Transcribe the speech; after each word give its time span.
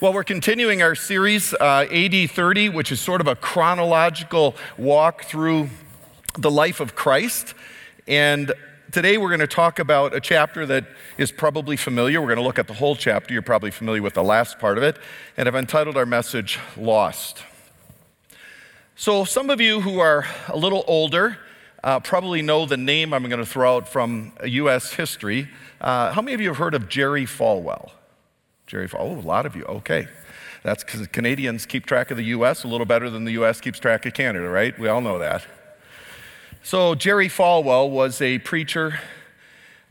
Well, 0.00 0.12
we're 0.12 0.24
continuing 0.24 0.82
our 0.82 0.96
series, 0.96 1.54
uh, 1.54 1.86
AD 1.88 2.28
30, 2.28 2.68
which 2.70 2.90
is 2.90 3.00
sort 3.00 3.20
of 3.20 3.28
a 3.28 3.36
chronological 3.36 4.56
walk 4.76 5.24
through 5.24 5.70
the 6.36 6.50
life 6.50 6.80
of 6.80 6.96
Christ. 6.96 7.54
And 8.08 8.52
today 8.90 9.18
we're 9.18 9.28
going 9.28 9.38
to 9.38 9.46
talk 9.46 9.78
about 9.78 10.12
a 10.12 10.18
chapter 10.18 10.66
that 10.66 10.86
is 11.16 11.30
probably 11.30 11.76
familiar. 11.76 12.20
We're 12.20 12.26
going 12.26 12.38
to 12.38 12.44
look 12.44 12.58
at 12.58 12.66
the 12.66 12.74
whole 12.74 12.96
chapter. 12.96 13.32
You're 13.32 13.42
probably 13.42 13.70
familiar 13.70 14.02
with 14.02 14.14
the 14.14 14.24
last 14.24 14.58
part 14.58 14.78
of 14.78 14.82
it. 14.82 14.98
And 15.36 15.46
I've 15.46 15.54
entitled 15.54 15.96
our 15.96 16.06
message, 16.06 16.58
Lost. 16.76 17.44
So, 18.96 19.24
some 19.24 19.48
of 19.48 19.60
you 19.60 19.80
who 19.80 20.00
are 20.00 20.26
a 20.48 20.56
little 20.56 20.82
older 20.88 21.38
uh, 21.84 22.00
probably 22.00 22.42
know 22.42 22.66
the 22.66 22.76
name 22.76 23.14
I'm 23.14 23.28
going 23.28 23.38
to 23.38 23.46
throw 23.46 23.76
out 23.76 23.88
from 23.88 24.32
U.S. 24.44 24.92
history. 24.92 25.48
Uh, 25.80 26.10
how 26.12 26.20
many 26.20 26.34
of 26.34 26.40
you 26.40 26.48
have 26.48 26.56
heard 26.56 26.74
of 26.74 26.88
Jerry 26.88 27.26
Falwell? 27.26 27.92
Jerry, 28.66 28.88
oh, 28.98 29.12
a 29.12 29.20
lot 29.20 29.46
of 29.46 29.54
you. 29.54 29.64
Okay. 29.64 30.08
That's 30.62 30.82
because 30.82 31.06
Canadians 31.08 31.66
keep 31.66 31.84
track 31.84 32.10
of 32.10 32.16
the 32.16 32.24
U.S. 32.24 32.64
a 32.64 32.68
little 32.68 32.86
better 32.86 33.10
than 33.10 33.24
the 33.24 33.32
U.S. 33.32 33.60
keeps 33.60 33.78
track 33.78 34.06
of 34.06 34.14
Canada, 34.14 34.48
right? 34.48 34.78
We 34.78 34.88
all 34.88 35.02
know 35.02 35.18
that. 35.18 35.44
So, 36.62 36.94
Jerry 36.94 37.28
Falwell 37.28 37.90
was 37.90 38.22
a 38.22 38.38
preacher 38.38 38.98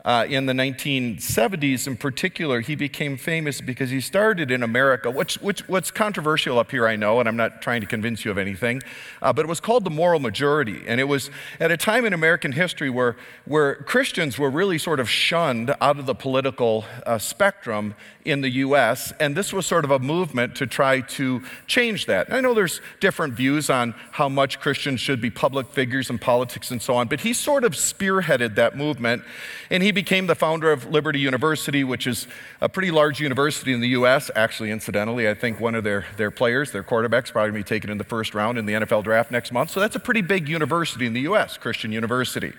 uh, 0.04 0.26
in 0.28 0.44
the 0.44 0.52
1970s, 0.52 1.86
in 1.86 1.96
particular, 1.96 2.60
he 2.60 2.74
became 2.74 3.16
famous 3.16 3.62
because 3.62 3.88
he 3.88 4.02
started 4.02 4.50
in 4.50 4.62
America, 4.62 5.10
which, 5.10 5.36
which, 5.36 5.66
what's 5.66 5.90
controversial 5.90 6.58
up 6.58 6.70
here, 6.70 6.86
I 6.86 6.94
know, 6.94 7.20
and 7.20 7.28
I'm 7.28 7.38
not 7.38 7.62
trying 7.62 7.80
to 7.80 7.86
convince 7.86 8.22
you 8.22 8.30
of 8.30 8.36
anything, 8.36 8.82
uh, 9.22 9.32
but 9.32 9.46
it 9.46 9.48
was 9.48 9.60
called 9.60 9.84
the 9.84 9.90
moral 9.90 10.20
majority. 10.20 10.82
And 10.86 11.00
it 11.00 11.04
was 11.04 11.30
at 11.58 11.70
a 11.70 11.78
time 11.78 12.04
in 12.04 12.12
American 12.12 12.52
history 12.52 12.90
where, 12.90 13.16
where 13.46 13.76
Christians 13.76 14.38
were 14.38 14.50
really 14.50 14.76
sort 14.76 15.00
of 15.00 15.08
shunned 15.08 15.74
out 15.80 15.98
of 15.98 16.04
the 16.04 16.14
political 16.14 16.84
uh, 17.06 17.16
spectrum 17.16 17.94
in 18.26 18.42
the 18.42 18.50
US, 18.50 19.12
and 19.20 19.34
this 19.34 19.52
was 19.52 19.66
sort 19.66 19.84
of 19.84 19.90
a 19.90 19.98
movement 19.98 20.54
to 20.56 20.66
try 20.66 21.00
to 21.00 21.42
change 21.66 22.06
that. 22.06 22.28
And 22.28 22.36
I 22.36 22.40
know 22.40 22.52
there's 22.52 22.80
different 23.00 23.34
views 23.34 23.70
on 23.70 23.94
how 24.12 24.28
much 24.28 24.60
Christians 24.60 25.00
should 25.00 25.20
be 25.20 25.30
public 25.30 25.68
figures 25.68 26.10
in 26.10 26.18
politics 26.18 26.70
and 26.70 26.80
so 26.80 26.94
on, 26.94 27.08
but 27.08 27.20
he 27.20 27.32
sort 27.32 27.64
of 27.64 27.72
spearheaded 27.72 28.54
that 28.56 28.76
movement, 28.76 29.22
and 29.70 29.82
he 29.82 29.93
became 29.94 30.26
the 30.26 30.34
founder 30.34 30.70
of 30.70 30.90
Liberty 30.90 31.18
University, 31.20 31.84
which 31.84 32.06
is 32.06 32.26
a 32.60 32.68
pretty 32.68 32.90
large 32.90 33.20
university 33.20 33.72
in 33.72 33.80
the 33.80 33.88
U.S. 33.88 34.30
Actually, 34.36 34.70
incidentally, 34.70 35.28
I 35.28 35.34
think 35.34 35.60
one 35.60 35.74
of 35.74 35.84
their, 35.84 36.04
their 36.16 36.30
players, 36.30 36.72
their 36.72 36.82
quarterback's 36.82 37.30
probably 37.30 37.52
going 37.52 37.62
to 37.62 37.66
be 37.66 37.74
taken 37.74 37.90
in 37.90 37.98
the 37.98 38.04
first 38.04 38.34
round 38.34 38.58
in 38.58 38.66
the 38.66 38.74
NFL 38.74 39.04
draft 39.04 39.30
next 39.30 39.52
month. 39.52 39.70
So 39.70 39.80
that's 39.80 39.96
a 39.96 40.00
pretty 40.00 40.20
big 40.20 40.48
university 40.48 41.06
in 41.06 41.14
the 41.14 41.22
U.S., 41.22 41.56
Christian 41.56 41.92
University. 41.92 42.52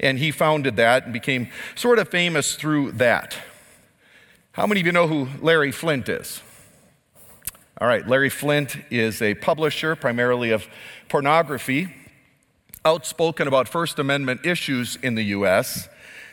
And 0.00 0.18
he 0.18 0.30
founded 0.30 0.76
that 0.76 1.04
and 1.04 1.12
became 1.12 1.48
sort 1.74 1.98
of 1.98 2.08
famous 2.08 2.54
through 2.54 2.92
that. 2.92 3.36
How 4.52 4.66
many 4.66 4.80
of 4.80 4.86
you 4.86 4.92
know 4.92 5.06
who 5.06 5.28
Larry 5.40 5.70
Flynt 5.70 6.08
is? 6.08 6.40
All 7.80 7.86
right, 7.86 8.06
Larry 8.08 8.30
Flynt 8.30 8.76
is 8.90 9.22
a 9.22 9.34
publisher 9.34 9.94
primarily 9.94 10.50
of 10.50 10.66
pornography, 11.08 11.94
outspoken 12.84 13.46
about 13.46 13.68
First 13.68 13.98
Amendment 13.98 14.44
issues 14.44 14.96
in 14.96 15.14
the 15.14 15.22
U.S. 15.26 15.88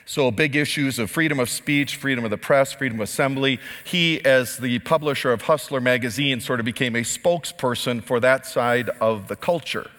So, 0.08 0.30
big 0.30 0.56
issues 0.56 1.00
of 1.00 1.10
freedom 1.10 1.40
of 1.40 1.50
speech, 1.50 1.96
freedom 1.96 2.24
of 2.24 2.30
the 2.30 2.38
press, 2.38 2.72
freedom 2.72 3.00
of 3.00 3.06
assembly. 3.06 3.60
He, 3.84 4.24
as 4.24 4.58
the 4.58 4.78
publisher 4.80 5.32
of 5.32 5.44
Hustler 5.44 5.82
magazine, 5.82 6.40
sort 6.42 6.60
of 6.60 6.66
became 6.66 6.96
a 6.96 7.02
spokesperson 7.02 8.04
for 8.04 8.20
that 8.20 8.46
side 8.46 8.90
of 9.02 9.28
the 9.28 9.36
culture. 9.36 9.90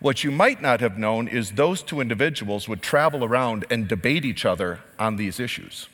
What 0.00 0.24
you 0.24 0.32
might 0.32 0.60
not 0.60 0.80
have 0.80 0.98
known 0.98 1.28
is 1.28 1.52
those 1.52 1.80
two 1.80 2.00
individuals 2.00 2.68
would 2.68 2.82
travel 2.82 3.22
around 3.22 3.64
and 3.70 3.86
debate 3.86 4.24
each 4.24 4.44
other 4.44 4.80
on 4.98 5.14
these 5.14 5.38
issues. 5.38 5.88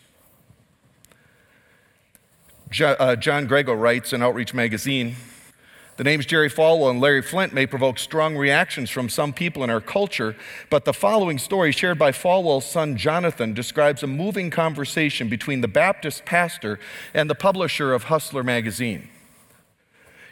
Uh, 2.80 3.16
John 3.16 3.46
Grego 3.46 3.74
writes 3.74 4.14
in 4.14 4.22
Outreach 4.22 4.54
magazine 4.54 5.16
the 5.98 6.04
names 6.04 6.26
Jerry 6.26 6.48
Falwell 6.48 6.90
and 6.90 7.00
Larry 7.00 7.22
Flynt 7.22 7.52
may 7.52 7.66
provoke 7.66 7.98
strong 7.98 8.36
reactions 8.36 8.88
from 8.88 9.08
some 9.08 9.32
people 9.32 9.64
in 9.64 9.68
our 9.68 9.80
culture, 9.80 10.36
but 10.70 10.84
the 10.84 10.92
following 10.92 11.38
story, 11.38 11.72
shared 11.72 11.98
by 11.98 12.12
Falwell's 12.12 12.64
son 12.64 12.96
Jonathan, 12.96 13.52
describes 13.52 14.04
a 14.04 14.06
moving 14.06 14.48
conversation 14.48 15.28
between 15.28 15.60
the 15.60 15.66
Baptist 15.66 16.24
pastor 16.24 16.78
and 17.12 17.28
the 17.28 17.34
publisher 17.34 17.92
of 17.92 18.04
Hustler 18.04 18.44
magazine. 18.44 19.08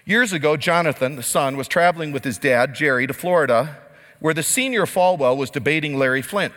Years 0.05 0.32
ago, 0.32 0.56
Jonathan, 0.56 1.16
the 1.16 1.22
son, 1.25 1.56
was 1.56 1.66
traveling 1.66 2.12
with 2.12 2.22
his 2.22 2.38
dad, 2.38 2.72
Jerry, 2.72 3.09
to 3.09 3.12
Florida, 3.12 3.76
where 4.21 4.34
the 4.34 4.44
senior 4.44 4.87
Falwell 4.87 5.37
was 5.37 5.50
debating 5.50 5.99
Larry 5.99 6.22
Flynt. 6.22 6.55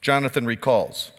Jonathan 0.00 0.46
recalls. 0.46 1.12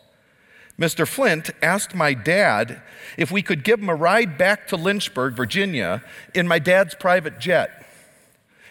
Mr. 0.80 1.08
Flynt 1.08 1.50
asked 1.62 1.96
my 1.96 2.14
dad 2.14 2.82
if 3.18 3.32
we 3.32 3.42
could 3.42 3.64
give 3.64 3.80
him 3.80 3.90
a 3.90 3.96
ride 3.96 4.38
back 4.38 4.68
to 4.68 4.76
Lynchburg, 4.76 5.36
Virginia, 5.36 6.04
in 6.36 6.48
my 6.48 6.60
dad's 6.60 6.94
private 6.94 7.40
jet. 7.40 7.86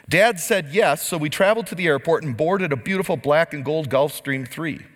Dad 0.08 0.38
said 0.38 0.68
yes, 0.70 1.02
so 1.02 1.18
we 1.18 1.28
traveled 1.28 1.66
to 1.66 1.74
the 1.74 1.88
airport 1.88 2.22
and 2.22 2.36
boarded 2.36 2.72
a 2.72 2.76
beautiful 2.76 3.16
black 3.16 3.52
and 3.52 3.64
gold 3.64 3.90
Gulfstream 3.90 4.46
3. 4.46 4.86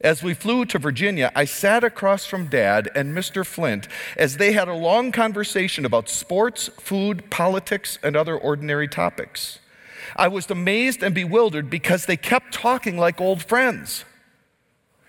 As 0.00 0.22
we 0.22 0.34
flew 0.34 0.64
to 0.66 0.78
Virginia, 0.78 1.32
I 1.34 1.44
sat 1.44 1.82
across 1.82 2.24
from 2.24 2.46
Dad 2.46 2.88
and 2.94 3.16
Mr. 3.16 3.44
Flynt 3.44 3.88
as 4.16 4.36
they 4.36 4.52
had 4.52 4.68
a 4.68 4.74
long 4.74 5.10
conversation 5.10 5.84
about 5.84 6.08
sports, 6.08 6.68
food, 6.78 7.30
politics, 7.30 7.98
and 8.02 8.14
other 8.14 8.36
ordinary 8.36 8.86
topics. 8.86 9.58
I 10.14 10.28
was 10.28 10.48
amazed 10.50 11.02
and 11.02 11.14
bewildered 11.14 11.68
because 11.68 12.06
they 12.06 12.16
kept 12.16 12.52
talking 12.54 12.96
like 12.96 13.20
old 13.20 13.42
friends. 13.42 14.04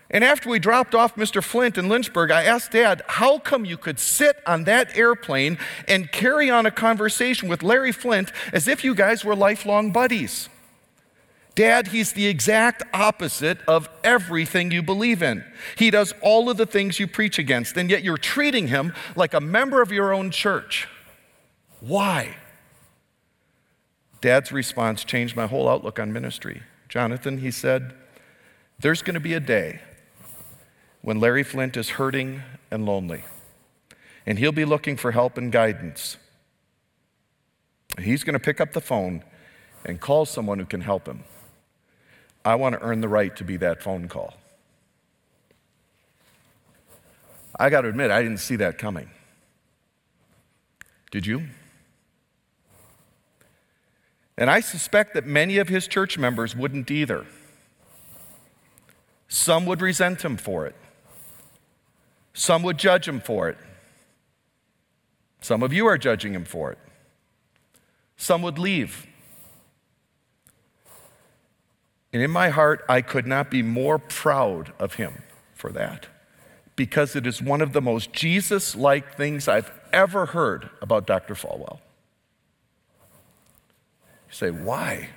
And 0.10 0.24
after 0.24 0.50
we 0.50 0.60
dropped 0.60 0.96
off 0.96 1.16
Mr. 1.16 1.44
Flynt 1.44 1.78
in 1.78 1.90
Lynchburg, 1.90 2.32
I 2.32 2.44
asked 2.44 2.72
Dad, 2.72 3.02
how 3.08 3.40
come 3.40 3.66
you 3.66 3.78
could 3.78 4.00
sit 4.00 4.42
on 4.46 4.64
that 4.64 4.96
airplane 4.96 5.58
and 5.88 6.12
carry 6.12 6.50
on 6.50 6.66
a 6.66 6.72
conversation 6.72 7.50
with 7.50 7.62
Larry 7.62 7.92
Flynt 7.92 8.32
as 8.54 8.68
if 8.68 8.84
you 8.84 8.96
guys 8.96 9.26
were 9.26 9.36
lifelong 9.36 9.92
buddies? 9.92 10.48
Dad, 11.56 11.88
he's 11.88 12.14
the 12.14 12.28
exact 12.28 12.84
opposite 12.94 13.58
of 13.68 13.90
everything 14.04 14.72
you 14.72 14.84
believe 14.84 15.24
in. 15.24 15.44
He 15.76 15.90
does 15.90 16.14
all 16.22 16.50
of 16.50 16.58
the 16.58 16.68
things 16.68 17.00
you 17.00 17.08
preach 17.08 17.40
against, 17.40 17.76
and 17.76 17.90
yet 17.90 18.04
you're 18.04 18.18
treating 18.18 18.68
him 18.68 18.94
like 19.16 19.34
a 19.34 19.42
member 19.42 19.82
of 19.82 19.92
your 19.92 20.14
own 20.14 20.30
church. 20.30 20.88
Why? 21.80 22.38
Dad's 24.22 24.52
response 24.52 25.04
changed 25.04 25.36
my 25.36 25.48
whole 25.48 25.68
outlook 25.68 26.00
on 26.00 26.14
ministry. 26.14 26.62
Jonathan, 26.90 27.40
he 27.40 27.52
said, 27.52 27.94
there's 28.80 29.02
going 29.02 29.16
to 29.16 29.20
be 29.20 29.34
a 29.34 29.40
day 29.40 29.82
when 31.02 31.20
Larry 31.20 31.44
Flynt 31.44 31.78
is 31.78 31.92
hurting 31.92 32.42
and 32.70 32.86
lonely, 32.86 33.24
and 34.26 34.40
he'll 34.40 34.52
be 34.52 34.66
looking 34.66 34.98
for 34.98 35.12
help 35.12 35.38
and 35.38 35.52
guidance. 35.52 36.18
He's 38.00 38.24
going 38.24 38.34
to 38.34 38.40
pick 38.40 38.60
up 38.62 38.74
the 38.74 38.82
phone 38.82 39.24
and 39.86 40.00
call 40.00 40.26
someone 40.26 40.60
who 40.60 40.66
can 40.66 40.82
help 40.82 41.08
him. 41.08 41.24
I 42.44 42.56
want 42.56 42.76
to 42.76 42.82
earn 42.82 43.02
the 43.02 43.08
right 43.08 43.36
to 43.38 43.44
be 43.44 43.58
that 43.58 43.82
phone 43.82 44.08
call. 44.08 44.36
I 47.60 47.70
got 47.70 47.82
to 47.82 47.90
admit, 47.90 48.12
I 48.12 48.22
didn't 48.22 48.40
see 48.40 48.56
that 48.58 48.78
coming. 48.78 49.10
Did 51.10 51.26
you? 51.26 51.44
And 54.38 54.50
I 54.52 54.60
suspect 54.60 55.16
that 55.16 55.26
many 55.26 55.58
of 55.58 55.68
his 55.68 55.88
church 55.88 56.18
members 56.18 56.56
wouldn't 56.56 56.92
either. 56.92 57.26
Some 59.28 59.66
would 59.66 59.82
resent 59.82 60.24
him 60.24 60.38
for 60.38 60.68
it. 60.68 60.76
Some 62.38 62.62
would 62.62 62.78
judge 62.78 63.08
him 63.08 63.20
for 63.20 63.50
it. 63.50 63.58
Some 65.42 65.64
of 65.64 65.74
you 65.74 65.88
are 65.88 65.98
judging 65.98 66.36
him 66.36 66.46
for 66.46 66.72
it. 66.72 66.78
Some 68.16 68.44
would 68.44 68.60
leave. 68.60 69.08
And 72.14 72.22
in 72.22 72.30
my 72.30 72.50
heart, 72.50 72.86
I 72.88 73.02
could 73.02 73.26
not 73.26 73.50
be 73.50 73.64
more 73.64 73.98
proud 73.98 74.72
of 74.78 74.94
him 74.94 75.24
for 75.56 75.72
that 75.72 76.06
because 76.76 77.16
it 77.16 77.26
is 77.26 77.42
one 77.42 77.60
of 77.60 77.74
the 77.74 77.82
most 77.82 78.14
Jesus 78.14 78.76
like 78.76 79.18
things 79.18 79.48
I've 79.48 79.72
ever 79.92 80.28
heard 80.28 80.70
about 80.80 81.08
Dr. 81.08 81.34
Falwell. 81.34 81.80
You 84.28 84.34
say, 84.34 84.52
why? 84.52 85.10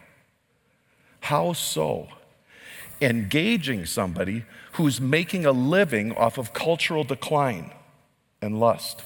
How 1.20 1.52
so? 1.52 2.08
Engaging 3.00 3.86
somebody 3.86 4.44
who's 4.72 5.00
making 5.00 5.46
a 5.46 5.52
living 5.52 6.12
off 6.16 6.38
of 6.38 6.52
cultural 6.52 7.04
decline 7.04 7.72
and 8.42 8.58
lust, 8.60 9.02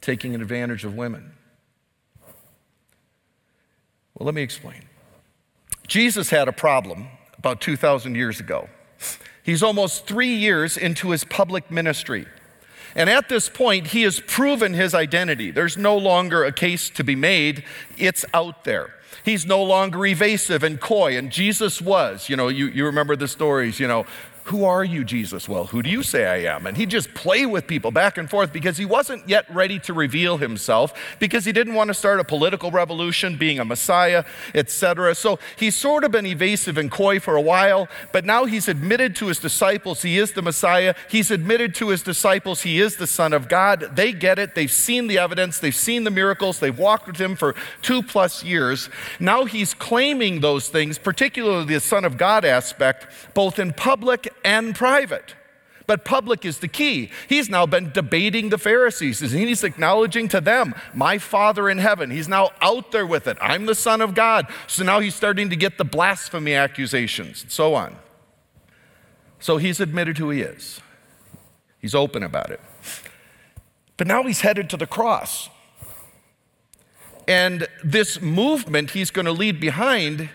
taking 0.00 0.34
advantage 0.34 0.84
of 0.84 0.94
women. 0.94 1.32
Well, 4.14 4.26
let 4.26 4.34
me 4.34 4.42
explain. 4.42 4.82
Jesus 5.86 6.30
had 6.30 6.48
a 6.48 6.52
problem 6.52 7.08
about 7.38 7.60
2,000 7.60 8.14
years 8.14 8.40
ago. 8.40 8.68
He's 9.42 9.62
almost 9.62 10.06
three 10.06 10.34
years 10.34 10.76
into 10.76 11.10
his 11.10 11.24
public 11.24 11.70
ministry. 11.70 12.26
And 12.94 13.08
at 13.10 13.28
this 13.28 13.48
point, 13.48 13.88
he 13.88 14.02
has 14.02 14.20
proven 14.20 14.74
his 14.74 14.94
identity. 14.94 15.50
There's 15.50 15.76
no 15.76 15.96
longer 15.96 16.44
a 16.44 16.52
case 16.52 16.90
to 16.90 17.02
be 17.02 17.16
made, 17.16 17.64
it's 17.96 18.24
out 18.32 18.64
there. 18.64 18.94
He's 19.24 19.46
no 19.46 19.62
longer 19.62 20.04
evasive 20.04 20.62
and 20.62 20.80
coy, 20.80 21.16
and 21.16 21.30
Jesus 21.30 21.80
was. 21.80 22.28
You 22.28 22.36
know, 22.36 22.48
you, 22.48 22.66
you 22.66 22.84
remember 22.84 23.14
the 23.14 23.28
stories, 23.28 23.78
you 23.78 23.86
know, 23.86 24.04
who 24.44 24.64
are 24.64 24.84
you, 24.84 25.04
Jesus? 25.04 25.48
Well, 25.48 25.66
who 25.66 25.82
do 25.82 25.90
you 25.90 26.02
say 26.02 26.26
I 26.26 26.54
am? 26.54 26.66
And 26.66 26.76
he'd 26.76 26.90
just 26.90 27.14
play 27.14 27.46
with 27.46 27.68
people 27.68 27.92
back 27.92 28.18
and 28.18 28.28
forth 28.28 28.52
because 28.52 28.76
he 28.76 28.84
wasn't 28.84 29.28
yet 29.28 29.46
ready 29.48 29.78
to 29.80 29.92
reveal 29.92 30.38
himself, 30.38 30.92
because 31.20 31.44
he 31.44 31.52
didn't 31.52 31.74
want 31.74 31.88
to 31.88 31.94
start 31.94 32.18
a 32.18 32.24
political 32.24 32.72
revolution, 32.72 33.36
being 33.36 33.60
a 33.60 33.64
Messiah, 33.64 34.24
etc. 34.52 35.14
So 35.14 35.38
he's 35.56 35.76
sort 35.76 36.02
of 36.02 36.10
been 36.10 36.26
evasive 36.26 36.76
and 36.76 36.90
coy 36.90 37.20
for 37.20 37.36
a 37.36 37.40
while, 37.40 37.88
but 38.10 38.24
now 38.24 38.44
he's 38.44 38.66
admitted 38.66 39.14
to 39.16 39.28
his 39.28 39.38
disciples 39.38 40.02
he 40.02 40.18
is 40.18 40.32
the 40.32 40.42
Messiah. 40.42 40.94
He's 41.08 41.30
admitted 41.30 41.74
to 41.76 41.90
his 41.90 42.02
disciples 42.02 42.62
he 42.62 42.80
is 42.80 42.96
the 42.96 43.06
Son 43.06 43.32
of 43.32 43.48
God. 43.48 43.90
They 43.94 44.12
get 44.12 44.40
it. 44.40 44.56
They've 44.56 44.70
seen 44.72 45.06
the 45.06 45.18
evidence, 45.18 45.60
they've 45.60 45.74
seen 45.74 46.02
the 46.02 46.10
miracles, 46.10 46.58
they've 46.58 46.76
walked 46.76 47.06
with 47.06 47.20
him 47.20 47.36
for 47.36 47.54
two 47.80 48.02
plus 48.02 48.42
years. 48.42 48.90
Now 49.20 49.44
he's 49.44 49.72
claiming 49.72 50.40
those 50.40 50.68
things, 50.68 50.98
particularly 50.98 51.66
the 51.66 51.80
Son 51.80 52.04
of 52.04 52.18
God 52.18 52.44
aspect, 52.44 53.06
both 53.34 53.60
in 53.60 53.72
public 53.72 54.31
and 54.44 54.74
private. 54.74 55.34
But 55.86 56.04
public 56.04 56.44
is 56.44 56.58
the 56.58 56.68
key. 56.68 57.10
He's 57.28 57.48
now 57.48 57.66
been 57.66 57.90
debating 57.90 58.48
the 58.48 58.58
Pharisees. 58.58 59.20
and 59.20 59.30
He's 59.32 59.64
acknowledging 59.64 60.28
to 60.28 60.40
them, 60.40 60.74
my 60.94 61.18
Father 61.18 61.68
in 61.68 61.78
heaven. 61.78 62.10
He's 62.10 62.28
now 62.28 62.50
out 62.60 62.92
there 62.92 63.06
with 63.06 63.26
it. 63.26 63.36
I'm 63.40 63.66
the 63.66 63.74
Son 63.74 64.00
of 64.00 64.14
God. 64.14 64.46
So 64.66 64.84
now 64.84 65.00
he's 65.00 65.14
starting 65.14 65.50
to 65.50 65.56
get 65.56 65.78
the 65.78 65.84
blasphemy 65.84 66.54
accusations 66.54 67.42
and 67.42 67.50
so 67.50 67.74
on. 67.74 67.96
So 69.40 69.56
he's 69.56 69.80
admitted 69.80 70.18
who 70.18 70.30
he 70.30 70.40
is, 70.40 70.80
he's 71.78 71.94
open 71.94 72.22
about 72.22 72.50
it. 72.50 72.60
But 73.96 74.06
now 74.06 74.22
he's 74.22 74.40
headed 74.40 74.70
to 74.70 74.76
the 74.76 74.86
cross. 74.86 75.48
And 77.28 77.68
this 77.84 78.20
movement 78.20 78.90
he's 78.90 79.10
going 79.10 79.26
to 79.26 79.32
lead 79.32 79.60
behind 79.60 80.30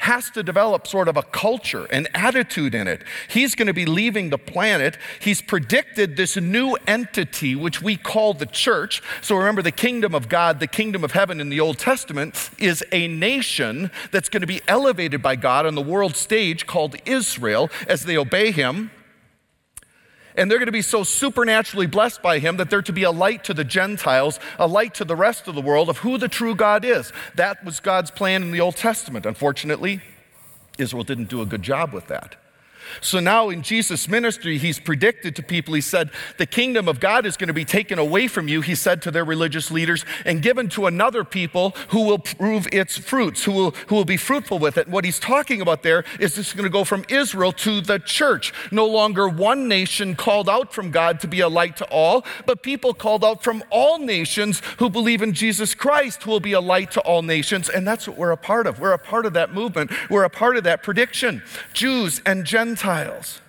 has 0.00 0.30
to 0.30 0.42
develop 0.42 0.86
sort 0.86 1.08
of 1.08 1.16
a 1.16 1.22
culture, 1.22 1.84
an 1.86 2.08
attitude 2.14 2.74
in 2.74 2.88
it. 2.88 3.04
He's 3.28 3.54
going 3.54 3.66
to 3.66 3.74
be 3.74 3.86
leaving 3.86 4.30
the 4.30 4.38
planet. 4.38 4.96
He's 5.20 5.42
predicted 5.42 6.16
this 6.16 6.36
new 6.36 6.76
entity, 6.86 7.54
which 7.54 7.82
we 7.82 7.96
call 7.96 8.34
the 8.34 8.46
church. 8.46 9.02
So 9.20 9.36
remember, 9.36 9.62
the 9.62 9.72
kingdom 9.72 10.14
of 10.14 10.28
God, 10.28 10.58
the 10.58 10.66
kingdom 10.66 11.04
of 11.04 11.12
heaven 11.12 11.40
in 11.40 11.50
the 11.50 11.60
Old 11.60 11.78
Testament, 11.78 12.50
is 12.58 12.84
a 12.92 13.08
nation 13.08 13.90
that's 14.10 14.28
going 14.28 14.40
to 14.40 14.46
be 14.46 14.62
elevated 14.66 15.22
by 15.22 15.36
God 15.36 15.66
on 15.66 15.74
the 15.74 15.82
world 15.82 16.16
stage 16.16 16.66
called 16.66 16.96
Israel 17.04 17.70
as 17.86 18.04
they 18.04 18.16
obey 18.16 18.52
Him. 18.52 18.90
And 20.40 20.50
they're 20.50 20.56
going 20.56 20.68
to 20.68 20.72
be 20.72 20.80
so 20.80 21.04
supernaturally 21.04 21.86
blessed 21.86 22.22
by 22.22 22.38
him 22.38 22.56
that 22.56 22.70
they're 22.70 22.80
to 22.80 22.94
be 22.94 23.02
a 23.02 23.10
light 23.10 23.44
to 23.44 23.52
the 23.52 23.62
Gentiles, 23.62 24.40
a 24.58 24.66
light 24.66 24.94
to 24.94 25.04
the 25.04 25.14
rest 25.14 25.48
of 25.48 25.54
the 25.54 25.60
world 25.60 25.90
of 25.90 25.98
who 25.98 26.16
the 26.16 26.28
true 26.28 26.54
God 26.54 26.82
is. 26.82 27.12
That 27.34 27.62
was 27.62 27.78
God's 27.78 28.10
plan 28.10 28.42
in 28.42 28.50
the 28.50 28.60
Old 28.60 28.76
Testament. 28.76 29.26
Unfortunately, 29.26 30.00
Israel 30.78 31.04
didn't 31.04 31.28
do 31.28 31.42
a 31.42 31.46
good 31.46 31.62
job 31.62 31.92
with 31.92 32.06
that. 32.06 32.36
So 33.00 33.20
now 33.20 33.48
in 33.48 33.62
Jesus' 33.62 34.08
ministry, 34.08 34.58
he's 34.58 34.78
predicted 34.78 35.36
to 35.36 35.42
people, 35.42 35.74
he 35.74 35.80
said, 35.80 36.10
the 36.38 36.46
kingdom 36.46 36.88
of 36.88 37.00
God 37.00 37.26
is 37.26 37.36
going 37.36 37.48
to 37.48 37.54
be 37.54 37.64
taken 37.64 37.98
away 37.98 38.28
from 38.28 38.48
you, 38.48 38.60
he 38.60 38.74
said 38.74 39.02
to 39.02 39.10
their 39.10 39.24
religious 39.24 39.70
leaders, 39.70 40.04
and 40.24 40.42
given 40.42 40.68
to 40.70 40.86
another 40.86 41.24
people 41.24 41.74
who 41.88 42.04
will 42.04 42.18
prove 42.18 42.66
its 42.72 42.98
fruits, 42.98 43.44
who 43.44 43.52
will, 43.52 43.70
who 43.88 43.94
will 43.94 44.04
be 44.04 44.16
fruitful 44.16 44.58
with 44.58 44.76
it. 44.76 44.86
And 44.86 44.94
what 44.94 45.04
he's 45.04 45.18
talking 45.18 45.60
about 45.60 45.82
there 45.82 46.04
is 46.18 46.34
this 46.34 46.48
is 46.48 46.52
going 46.54 46.64
to 46.64 46.70
go 46.70 46.84
from 46.84 47.04
Israel 47.08 47.52
to 47.52 47.80
the 47.80 47.98
church. 47.98 48.52
No 48.70 48.86
longer 48.86 49.28
one 49.28 49.68
nation 49.68 50.14
called 50.16 50.48
out 50.48 50.72
from 50.72 50.90
God 50.90 51.20
to 51.20 51.28
be 51.28 51.40
a 51.40 51.48
light 51.48 51.76
to 51.76 51.84
all, 51.86 52.24
but 52.46 52.62
people 52.62 52.94
called 52.94 53.24
out 53.24 53.42
from 53.42 53.62
all 53.70 53.98
nations 53.98 54.62
who 54.78 54.90
believe 54.90 55.22
in 55.22 55.32
Jesus 55.32 55.74
Christ 55.74 56.22
who 56.22 56.30
will 56.30 56.40
be 56.40 56.52
a 56.52 56.60
light 56.60 56.90
to 56.92 57.00
all 57.00 57.22
nations. 57.22 57.68
And 57.68 57.86
that's 57.86 58.08
what 58.08 58.16
we're 58.16 58.30
a 58.30 58.36
part 58.36 58.66
of. 58.66 58.80
We're 58.80 58.92
a 58.92 58.98
part 58.98 59.26
of 59.26 59.32
that 59.34 59.52
movement. 59.52 59.90
We're 60.08 60.24
a 60.24 60.30
part 60.30 60.56
of 60.56 60.64
that 60.64 60.82
prediction. 60.82 61.42
Jews 61.72 62.20
and 62.24 62.44
Gentiles 62.44 62.79
Gentiles. 62.80 63.42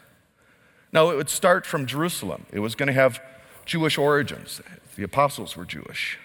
Now, 0.92 1.10
it 1.10 1.16
would 1.16 1.30
start 1.30 1.66
from 1.66 1.86
Jerusalem. 1.86 2.48
It 2.52 2.60
was 2.60 2.76
going 2.76 2.88
to 2.88 2.94
have 2.94 3.22
Jewish 3.66 3.98
origins. 3.98 4.62
The 4.98 5.04
apostles 5.04 5.56
were 5.56 5.64
Jewish. 5.64 6.20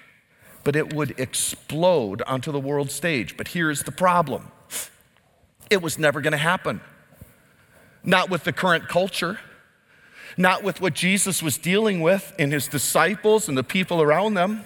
But 0.64 0.75
it 0.75 0.93
would 0.93 1.14
explode 1.17 2.23
onto 2.23 2.50
the 2.50 2.58
world 2.58 2.91
stage. 2.91 3.37
But 3.37 3.49
here's 3.49 3.85
the 3.85 3.93
problem 3.93 4.50
it 5.70 5.81
was 5.82 6.00
never 6.00 6.20
going 6.20 6.32
to 6.32 6.38
happen. 6.38 6.81
Not 8.03 8.29
with 8.29 8.43
the 8.43 8.53
current 8.53 8.88
culture, 8.88 9.38
not 10.37 10.64
with 10.64 10.81
what 10.81 10.94
Jesus 10.94 11.41
was 11.44 11.59
dealing 11.59 12.00
with 12.00 12.35
in 12.41 12.50
his 12.50 12.67
disciples 12.67 13.49
and 13.49 13.56
the 13.56 13.64
people 13.64 14.02
around 14.02 14.35
them, 14.35 14.64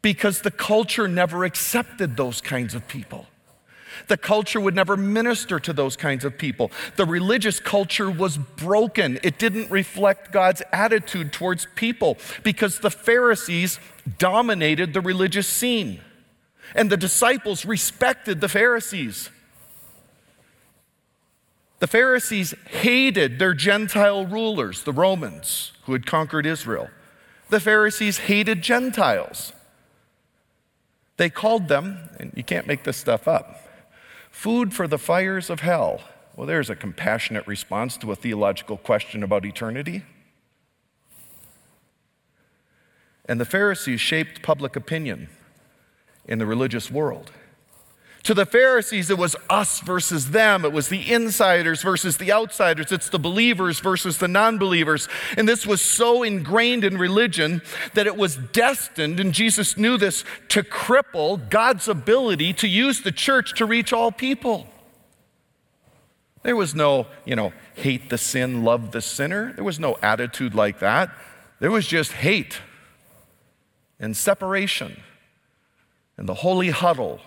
because 0.00 0.40
the 0.40 0.50
culture 0.50 1.06
never 1.06 1.44
accepted 1.44 2.16
those 2.16 2.40
kinds 2.40 2.74
of 2.74 2.88
people. 2.88 3.26
The 4.06 4.16
culture 4.16 4.60
would 4.60 4.74
never 4.74 4.96
minister 4.96 5.58
to 5.60 5.72
those 5.72 5.96
kinds 5.96 6.24
of 6.24 6.38
people. 6.38 6.70
The 6.96 7.04
religious 7.04 7.60
culture 7.60 8.10
was 8.10 8.38
broken. 8.38 9.18
It 9.22 9.38
didn't 9.38 9.70
reflect 9.70 10.32
God's 10.32 10.62
attitude 10.72 11.32
towards 11.32 11.66
people 11.74 12.16
because 12.42 12.78
the 12.78 12.90
Pharisees 12.90 13.80
dominated 14.18 14.94
the 14.94 15.00
religious 15.00 15.46
scene. 15.46 16.00
And 16.74 16.90
the 16.90 16.96
disciples 16.96 17.64
respected 17.64 18.40
the 18.40 18.48
Pharisees. 18.48 19.30
The 21.80 21.86
Pharisees 21.86 22.54
hated 22.70 23.38
their 23.38 23.54
Gentile 23.54 24.26
rulers, 24.26 24.82
the 24.82 24.92
Romans, 24.92 25.72
who 25.84 25.92
had 25.92 26.06
conquered 26.06 26.44
Israel. 26.44 26.90
The 27.50 27.60
Pharisees 27.60 28.18
hated 28.18 28.62
Gentiles. 28.62 29.52
They 31.16 31.30
called 31.30 31.68
them, 31.68 32.10
and 32.18 32.32
you 32.34 32.44
can't 32.44 32.66
make 32.66 32.84
this 32.84 32.96
stuff 32.96 33.26
up, 33.26 33.60
Food 34.38 34.72
for 34.72 34.86
the 34.86 34.98
fires 34.98 35.50
of 35.50 35.62
hell. 35.62 36.00
Well, 36.36 36.46
there's 36.46 36.70
a 36.70 36.76
compassionate 36.76 37.44
response 37.48 37.96
to 37.96 38.12
a 38.12 38.14
theological 38.14 38.76
question 38.76 39.24
about 39.24 39.44
eternity. 39.44 40.04
And 43.24 43.40
the 43.40 43.44
Pharisees 43.44 44.00
shaped 44.00 44.40
public 44.40 44.76
opinion 44.76 45.28
in 46.24 46.38
the 46.38 46.46
religious 46.46 46.88
world. 46.88 47.32
To 48.24 48.34
the 48.34 48.46
Pharisees, 48.46 49.10
it 49.10 49.18
was 49.18 49.36
us 49.48 49.80
versus 49.80 50.30
them. 50.30 50.64
It 50.64 50.72
was 50.72 50.88
the 50.88 51.12
insiders 51.12 51.82
versus 51.82 52.16
the 52.16 52.32
outsiders. 52.32 52.92
It's 52.92 53.08
the 53.08 53.18
believers 53.18 53.80
versus 53.80 54.18
the 54.18 54.28
non 54.28 54.58
believers. 54.58 55.08
And 55.36 55.48
this 55.48 55.66
was 55.66 55.80
so 55.80 56.22
ingrained 56.22 56.84
in 56.84 56.98
religion 56.98 57.62
that 57.94 58.06
it 58.06 58.16
was 58.16 58.36
destined, 58.36 59.20
and 59.20 59.32
Jesus 59.32 59.76
knew 59.76 59.96
this, 59.96 60.24
to 60.48 60.62
cripple 60.62 61.48
God's 61.48 61.88
ability 61.88 62.52
to 62.54 62.68
use 62.68 63.02
the 63.02 63.12
church 63.12 63.54
to 63.54 63.66
reach 63.66 63.92
all 63.92 64.10
people. 64.10 64.66
There 66.42 66.56
was 66.56 66.74
no, 66.74 67.06
you 67.24 67.36
know, 67.36 67.52
hate 67.74 68.10
the 68.10 68.18
sin, 68.18 68.64
love 68.64 68.92
the 68.92 69.00
sinner. 69.00 69.52
There 69.54 69.64
was 69.64 69.78
no 69.78 69.96
attitude 70.02 70.54
like 70.54 70.80
that. 70.80 71.10
There 71.60 71.70
was 71.70 71.86
just 71.86 72.12
hate 72.12 72.60
and 73.98 74.16
separation 74.16 75.02
and 76.16 76.28
the 76.28 76.34
holy 76.34 76.70
huddle 76.70 77.20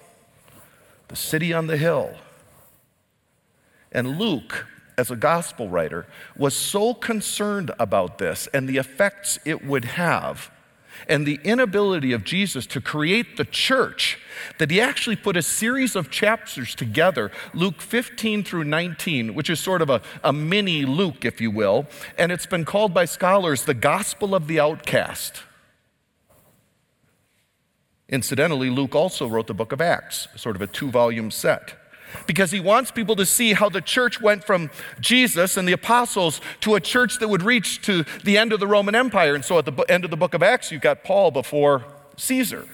the 1.12 1.16
city 1.16 1.54
on 1.54 1.68
the 1.68 1.78
hill. 1.78 2.16
And 3.92 4.18
Luke, 4.18 4.66
as 4.98 5.12
a 5.12 5.16
gospel 5.16 5.70
writer, 5.70 6.08
was 6.36 6.56
so 6.56 6.94
concerned 6.94 7.72
about 7.78 8.18
this 8.18 8.48
and 8.54 8.68
the 8.68 8.78
effects 8.78 9.38
it 9.46 9.64
would 9.66 9.86
have 9.86 10.50
and 11.08 11.26
the 11.26 11.40
inability 11.44 12.12
of 12.14 12.24
Jesus 12.24 12.66
to 12.68 12.82
create 12.82 13.38
the 13.38 13.46
church 13.46 14.20
that 14.60 14.72
he 14.72 14.80
actually 14.80 15.16
put 15.16 15.36
a 15.36 15.42
series 15.42 15.96
of 15.96 16.10
chapters 16.10 16.76
together, 16.76 17.32
Luke 17.54 17.82
15 17.82 18.44
through 18.44 18.66
19, 18.66 19.34
which 19.34 19.50
is 19.50 19.60
sort 19.60 19.82
of 19.82 19.90
a, 19.90 20.02
a 20.24 20.32
mini 20.32 20.86
Luke, 20.86 21.26
if 21.26 21.42
you 21.42 21.52
will, 21.52 21.88
and 22.18 22.32
it's 22.32 22.46
been 22.46 22.66
called 22.66 22.94
by 22.94 23.06
scholars 23.06 23.66
the 23.66 23.74
gospel 23.74 24.36
of 24.36 24.48
the 24.48 24.60
outcast. 24.60 25.44
Incidentally, 28.12 28.70
Luke 28.70 28.94
also 28.94 29.26
wrote 29.28 29.48
the 29.48 29.54
book 29.54 29.72
of 29.72 29.80
Acts, 29.80 30.28
sort 30.36 30.58
of 30.58 30.62
a 30.62 30.68
two 30.68 30.92
volume 30.92 31.32
set, 31.32 31.74
because 32.28 32.52
he 32.52 32.60
wants 32.60 32.92
people 32.92 33.16
to 33.16 33.26
see 33.26 33.54
how 33.54 33.70
the 33.70 33.80
church 33.80 34.20
went 34.20 34.44
from 34.44 34.70
Jesus 35.00 35.56
and 35.56 35.66
the 35.66 35.72
apostles 35.72 36.42
to 36.60 36.76
a 36.76 36.82
church 36.82 37.20
that 37.20 37.30
would 37.30 37.42
reach 37.42 37.82
to 37.84 38.04
the 38.26 38.38
end 38.38 38.52
of 38.52 38.60
the 38.60 38.68
Roman 38.68 38.96
Empire. 38.96 39.34
And 39.34 39.46
so 39.46 39.58
at 39.58 39.66
the 39.66 39.86
end 39.88 40.04
of 40.04 40.12
the 40.12 40.18
book 40.18 40.34
of 40.34 40.44
Acts, 40.44 40.74
you've 40.74 40.82
got 40.82 41.06
Paul 41.06 41.32
before 41.32 41.86
Caesar. 42.18 42.68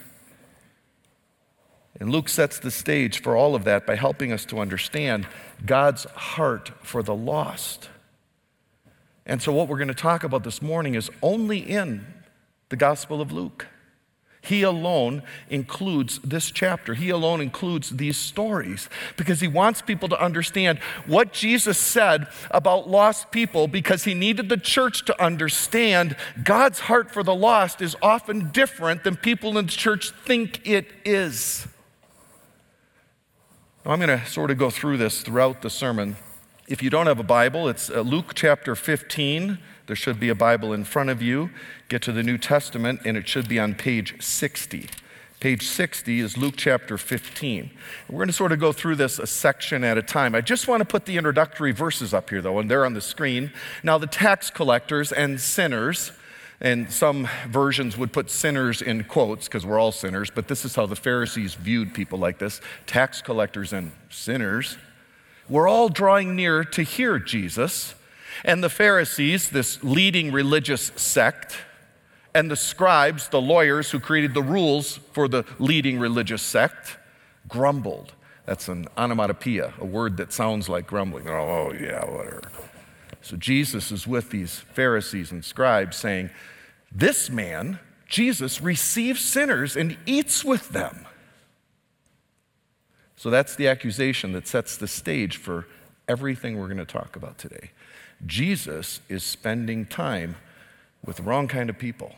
And 2.00 2.12
Luke 2.12 2.29
sets 2.29 2.58
the 2.58 2.72
stage 2.72 3.22
for 3.22 3.36
all 3.36 3.53
of 3.53 3.63
that 3.63 3.86
by 3.86 3.96
helping 3.96 4.32
us 4.32 4.44
to 4.46 4.60
understand 4.60 5.27
God's 5.65 6.06
heart 6.06 6.72
for 6.82 7.03
the 7.03 7.15
lost. 7.15 7.89
And 9.25 9.41
so, 9.41 9.51
what 9.51 9.67
we're 9.67 9.77
going 9.77 9.88
to 9.88 9.94
talk 9.94 10.24
about 10.24 10.44
this 10.44 10.62
morning 10.62 10.96
is 10.96 11.10
only 11.22 11.60
in 11.60 12.06
the 12.70 12.75
Gospel 12.75 13.20
of 13.20 13.32
Luke. 13.32 13.67
He 14.48 14.62
alone 14.62 15.24
includes 15.50 16.20
this 16.20 16.51
chapter. 16.51 16.94
He 16.94 17.10
alone 17.10 17.42
includes 17.42 17.89
these 17.89 18.16
stories 18.16 18.89
because 19.18 19.42
he 19.42 19.48
wants 19.50 19.82
people 19.82 20.08
to 20.08 20.24
understand 20.24 20.80
what 21.06 21.34
Jesus 21.34 21.77
said 21.77 22.27
about 22.50 22.89
lost 22.89 23.30
people 23.32 23.68
because 23.68 24.06
he 24.06 24.13
needed 24.13 24.48
the 24.48 24.56
church 24.56 25.04
to 25.04 25.22
understand 25.22 26.16
God's 26.46 26.80
heart 26.80 27.12
for 27.12 27.24
the 27.24 27.36
lost 27.36 27.82
is 27.82 27.98
often 28.01 28.50
different 28.51 29.04
than 29.04 29.18
people 29.18 29.58
in 29.58 29.66
the 29.66 29.72
church 29.72 30.12
think 30.12 30.66
it 30.66 30.88
is. 31.04 31.68
Now, 33.86 33.92
I'm 33.92 34.00
going 34.00 34.18
to 34.18 34.25
sort 34.27 34.50
of 34.50 34.58
go 34.58 34.70
through 34.70 34.96
this 34.96 35.24
throughout 35.24 35.62
the 35.62 35.70
sermon. 35.70 36.16
If 36.70 36.82
you 36.82 36.89
don't 36.89 37.08
have 37.08 37.20
a 37.20 37.24
Bible, 37.24 37.68
it's 37.68 37.89
uh, 37.89 38.00
Luke 38.00 38.32
chapter 38.34 38.75
15 38.75 39.58
there 39.88 39.96
should 39.96 40.20
be 40.20 40.29
a 40.29 40.36
Bible 40.36 40.74
in 40.74 40.84
front 40.84 41.10
of 41.10 41.22
you. 41.22 41.50
Get 41.88 42.01
to 42.03 42.12
the 42.12 42.24
New 42.24 42.38
Testament, 42.38 43.01
and 43.06 43.17
it 43.17 43.27
should 43.27 43.48
be 43.48 43.58
on 43.58 43.74
page 43.74 44.22
60. 44.22 44.89
Page 45.39 45.65
60 45.65 46.20
is 46.20 46.36
Luke 46.36 46.56
chapter 46.58 46.98
15. 46.98 47.70
We're 48.10 48.17
going 48.17 48.27
to 48.27 48.34
sort 48.34 48.51
of 48.51 48.60
go 48.60 48.74
through 48.74 48.96
this 48.96 49.17
a 49.17 49.27
section 49.27 49.84
at 49.84 49.98
a 49.98 50.01
time. 50.01 50.36
I 50.36 50.41
just 50.41 50.67
want 50.67 50.82
to 50.82 50.86
put 50.86 51.06
the 51.06 51.15
introductory 51.15 51.72
verses 51.72 52.13
up 52.13 52.29
here, 52.29 52.41
though, 52.41 52.60
and 52.60 52.70
they're 52.70 52.86
on 52.86 52.96
the 52.96 53.01
screen. 53.01 53.51
Now, 53.82 53.98
the 53.98 54.08
tax 54.08 54.50
collectors 54.50 55.12
and 55.12 55.39
sinners, 55.39 56.12
and 56.60 56.91
some 56.91 57.29
versions 57.48 57.98
would 57.98 58.12
put 58.12 58.29
sinners 58.29 58.82
in 58.82 59.03
quotes 59.03 59.48
because 59.48 59.65
we're 59.65 59.79
all 59.79 59.91
sinners, 59.91 60.29
but 60.29 60.48
this 60.48 60.65
is 60.65 60.75
how 60.75 60.88
the 60.88 60.96
Pharisees 60.96 61.53
viewed 61.53 61.94
people 61.94 62.20
like 62.20 62.39
this 62.39 62.60
tax 62.88 63.22
collectors 63.22 63.72
and 63.72 63.91
sinners. 64.10 64.77
We're 65.48 65.67
all 65.67 65.88
drawing 65.88 66.36
near 66.36 66.63
to 66.63 66.82
hear 66.82 67.20
Jesus 67.20 67.94
and 68.44 68.63
the 68.63 68.70
Pharisees, 68.70 69.50
this 69.50 69.84
leading 69.84 70.32
religious 70.32 70.91
sect, 70.96 71.58
and 72.34 72.51
the 72.51 72.56
scribes, 72.56 73.29
the 73.29 73.41
lawyers 73.41 73.91
who 73.91 74.00
created 74.00 74.34
the 74.34 74.44
rules 74.44 74.98
for 75.12 75.27
the 75.27 75.44
leading 75.60 76.00
religious 76.00 76.41
sect, 76.41 76.98
grumbled. 77.48 78.13
That's 78.46 78.67
an 78.67 78.88
onomatopoeia, 78.98 79.74
a 79.79 79.86
word 79.86 80.17
that 80.17 80.32
sounds 80.32 80.70
like 80.70 80.88
grumbling. 80.88 81.27
Oh, 81.27 81.74
yeah, 81.74 82.06
whatever. 82.06 82.41
So 83.22 83.36
Jesus 83.36 83.91
is 83.91 84.08
with 84.08 84.29
these 84.29 84.60
Pharisees 84.60 85.32
and 85.32 85.44
scribes 85.44 85.98
saying, 85.98 86.29
This 86.91 87.29
man, 87.29 87.79
Jesus, 88.08 88.62
receives 88.62 89.22
sinners 89.22 89.75
and 89.75 89.98
eats 90.06 90.46
with 90.46 90.70
them. 90.70 91.06
So 93.17 93.29
that's 93.29 93.56
the 93.56 93.67
accusation 93.67 94.32
that 94.34 94.48
sets 94.48 94.77
the 94.77 94.88
stage 94.88 95.38
for 95.38 95.67
everything 96.08 96.58
we're 96.58 96.67
going 96.67 96.77
to 96.77 96.86
talk 96.86 97.15
about 97.15 97.38
today. 97.38 97.72
Jesus 98.26 99.02
is 99.10 99.24
spending 99.24 99.86
time 99.86 100.36
with 101.06 101.18
the 101.18 101.24
wrong 101.24 101.48
kind 101.48 101.70
of 101.70 101.78
people. 101.78 102.16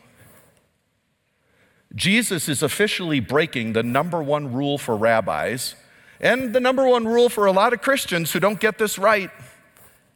Jesus 1.94 2.48
is 2.48 2.62
officially 2.62 3.20
breaking 3.20 3.72
the 3.72 3.82
number 3.82 4.22
one 4.22 4.52
rule 4.52 4.78
for 4.78 4.96
rabbis 4.96 5.74
and 6.20 6.52
the 6.52 6.60
number 6.60 6.86
one 6.86 7.06
rule 7.06 7.28
for 7.28 7.46
a 7.46 7.52
lot 7.52 7.72
of 7.72 7.82
Christians 7.82 8.32
who 8.32 8.40
don't 8.40 8.60
get 8.60 8.78
this 8.78 8.98
right 8.98 9.30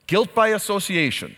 guilt 0.07 0.35
by 0.35 0.49
association. 0.49 1.35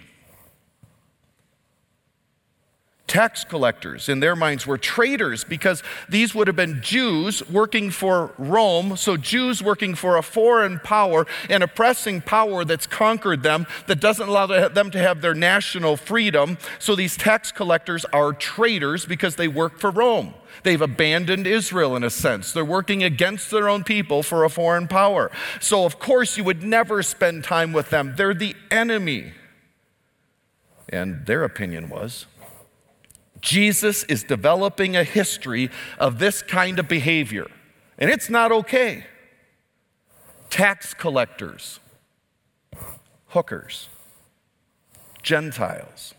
Tax 3.06 3.44
collectors, 3.44 4.08
in 4.08 4.18
their 4.18 4.34
minds, 4.34 4.66
were 4.66 4.78
traitors 4.78 5.44
because 5.44 5.82
these 6.08 6.34
would 6.34 6.48
have 6.48 6.56
been 6.56 6.82
Jews 6.82 7.48
working 7.48 7.92
for 7.92 8.32
Rome, 8.36 8.96
so 8.96 9.16
Jews 9.16 9.62
working 9.62 9.94
for 9.94 10.16
a 10.16 10.22
foreign 10.22 10.80
power, 10.80 11.24
an 11.48 11.62
oppressing 11.62 12.20
power 12.20 12.64
that's 12.64 12.86
conquered 12.86 13.44
them, 13.44 13.66
that 13.86 14.00
doesn't 14.00 14.28
allow 14.28 14.46
them 14.46 14.90
to 14.90 14.98
have 14.98 15.20
their 15.20 15.34
national 15.34 15.96
freedom. 15.96 16.58
So 16.80 16.96
these 16.96 17.16
tax 17.16 17.52
collectors 17.52 18.04
are 18.06 18.32
traitors 18.32 19.06
because 19.06 19.36
they 19.36 19.48
work 19.48 19.78
for 19.78 19.92
Rome. 19.92 20.34
They've 20.64 20.82
abandoned 20.82 21.46
Israel 21.46 21.94
in 21.94 22.02
a 22.02 22.10
sense. 22.10 22.52
They're 22.52 22.64
working 22.64 23.04
against 23.04 23.52
their 23.52 23.68
own 23.68 23.84
people 23.84 24.24
for 24.24 24.42
a 24.42 24.50
foreign 24.50 24.88
power. 24.88 25.30
So, 25.60 25.84
of 25.84 26.00
course, 26.00 26.36
you 26.36 26.42
would 26.44 26.64
never 26.64 27.04
spend 27.04 27.44
time 27.44 27.72
with 27.72 27.90
them. 27.90 28.14
They're 28.16 28.34
the 28.34 28.56
enemy. 28.70 29.32
And 30.88 31.26
their 31.26 31.44
opinion 31.44 31.88
was 31.88 32.26
Jesus 33.46 34.02
is 34.04 34.24
developing 34.24 34.96
a 34.96 35.04
history 35.04 35.70
of 36.00 36.18
this 36.18 36.42
kind 36.42 36.80
of 36.80 36.88
behavior, 36.88 37.46
and 37.96 38.10
it's 38.10 38.28
not 38.28 38.50
okay. 38.50 39.04
Tax 40.50 40.92
collectors, 40.92 41.78
hookers, 43.28 43.88
Gentiles, 45.22 46.12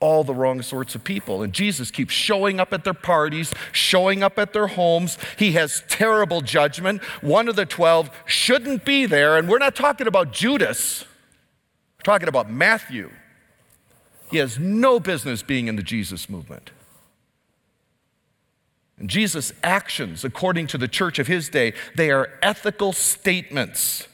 all 0.00 0.22
the 0.22 0.34
wrong 0.34 0.60
sorts 0.60 0.94
of 0.94 1.02
people. 1.02 1.42
And 1.42 1.50
Jesus 1.50 1.90
keeps 1.90 2.12
showing 2.12 2.60
up 2.60 2.74
at 2.74 2.84
their 2.84 2.92
parties, 2.92 3.54
showing 3.72 4.22
up 4.22 4.38
at 4.38 4.52
their 4.52 4.66
homes. 4.66 5.16
He 5.38 5.52
has 5.52 5.82
terrible 5.88 6.42
judgment. 6.42 7.02
One 7.22 7.48
of 7.48 7.56
the 7.56 7.64
12 7.64 8.10
shouldn't 8.26 8.84
be 8.84 9.06
there. 9.06 9.38
And 9.38 9.48
we're 9.48 9.56
not 9.56 9.74
talking 9.74 10.06
about 10.06 10.30
Judas, 10.30 11.06
we're 11.98 12.04
talking 12.04 12.28
about 12.28 12.50
Matthew. 12.50 13.10
He 14.34 14.40
has 14.40 14.58
no 14.58 14.98
business 14.98 15.44
being 15.44 15.68
in 15.68 15.76
the 15.76 15.82
Jesus 15.84 16.28
movement. 16.28 16.72
And 18.98 19.08
Jesus' 19.08 19.52
actions, 19.62 20.24
according 20.24 20.66
to 20.66 20.76
the 20.76 20.88
church 20.88 21.20
of 21.20 21.28
his 21.28 21.48
day, 21.48 21.72
they 21.94 22.10
are 22.10 22.36
ethical 22.42 22.92
statements. 22.92 24.08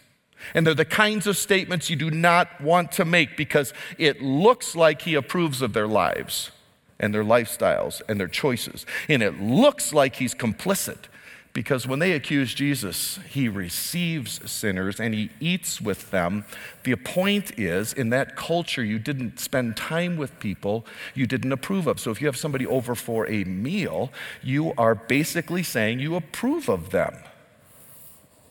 And 0.53 0.67
they're 0.67 0.75
the 0.75 0.85
kinds 0.85 1.27
of 1.27 1.39
statements 1.39 1.89
you 1.89 1.97
do 1.97 2.11
not 2.11 2.61
want 2.61 2.93
to 2.93 3.07
make 3.07 3.35
because 3.35 3.73
it 3.97 4.21
looks 4.21 4.77
like 4.77 5.01
he 5.01 5.15
approves 5.15 5.63
of 5.63 5.73
their 5.73 5.89
lives 5.89 6.51
and 6.99 7.15
their 7.15 7.25
lifestyles 7.25 8.03
and 8.07 8.21
their 8.21 8.29
choices. 8.29 8.85
And 9.09 9.23
it 9.23 9.41
looks 9.41 9.95
like 9.95 10.17
he's 10.17 10.35
complicit 10.35 11.05
because 11.53 11.87
when 11.87 11.99
they 11.99 12.13
accuse 12.13 12.55
Jesus, 12.55 13.19
he 13.29 13.49
receives 13.49 14.49
sinners 14.51 15.01
and 15.01 15.15
he 15.15 15.31
eats 15.41 15.81
with 15.81 16.11
them. 16.13 16.45
The 16.85 16.95
point 16.95 17.59
is, 17.59 17.93
in 17.93 18.11
that 18.11 18.37
culture, 18.37 18.85
you 18.85 19.01
didn't 19.01 19.41
spend 19.41 19.77
time 19.77 20.17
with 20.17 20.39
people 20.39 20.87
you 21.15 21.27
didn't 21.27 21.51
approve 21.51 21.89
of. 21.89 21.99
So 21.99 22.13
if 22.13 22.21
you 22.21 22.29
have 22.29 22.37
somebody 22.37 22.67
over 22.67 22.95
for 22.95 23.27
a 23.29 23.43
meal, 23.45 24.13
you 24.43 24.73
are 24.79 24.95
basically 24.95 25.65
saying 25.65 25.99
you 25.99 26.15
approve 26.15 26.69
of 26.69 26.91
them. 26.91 27.17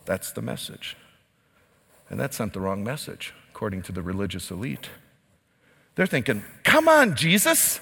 That's 0.04 0.32
the 0.32 0.42
message. 0.42 0.96
And 2.10 2.20
that 2.20 2.34
sent 2.34 2.52
the 2.52 2.60
wrong 2.60 2.84
message, 2.84 3.32
according 3.50 3.82
to 3.82 3.92
the 3.92 4.02
religious 4.02 4.50
elite. 4.50 4.90
They're 5.94 6.06
thinking, 6.06 6.44
come 6.64 6.88
on, 6.88 7.16
Jesus. 7.16 7.80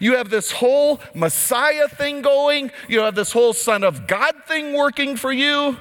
You 0.00 0.16
have 0.16 0.30
this 0.30 0.52
whole 0.52 1.00
Messiah 1.14 1.88
thing 1.88 2.22
going, 2.22 2.70
you 2.88 3.00
have 3.00 3.14
this 3.14 3.32
whole 3.32 3.52
Son 3.52 3.84
of 3.84 4.06
God 4.06 4.34
thing 4.46 4.74
working 4.74 5.16
for 5.16 5.32
you, 5.32 5.76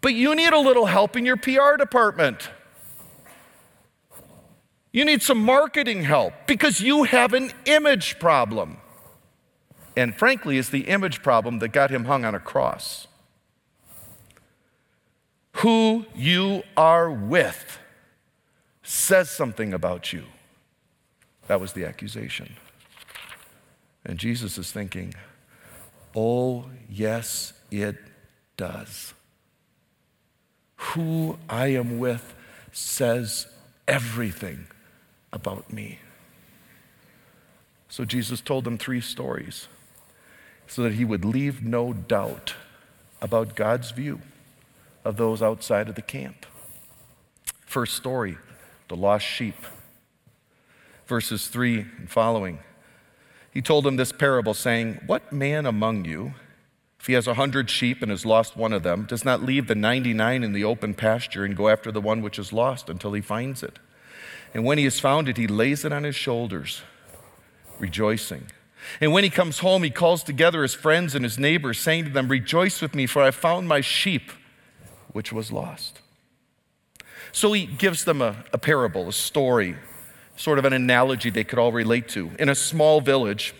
but 0.00 0.14
you 0.14 0.34
need 0.34 0.52
a 0.52 0.58
little 0.58 0.86
help 0.86 1.16
in 1.16 1.24
your 1.24 1.36
PR 1.36 1.76
department. 1.78 2.50
You 4.92 5.04
need 5.04 5.22
some 5.22 5.38
marketing 5.38 6.04
help 6.04 6.32
because 6.46 6.80
you 6.80 7.02
have 7.02 7.34
an 7.34 7.50
image 7.64 8.18
problem. 8.20 8.76
And 9.96 10.14
frankly, 10.14 10.58
it's 10.58 10.68
the 10.68 10.88
image 10.88 11.22
problem 11.22 11.58
that 11.58 11.68
got 11.68 11.90
him 11.90 12.04
hung 12.04 12.24
on 12.24 12.34
a 12.34 12.40
cross. 12.40 13.08
Who 15.58 16.06
you 16.14 16.62
are 16.76 17.10
with 17.10 17.78
says 18.82 19.30
something 19.30 19.72
about 19.72 20.12
you. 20.12 20.24
That 21.46 21.60
was 21.60 21.72
the 21.72 21.84
accusation. 21.84 22.56
And 24.04 24.18
Jesus 24.18 24.58
is 24.58 24.70
thinking, 24.70 25.14
oh, 26.14 26.66
yes, 26.88 27.52
it 27.70 27.96
does. 28.56 29.14
Who 30.76 31.38
I 31.48 31.68
am 31.68 31.98
with 31.98 32.34
says 32.72 33.46
everything 33.86 34.66
about 35.32 35.72
me. 35.72 35.98
So 37.88 38.04
Jesus 38.04 38.40
told 38.40 38.64
them 38.64 38.76
three 38.78 39.00
stories 39.00 39.68
so 40.66 40.82
that 40.82 40.94
he 40.94 41.04
would 41.04 41.24
leave 41.24 41.62
no 41.62 41.92
doubt 41.92 42.54
about 43.20 43.54
God's 43.54 43.90
view 43.90 44.20
of 45.04 45.16
those 45.16 45.42
outside 45.42 45.88
of 45.88 45.94
the 45.94 46.02
camp. 46.02 46.46
First 47.66 47.94
story 47.94 48.38
the 48.88 48.96
lost 48.96 49.24
sheep 49.24 49.56
verses 51.06 51.48
3 51.48 51.80
and 51.98 52.10
following. 52.10 52.58
He 53.50 53.62
told 53.62 53.84
them 53.84 53.96
this 53.96 54.12
parable, 54.12 54.54
saying, 54.54 55.00
What 55.06 55.32
man 55.32 55.66
among 55.66 56.04
you, 56.04 56.34
if 56.98 57.06
he 57.06 57.12
has 57.12 57.26
a 57.26 57.34
hundred 57.34 57.70
sheep 57.70 58.02
and 58.02 58.10
has 58.10 58.26
lost 58.26 58.56
one 58.56 58.72
of 58.72 58.82
them, 58.82 59.04
does 59.04 59.24
not 59.24 59.42
leave 59.42 59.68
the 59.68 59.74
99 59.74 60.42
in 60.42 60.52
the 60.52 60.64
open 60.64 60.94
pasture 60.94 61.44
and 61.44 61.56
go 61.56 61.68
after 61.68 61.92
the 61.92 62.00
one 62.00 62.22
which 62.22 62.38
is 62.38 62.52
lost 62.52 62.88
until 62.88 63.12
he 63.12 63.20
finds 63.20 63.62
it? 63.62 63.78
And 64.52 64.64
when 64.64 64.78
he 64.78 64.84
has 64.84 65.00
found 65.00 65.28
it, 65.28 65.36
he 65.36 65.46
lays 65.46 65.84
it 65.84 65.92
on 65.92 66.04
his 66.04 66.16
shoulders, 66.16 66.82
rejoicing. 67.78 68.50
And 69.00 69.12
when 69.12 69.24
he 69.24 69.30
comes 69.30 69.60
home, 69.60 69.82
he 69.82 69.90
calls 69.90 70.22
together 70.22 70.62
his 70.62 70.74
friends 70.74 71.14
and 71.14 71.24
his 71.24 71.38
neighbors, 71.38 71.78
saying 71.78 72.04
to 72.04 72.10
them, 72.10 72.28
Rejoice 72.28 72.80
with 72.80 72.94
me, 72.94 73.06
for 73.06 73.22
I 73.22 73.30
found 73.30 73.68
my 73.68 73.80
sheep 73.80 74.32
which 75.12 75.32
was 75.32 75.52
lost. 75.52 76.00
So 77.32 77.52
he 77.52 77.66
gives 77.66 78.04
them 78.04 78.20
a, 78.20 78.44
a 78.52 78.58
parable, 78.58 79.08
a 79.08 79.12
story 79.12 79.76
sort 80.36 80.58
of 80.58 80.64
an 80.64 80.72
analogy 80.72 81.30
they 81.30 81.44
could 81.44 81.58
all 81.58 81.72
relate 81.72 82.08
to. 82.08 82.30
In 82.38 82.48
a 82.48 82.54
small 82.54 83.00
village, 83.00 83.54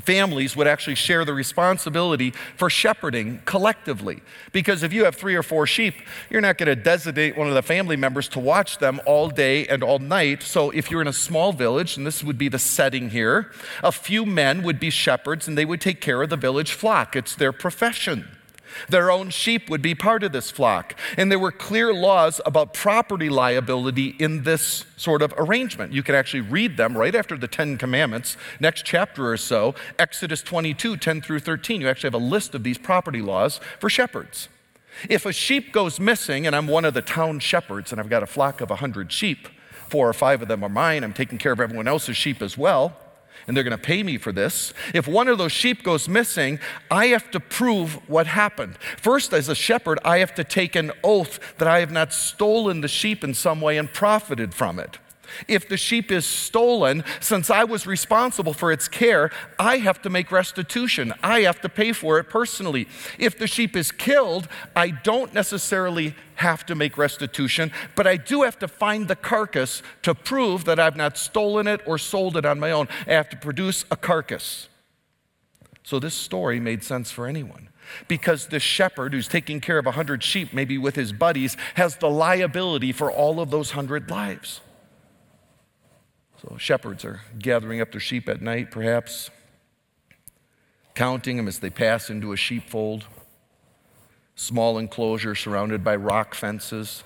families 0.00 0.56
would 0.56 0.66
actually 0.66 0.94
share 0.94 1.24
the 1.24 1.34
responsibility 1.34 2.32
for 2.56 2.70
shepherding 2.70 3.42
collectively. 3.44 4.22
Because 4.52 4.82
if 4.82 4.92
you 4.92 5.04
have 5.04 5.14
three 5.14 5.34
or 5.34 5.42
four 5.42 5.66
sheep, 5.66 5.94
you're 6.30 6.40
not 6.40 6.58
going 6.58 6.68
to 6.68 6.76
designate 6.76 7.36
one 7.36 7.48
of 7.48 7.54
the 7.54 7.62
family 7.62 7.96
members 7.96 8.28
to 8.28 8.40
watch 8.40 8.78
them 8.78 9.00
all 9.06 9.28
day 9.28 9.66
and 9.66 9.82
all 9.82 9.98
night. 9.98 10.42
So 10.42 10.70
if 10.70 10.90
you're 10.90 11.02
in 11.02 11.08
a 11.08 11.12
small 11.12 11.52
village, 11.52 11.96
and 11.96 12.06
this 12.06 12.24
would 12.24 12.38
be 12.38 12.48
the 12.48 12.58
setting 12.58 13.10
here, 13.10 13.52
a 13.82 13.92
few 13.92 14.24
men 14.24 14.62
would 14.62 14.80
be 14.80 14.90
shepherds 14.90 15.46
and 15.46 15.58
they 15.58 15.64
would 15.64 15.80
take 15.80 16.00
care 16.00 16.22
of 16.22 16.30
the 16.30 16.36
village 16.36 16.72
flock. 16.72 17.14
It's 17.16 17.34
their 17.34 17.52
profession. 17.52 18.28
Their 18.88 19.10
own 19.10 19.30
sheep 19.30 19.68
would 19.70 19.82
be 19.82 19.94
part 19.94 20.22
of 20.22 20.32
this 20.32 20.50
flock. 20.50 20.94
And 21.16 21.30
there 21.30 21.38
were 21.38 21.52
clear 21.52 21.92
laws 21.92 22.40
about 22.46 22.74
property 22.74 23.28
liability 23.28 24.16
in 24.18 24.44
this 24.44 24.84
sort 24.96 25.22
of 25.22 25.34
arrangement. 25.36 25.92
You 25.92 26.02
can 26.02 26.14
actually 26.14 26.40
read 26.40 26.76
them 26.76 26.96
right 26.96 27.14
after 27.14 27.36
the 27.36 27.48
Ten 27.48 27.78
Commandments, 27.78 28.36
next 28.60 28.84
chapter 28.84 29.30
or 29.30 29.36
so, 29.36 29.74
Exodus 29.98 30.42
22, 30.42 30.96
10 30.96 31.20
through 31.20 31.40
13. 31.40 31.80
You 31.80 31.88
actually 31.88 32.08
have 32.08 32.14
a 32.14 32.24
list 32.24 32.54
of 32.54 32.62
these 32.62 32.78
property 32.78 33.22
laws 33.22 33.60
for 33.78 33.90
shepherds. 33.90 34.48
If 35.08 35.24
a 35.24 35.32
sheep 35.32 35.72
goes 35.72 35.98
missing, 35.98 36.46
and 36.46 36.54
I'm 36.54 36.66
one 36.66 36.84
of 36.84 36.94
the 36.94 37.02
town 37.02 37.40
shepherds, 37.40 37.92
and 37.92 38.00
I've 38.00 38.10
got 38.10 38.22
a 38.22 38.26
flock 38.26 38.60
of 38.60 38.70
100 38.70 39.10
sheep, 39.10 39.48
four 39.88 40.08
or 40.08 40.12
five 40.12 40.42
of 40.42 40.48
them 40.48 40.62
are 40.62 40.68
mine, 40.68 41.02
I'm 41.02 41.12
taking 41.12 41.38
care 41.38 41.52
of 41.52 41.60
everyone 41.60 41.88
else's 41.88 42.16
sheep 42.16 42.42
as 42.42 42.56
well 42.56 42.96
and 43.46 43.56
they're 43.56 43.64
going 43.64 43.76
to 43.76 43.78
pay 43.78 44.02
me 44.02 44.18
for 44.18 44.32
this. 44.32 44.72
If 44.94 45.06
one 45.06 45.28
of 45.28 45.38
those 45.38 45.52
sheep 45.52 45.82
goes 45.82 46.08
missing, 46.08 46.58
I 46.90 47.06
have 47.06 47.30
to 47.32 47.40
prove 47.40 47.94
what 48.08 48.26
happened. 48.26 48.76
First, 48.96 49.32
as 49.32 49.48
a 49.48 49.54
shepherd, 49.54 49.98
I 50.04 50.18
have 50.18 50.34
to 50.36 50.44
take 50.44 50.76
an 50.76 50.92
oath 51.02 51.38
that 51.58 51.68
I 51.68 51.80
have 51.80 51.90
not 51.90 52.12
stolen 52.12 52.80
the 52.80 52.88
sheep 52.88 53.24
in 53.24 53.34
some 53.34 53.60
way 53.60 53.78
and 53.78 53.92
profited 53.92 54.54
from 54.54 54.78
it. 54.78 54.98
If 55.48 55.68
the 55.68 55.76
sheep 55.76 56.10
is 56.10 56.26
stolen, 56.26 57.04
since 57.20 57.50
I 57.50 57.64
was 57.64 57.86
responsible 57.86 58.54
for 58.54 58.72
its 58.72 58.88
care, 58.88 59.30
I 59.58 59.78
have 59.78 60.02
to 60.02 60.10
make 60.10 60.32
restitution. 60.32 61.12
I 61.22 61.40
have 61.40 61.60
to 61.62 61.68
pay 61.68 61.92
for 61.92 62.18
it 62.18 62.28
personally. 62.28 62.88
If 63.18 63.38
the 63.38 63.46
sheep 63.46 63.76
is 63.76 63.92
killed, 63.92 64.48
I 64.74 64.90
don't 64.90 65.34
necessarily 65.34 66.14
have 66.36 66.66
to 66.66 66.74
make 66.74 66.98
restitution, 66.98 67.70
but 67.94 68.06
I 68.06 68.16
do 68.16 68.42
have 68.42 68.58
to 68.60 68.68
find 68.68 69.08
the 69.08 69.16
carcass 69.16 69.82
to 70.02 70.14
prove 70.14 70.64
that 70.64 70.80
I've 70.80 70.96
not 70.96 71.16
stolen 71.16 71.66
it 71.66 71.80
or 71.86 71.98
sold 71.98 72.36
it 72.36 72.44
on 72.44 72.58
my 72.58 72.72
own. 72.72 72.88
I 73.06 73.12
have 73.12 73.28
to 73.30 73.36
produce 73.36 73.84
a 73.90 73.96
carcass. 73.96 74.68
So 75.82 75.98
this 75.98 76.14
story 76.14 76.60
made 76.60 76.84
sense 76.84 77.10
for 77.10 77.26
anyone 77.26 77.68
because 78.08 78.46
the 78.46 78.60
shepherd 78.60 79.12
who's 79.12 79.28
taking 79.28 79.60
care 79.60 79.78
of 79.78 79.86
a 79.86 79.92
hundred 79.92 80.22
sheep, 80.22 80.52
maybe 80.52 80.78
with 80.78 80.94
his 80.94 81.12
buddies, 81.12 81.56
has 81.74 81.96
the 81.96 82.10
liability 82.10 82.92
for 82.92 83.10
all 83.10 83.40
of 83.40 83.50
those 83.50 83.72
hundred 83.72 84.10
lives. 84.10 84.60
So 86.42 86.56
shepherds 86.58 87.04
are 87.04 87.20
gathering 87.38 87.80
up 87.80 87.92
their 87.92 88.00
sheep 88.00 88.28
at 88.28 88.42
night, 88.42 88.72
perhaps, 88.72 89.30
counting 90.94 91.36
them 91.36 91.46
as 91.46 91.60
they 91.60 91.70
pass 91.70 92.10
into 92.10 92.32
a 92.32 92.36
sheepfold. 92.36 93.06
Small 94.34 94.76
enclosure 94.78 95.36
surrounded 95.36 95.84
by 95.84 95.94
rock 95.94 96.34
fences. 96.34 97.04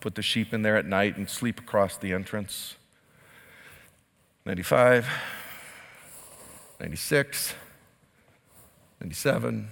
Put 0.00 0.14
the 0.14 0.22
sheep 0.22 0.54
in 0.54 0.62
there 0.62 0.76
at 0.76 0.86
night 0.86 1.16
and 1.16 1.28
sleep 1.28 1.58
across 1.58 1.96
the 1.96 2.12
entrance. 2.12 2.76
95, 4.44 5.08
96, 6.78 7.54
97, 9.00 9.68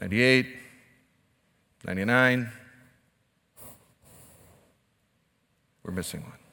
98, 0.00 0.56
99. 1.84 2.52
We're 5.84 5.92
missing 5.92 6.22
one. 6.22 6.43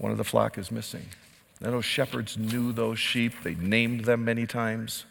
One 0.00 0.10
of 0.10 0.16
the 0.16 0.24
flock 0.24 0.56
is 0.56 0.70
missing. 0.70 1.04
Now, 1.60 1.72
those 1.72 1.84
shepherds 1.84 2.38
knew 2.38 2.72
those 2.72 2.98
sheep, 2.98 3.34
they 3.44 3.54
named 3.54 4.06
them 4.06 4.24
many 4.24 4.46
times. 4.46 5.04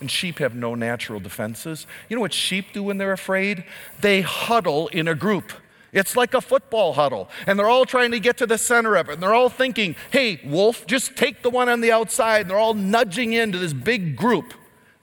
And 0.00 0.10
sheep 0.10 0.40
have 0.40 0.52
no 0.52 0.74
natural 0.74 1.20
defenses. 1.20 1.86
You 2.08 2.16
know 2.16 2.20
what 2.20 2.34
sheep 2.34 2.72
do 2.72 2.82
when 2.82 2.98
they're 2.98 3.12
afraid? 3.12 3.64
They 4.00 4.20
huddle 4.22 4.88
in 4.88 5.06
a 5.06 5.14
group. 5.14 5.52
It's 5.92 6.16
like 6.16 6.34
a 6.34 6.40
football 6.40 6.94
huddle. 6.94 7.30
And 7.46 7.56
they're 7.56 7.68
all 7.68 7.86
trying 7.86 8.10
to 8.10 8.20
get 8.20 8.36
to 8.38 8.46
the 8.46 8.58
center 8.58 8.96
of 8.96 9.08
it. 9.08 9.14
And 9.14 9.22
they're 9.22 9.32
all 9.32 9.48
thinking, 9.48 9.94
hey, 10.10 10.40
wolf, 10.44 10.86
just 10.88 11.16
take 11.16 11.42
the 11.42 11.48
one 11.48 11.68
on 11.68 11.80
the 11.80 11.92
outside. 11.92 12.42
And 12.42 12.50
they're 12.50 12.58
all 12.58 12.74
nudging 12.74 13.32
into 13.32 13.58
this 13.58 13.72
big 13.72 14.16
group. 14.16 14.54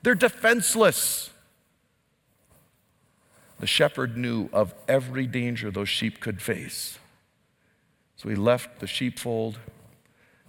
They're 0.03 0.15
defenseless. 0.15 1.29
The 3.61 3.67
shepherd 3.67 4.17
knew 4.17 4.49
of 4.51 4.73
every 4.87 5.27
danger 5.27 5.71
those 5.71 5.89
sheep 5.89 6.19
could 6.19 6.41
face. 6.41 6.99
So 8.23 8.29
he 8.29 8.35
left 8.35 8.79
the 8.79 8.87
sheepfold. 8.87 9.59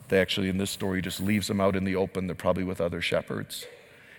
They 0.08 0.20
actually, 0.20 0.48
in 0.48 0.58
this 0.58 0.70
story, 0.70 1.02
just 1.02 1.20
leaves 1.20 1.48
them 1.48 1.60
out 1.60 1.74
in 1.74 1.82
the 1.82 1.96
open. 1.96 2.28
They're 2.28 2.36
probably 2.36 2.62
with 2.62 2.80
other 2.80 3.00
shepherds. 3.00 3.66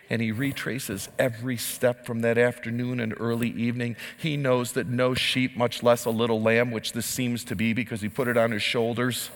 And 0.10 0.22
he 0.22 0.34
retraces 0.34 1.08
every 1.18 1.56
step 1.56 2.06
from 2.06 2.20
that 2.20 2.38
afternoon 2.38 3.00
and 3.00 3.14
early 3.18 3.50
evening. 3.50 3.96
He 4.18 4.36
knows 4.36 4.74
that 4.74 4.88
no 4.88 5.14
sheep, 5.14 5.56
much 5.56 5.82
less 5.82 6.04
a 6.04 6.10
little 6.10 6.42
lamb, 6.42 6.70
which 6.70 6.92
this 6.92 7.06
seems 7.06 7.46
to 7.46 7.56
be 7.56 7.72
because 7.72 8.02
he 8.02 8.10
put 8.10 8.28
it 8.28 8.36
on 8.36 8.52
his 8.52 8.62
shoulders, 8.62 9.30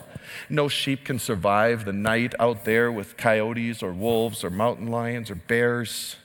no 0.49 0.67
sheep 0.67 1.05
can 1.05 1.17
survive 1.17 1.85
the 1.85 1.93
night 1.93 2.35
out 2.39 2.65
there 2.65 2.91
with 2.91 3.15
coyotes 3.15 3.81
or 3.81 3.93
wolves 3.93 4.43
or 4.43 4.49
mountain 4.49 4.87
lions 4.87 5.31
or 5.31 5.35
bears. 5.35 6.17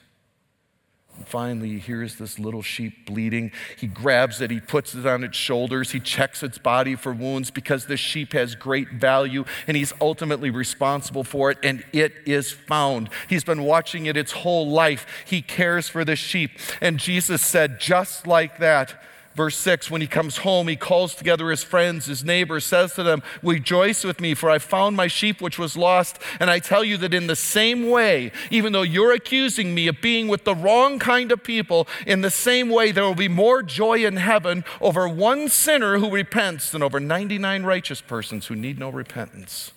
Finally, 1.27 1.68
he 1.70 1.79
hears 1.79 2.16
this 2.16 2.38
little 2.38 2.62
sheep 2.62 3.07
bleeding. 3.07 3.53
He 3.79 3.87
grabs 3.87 4.40
it, 4.40 4.50
he 4.50 4.61
puts 4.61 4.94
it 4.94 5.07
on 5.07 5.22
its 5.22 5.37
shoulders, 5.37 5.92
he 5.92 6.00
checks 6.00 6.42
its 6.42 6.59
body 6.59 6.96
for 6.96 7.12
wounds 7.12 7.50
because 7.50 7.87
this 7.87 8.00
sheep 8.00 8.33
has 8.33 8.55
great 8.55 8.90
value 8.90 9.44
and 9.66 9.77
he's 9.77 9.92
ultimately 10.00 10.50
responsible 10.50 11.24
for 11.24 11.50
it, 11.50 11.59
and 11.62 11.85
it 11.92 12.12
is 12.27 12.53
found. 12.53 13.11
He's 13.29 13.44
been 13.44 13.62
watching 13.62 14.07
it 14.07 14.16
its 14.16 14.33
whole 14.33 14.68
life. 14.68 15.07
He 15.24 15.40
cares 15.40 15.88
for 15.88 16.05
the 16.05 16.16
sheep. 16.16 16.50
And 16.81 16.98
Jesus 16.98 17.42
said, 17.42 17.81
just 17.81 18.27
like 18.27 18.59
that, 18.59 19.00
Verse 19.35 19.57
6 19.57 19.90
When 19.90 20.01
he 20.01 20.07
comes 20.07 20.38
home, 20.38 20.68
he 20.68 20.77
calls 20.77 21.14
together 21.14 21.51
his 21.51 21.62
friends, 21.62 22.07
his 22.07 22.25
neighbors, 22.25 22.64
says 22.64 22.94
to 22.94 23.03
them, 23.03 23.23
Rejoice 23.42 24.05
with 24.05 24.20
me, 24.20 24.35
for 24.35 24.49
I 24.49 24.59
found 24.59 24.97
my 24.97 25.07
sheep 25.07 25.40
which 25.40 25.59
was 25.59 25.77
lost. 25.77 26.18
And 26.38 26.51
I 26.51 26.59
tell 26.59 26.85
you 26.85 26.97
that 26.99 27.14
in 27.14 27.27
the 27.27 27.37
same 27.37 27.90
way, 27.90 28.33
even 28.51 28.73
though 28.73 28.83
you're 28.83 29.12
accusing 29.12 29.75
me 29.75 29.88
of 29.88 30.01
being 30.01 30.29
with 30.29 30.44
the 30.44 30.55
wrong 30.55 30.99
kind 30.99 31.33
of 31.33 31.42
people, 31.42 31.88
in 32.07 32.20
the 32.20 32.31
same 32.31 32.68
way, 32.68 32.92
there 32.92 33.05
will 33.05 33.14
be 33.14 33.29
more 33.29 33.62
joy 33.62 34.05
in 34.05 34.16
heaven 34.16 34.64
over 34.81 35.09
one 35.09 35.49
sinner 35.49 35.99
who 35.99 36.11
repents 36.11 36.70
than 36.70 36.83
over 36.83 37.01
99 37.01 37.64
righteous 37.64 38.01
persons 38.01 38.47
who 38.47 38.55
need 38.55 38.79
no 38.79 38.90
repentance. 38.90 39.73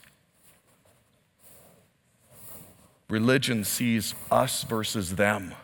Religion 3.10 3.63
sees 3.63 4.13
us 4.30 4.63
versus 4.63 5.15
them. 5.15 5.56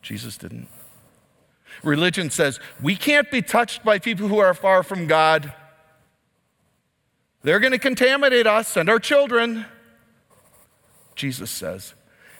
Jesus 0.00 0.36
didn't. 0.36 0.66
Religion 1.82 2.30
says 2.30 2.60
we 2.80 2.96
can't 2.96 3.30
be 3.30 3.42
touched 3.42 3.84
by 3.84 3.98
people 3.98 4.28
who 4.28 4.38
are 4.38 4.54
far 4.54 4.82
from 4.82 5.06
God. 5.06 5.52
They're 7.42 7.60
going 7.60 7.72
to 7.72 7.78
contaminate 7.78 8.46
us 8.46 8.76
and 8.76 8.88
our 8.88 8.98
children. 8.98 9.66
Jesus 11.14 11.50
says, 11.50 11.94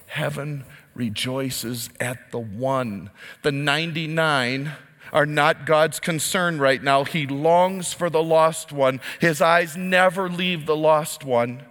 Heaven 0.07 0.65
rejoices 0.95 1.91
at 2.01 2.31
the 2.31 2.39
one. 2.39 3.11
The 3.43 3.53
99 3.53 4.73
are 5.13 5.27
not 5.27 5.67
God's 5.67 6.01
concern 6.01 6.59
right 6.59 6.83
now. 6.83 7.05
He 7.05 7.27
longs 7.27 7.93
for 7.93 8.09
the 8.09 8.23
lost 8.23 8.73
one. 8.73 9.01
His 9.21 9.43
eyes 9.43 9.77
never 9.77 10.29
leave 10.29 10.67
the 10.67 10.77
lost 10.77 11.25
one. 11.25 11.63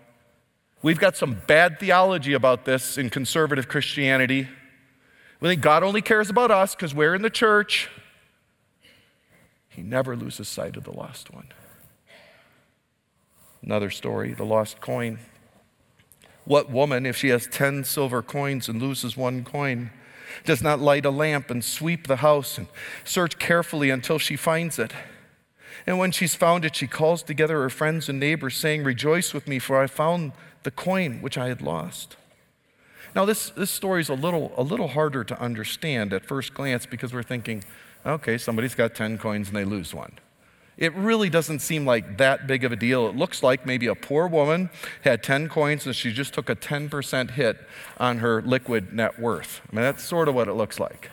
We've 0.84 1.00
got 1.00 1.16
some 1.16 1.42
bad 1.48 1.80
theology 1.80 2.34
about 2.34 2.66
this 2.66 2.98
in 2.98 3.10
conservative 3.10 3.68
Christianity. 3.68 4.48
We 5.42 5.50
think 5.50 5.62
God 5.62 5.84
only 5.84 6.04
cares 6.04 6.30
about 6.30 6.52
us 6.52 6.76
because 6.76 6.94
we're 6.94 7.16
in 7.16 7.24
the 7.24 7.30
church. 7.30 7.90
He 9.68 9.82
never 9.82 10.16
loses 10.16 10.48
sight 10.48 10.78
of 10.78 10.84
the 10.84 10.92
lost 10.92 11.34
one. 11.34 11.48
Another 13.64 13.90
story 13.90 14.34
the 14.34 14.46
lost 14.46 14.80
coin. 14.80 15.20
What 16.46 16.70
woman, 16.70 17.06
if 17.06 17.18
she 17.18 17.30
has 17.30 17.48
10 17.48 17.84
silver 17.84 18.22
coins 18.22 18.70
and 18.70 18.82
loses 18.82 19.18
one 19.18 19.44
coin, 19.44 19.92
does 20.46 20.62
not 20.62 20.80
light 20.80 21.06
a 21.06 21.12
lamp 21.12 21.50
and 21.50 21.64
sweep 21.64 22.08
the 22.08 22.18
house 22.18 22.58
and 22.58 22.68
search 23.04 23.40
carefully 23.40 23.90
until 23.90 24.20
she 24.20 24.36
finds 24.36 24.78
it? 24.78 24.92
And 25.88 25.98
when 25.98 26.12
she's 26.12 26.36
found 26.36 26.66
it, 26.66 26.76
she 26.76 26.88
calls 26.88 27.24
together 27.24 27.62
her 27.62 27.70
friends 27.70 28.08
and 28.10 28.20
neighbors, 28.20 28.58
saying, 28.58 28.84
Rejoice 28.84 29.34
with 29.34 29.48
me, 29.48 29.58
for 29.58 29.82
I 29.82 29.88
found 29.88 30.34
the 30.64 30.72
coin 30.72 31.22
which 31.22 31.38
I 31.38 31.48
had 31.48 31.62
lost. 31.62 32.16
Now, 33.16 33.26
this, 33.26 33.50
this 33.50 33.70
story 33.70 34.02
is 34.02 34.10
a 34.10 34.14
little, 34.14 34.54
a 34.56 34.64
little 34.64 34.88
harder 34.88 35.24
to 35.24 35.40
understand 35.40 36.14
at 36.14 36.26
first 36.26 36.54
glance 36.54 36.86
because 36.86 37.14
we're 37.14 37.24
thinking, 37.24 37.64
okay, 38.06 38.38
somebody's 38.38 38.76
got 38.76 38.96
10 38.96 39.18
coins 39.18 39.50
and 39.50 39.58
they 39.58 39.66
lose 39.66 39.94
one. 39.94 40.14
It 40.78 40.94
really 40.96 41.30
doesn't 41.30 41.60
seem 41.60 41.86
like 41.86 42.18
that 42.18 42.48
big 42.48 42.64
of 42.64 42.72
a 42.72 42.76
deal. 42.76 43.08
It 43.08 43.16
looks 43.16 43.44
like 43.44 43.66
maybe 43.66 43.88
a 43.88 43.96
poor 43.96 44.28
woman 44.28 44.70
had 45.04 45.22
10 45.22 45.50
coins 45.50 45.86
and 45.86 45.96
she 45.96 46.12
just 46.12 46.34
took 46.34 46.50
a 46.50 46.56
10% 46.56 47.32
hit 47.32 47.58
on 47.98 48.20
her 48.20 48.42
liquid 48.42 48.94
net 48.94 49.20
worth. 49.20 49.62
I 49.72 49.76
mean, 49.76 49.84
that's 49.84 50.04
sort 50.04 50.28
of 50.28 50.36
what 50.36 50.48
it 50.48 50.54
looks 50.54 50.80
like. 50.80 51.12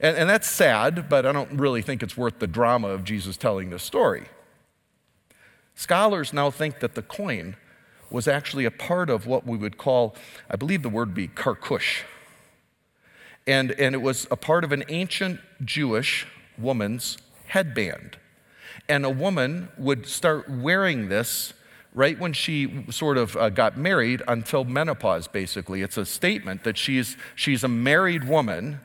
And, 0.00 0.16
and 0.16 0.28
that's 0.28 0.50
sad, 0.50 1.08
but 1.08 1.26
I 1.26 1.32
don't 1.32 1.52
really 1.52 1.82
think 1.82 2.02
it's 2.02 2.16
worth 2.16 2.40
the 2.40 2.46
drama 2.46 2.88
of 2.88 3.04
Jesus 3.04 3.36
telling 3.36 3.70
this 3.70 3.84
story. 3.84 4.24
Scholars 5.74 6.32
now 6.32 6.50
think 6.50 6.80
that 6.80 6.94
the 6.94 7.02
coin 7.02 7.56
was 8.12 8.28
actually 8.28 8.64
a 8.64 8.70
part 8.70 9.10
of 9.10 9.26
what 9.26 9.46
we 9.46 9.56
would 9.56 9.78
call, 9.78 10.14
I 10.50 10.56
believe 10.56 10.82
the 10.82 10.88
word 10.88 11.08
would 11.08 11.14
be 11.14 11.28
karkush. 11.28 12.02
And, 13.46 13.72
and 13.72 13.94
it 13.94 14.02
was 14.02 14.26
a 14.30 14.36
part 14.36 14.64
of 14.64 14.72
an 14.72 14.84
ancient 14.88 15.40
Jewish 15.64 16.26
woman's 16.58 17.18
headband. 17.46 18.18
And 18.88 19.04
a 19.04 19.10
woman 19.10 19.68
would 19.78 20.06
start 20.06 20.48
wearing 20.48 21.08
this 21.08 21.52
right 21.94 22.18
when 22.18 22.32
she 22.32 22.84
sort 22.90 23.18
of 23.18 23.36
uh, 23.36 23.50
got 23.50 23.76
married 23.76 24.22
until 24.26 24.64
menopause, 24.64 25.28
basically. 25.28 25.82
It's 25.82 25.96
a 25.96 26.06
statement 26.06 26.64
that 26.64 26.78
she's, 26.78 27.16
she's 27.34 27.64
a 27.64 27.68
married 27.68 28.24
woman. 28.24 28.80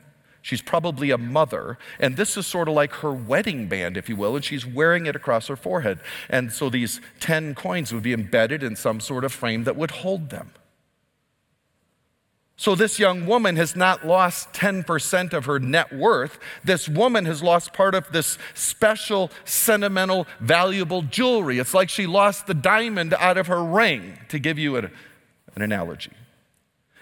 She's 0.48 0.62
probably 0.62 1.10
a 1.10 1.18
mother, 1.18 1.76
and 2.00 2.16
this 2.16 2.34
is 2.38 2.46
sort 2.46 2.68
of 2.68 2.74
like 2.74 2.94
her 2.94 3.12
wedding 3.12 3.68
band, 3.68 3.98
if 3.98 4.08
you 4.08 4.16
will, 4.16 4.34
and 4.34 4.42
she's 4.42 4.64
wearing 4.64 5.04
it 5.04 5.14
across 5.14 5.48
her 5.48 5.56
forehead. 5.56 6.00
And 6.30 6.50
so 6.50 6.70
these 6.70 7.02
10 7.20 7.54
coins 7.54 7.92
would 7.92 8.02
be 8.02 8.14
embedded 8.14 8.62
in 8.62 8.74
some 8.74 8.98
sort 8.98 9.24
of 9.24 9.32
frame 9.34 9.64
that 9.64 9.76
would 9.76 9.90
hold 9.90 10.30
them. 10.30 10.52
So, 12.56 12.74
this 12.74 12.98
young 12.98 13.26
woman 13.26 13.56
has 13.56 13.76
not 13.76 14.06
lost 14.06 14.54
10% 14.54 15.34
of 15.34 15.44
her 15.44 15.60
net 15.60 15.92
worth. 15.92 16.38
This 16.64 16.88
woman 16.88 17.26
has 17.26 17.42
lost 17.42 17.74
part 17.74 17.94
of 17.94 18.10
this 18.10 18.38
special, 18.54 19.30
sentimental, 19.44 20.26
valuable 20.40 21.02
jewelry. 21.02 21.58
It's 21.58 21.74
like 21.74 21.90
she 21.90 22.06
lost 22.06 22.46
the 22.46 22.54
diamond 22.54 23.12
out 23.12 23.36
of 23.36 23.48
her 23.48 23.62
ring, 23.62 24.18
to 24.30 24.38
give 24.38 24.58
you 24.58 24.76
an 24.76 24.90
analogy. 25.56 26.12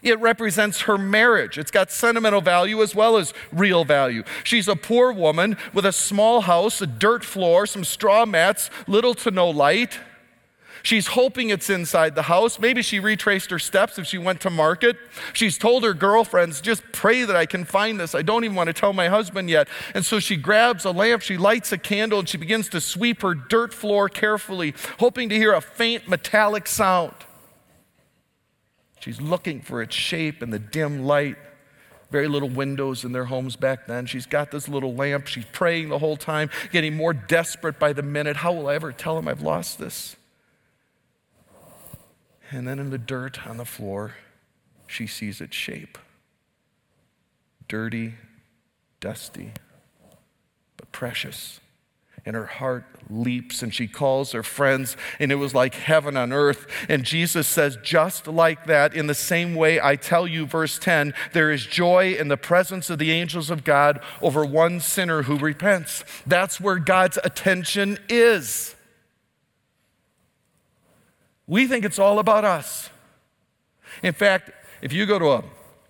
It 0.07 0.21
represents 0.21 0.83
her 0.83 0.97
marriage. 0.97 1.59
It's 1.59 1.73
got 1.73 1.91
sentimental 1.91 2.41
value 2.41 2.81
as 2.81 2.95
well 2.95 3.17
as 3.17 3.35
real 3.51 3.85
value. 3.85 4.23
She's 4.45 4.69
a 4.69 4.77
poor 4.77 5.11
woman 5.11 5.57
with 5.75 5.85
a 5.85 5.91
small 5.91 6.43
house, 6.43 6.81
a 6.81 6.87
dirt 6.87 7.25
floor, 7.25 7.67
some 7.67 7.83
straw 7.83 8.25
mats, 8.25 8.71
little 8.87 9.15
to 9.15 9.33
no 9.33 9.51
light. 9.51 9.99
She's 10.85 11.09
hoping 11.09 11.51
it's 11.51 11.69
inside 11.69 12.15
the 12.15 12.23
house. 12.23 12.61
Maybe 12.61 12.83
she 12.83 13.01
retraced 13.01 13.51
her 13.51 13.59
steps 13.59 13.99
if 13.99 14.07
she 14.07 14.17
went 14.17 14.41
to 14.43 14.51
market. 14.51 14.97
She's 15.33 15.59
told 15.59 15.83
her 15.83 15.93
girlfriends, 15.93 16.61
just 16.61 16.85
pray 16.93 17.25
that 17.25 17.35
I 17.35 17.45
can 17.45 17.65
find 17.65 17.99
this. 17.99 18.15
I 18.15 18.23
don't 18.23 18.45
even 18.45 18.55
want 18.55 18.69
to 18.69 18.73
tell 18.73 18.93
my 18.93 19.09
husband 19.09 19.51
yet. 19.51 19.67
And 19.93 20.07
so 20.07 20.21
she 20.21 20.37
grabs 20.37 20.85
a 20.85 20.93
lamp, 20.93 21.23
she 21.23 21.37
lights 21.37 21.73
a 21.73 21.79
candle, 21.79 22.21
and 22.21 22.29
she 22.29 22.39
begins 22.39 22.69
to 22.69 22.81
sweep 22.81 23.23
her 23.23 23.35
dirt 23.35 23.75
floor 23.75 24.09
carefully, 24.09 24.73
hoping 25.01 25.29
to 25.31 25.35
hear 25.35 25.53
a 25.53 25.61
faint 25.61 26.09
metallic 26.09 26.69
sound. 26.69 27.26
She's 29.07 29.21
looking 29.21 29.61
for 29.61 29.83
its 29.83 29.95
shape 29.95 30.43
in 30.43 30.51
the 30.51 30.59
dim 30.59 31.05
light. 31.05 31.37
Very 32.11 32.27
little 32.27 32.49
windows 32.49 33.05
in 33.05 33.13
their 33.13 33.27
homes 33.27 33.55
back 33.55 33.87
then. 33.87 34.05
She's 34.07 34.27
got 34.27 34.51
this 34.51 34.69
little 34.69 34.97
lamp. 34.97 35.29
She's 35.29 35.45
praying 35.53 35.91
the 35.91 36.01
whole 36.01 36.17
time, 36.17 36.51
getting 36.73 36.97
more 36.97 37.13
desperate 37.13 37.79
by 37.79 37.93
the 37.93 38.03
minute. 38.03 38.39
How 38.39 38.53
will 38.53 38.67
I 38.67 38.75
ever 38.75 38.91
tell 38.91 39.17
him 39.17 39.29
I've 39.29 39.43
lost 39.43 39.79
this? 39.79 40.17
And 42.51 42.67
then 42.67 42.81
in 42.81 42.91
the 42.91 42.99
dirt 42.99 43.47
on 43.47 43.59
the 43.59 43.65
floor, 43.65 44.17
she 44.89 45.07
sees 45.07 45.41
its 45.41 45.55
shape 45.55 45.99
dirty, 47.69 48.15
dusty, 48.99 49.53
but 50.77 50.91
precious. 50.91 51.61
And 52.27 52.35
her 52.35 52.47
heart 52.47 52.85
leaps 53.09 53.63
and 53.63 53.73
she 53.73 53.87
calls 53.87 54.33
her 54.33 54.43
friends, 54.43 54.97
and 55.21 55.31
it 55.31 55.37
was 55.37 55.55
like 55.55 55.75
heaven 55.75 56.17
on 56.17 56.33
earth. 56.33 56.67
And 56.89 57.05
Jesus 57.05 57.47
says, 57.47 57.79
just 57.85 58.27
like 58.27 58.67
that, 58.67 58.95
in 58.95 59.07
the 59.07 59.15
same 59.15 59.55
way, 59.55 59.81
I 59.81 59.95
tell 59.95 60.27
you, 60.27 60.45
verse 60.45 60.77
10, 60.79 61.15
there 61.33 61.53
is 61.53 61.65
joy 61.65 62.15
in 62.19 62.27
the 62.27 62.37
presence 62.37 62.91
of 62.91 62.99
the 62.99 63.13
angels 63.13 63.49
of 63.49 63.63
God 63.63 64.01
over 64.21 64.45
one 64.45 64.81
sinner 64.81 65.23
who 65.23 65.39
repents. 65.39 66.05
That's 66.27 66.61
where 66.61 66.81
God's 66.81 67.19
attention 67.23 67.99
is. 68.09 68.75
We 71.47 71.69
think 71.69 71.85
it's 71.85 72.01
all 72.01 72.19
about 72.19 72.45
us. 72.45 72.91
In 74.03 74.13
fact, 74.13 74.51
if 74.83 74.93
you 74.93 75.07
go 75.07 75.21
to 75.21 75.31
a 75.31 75.45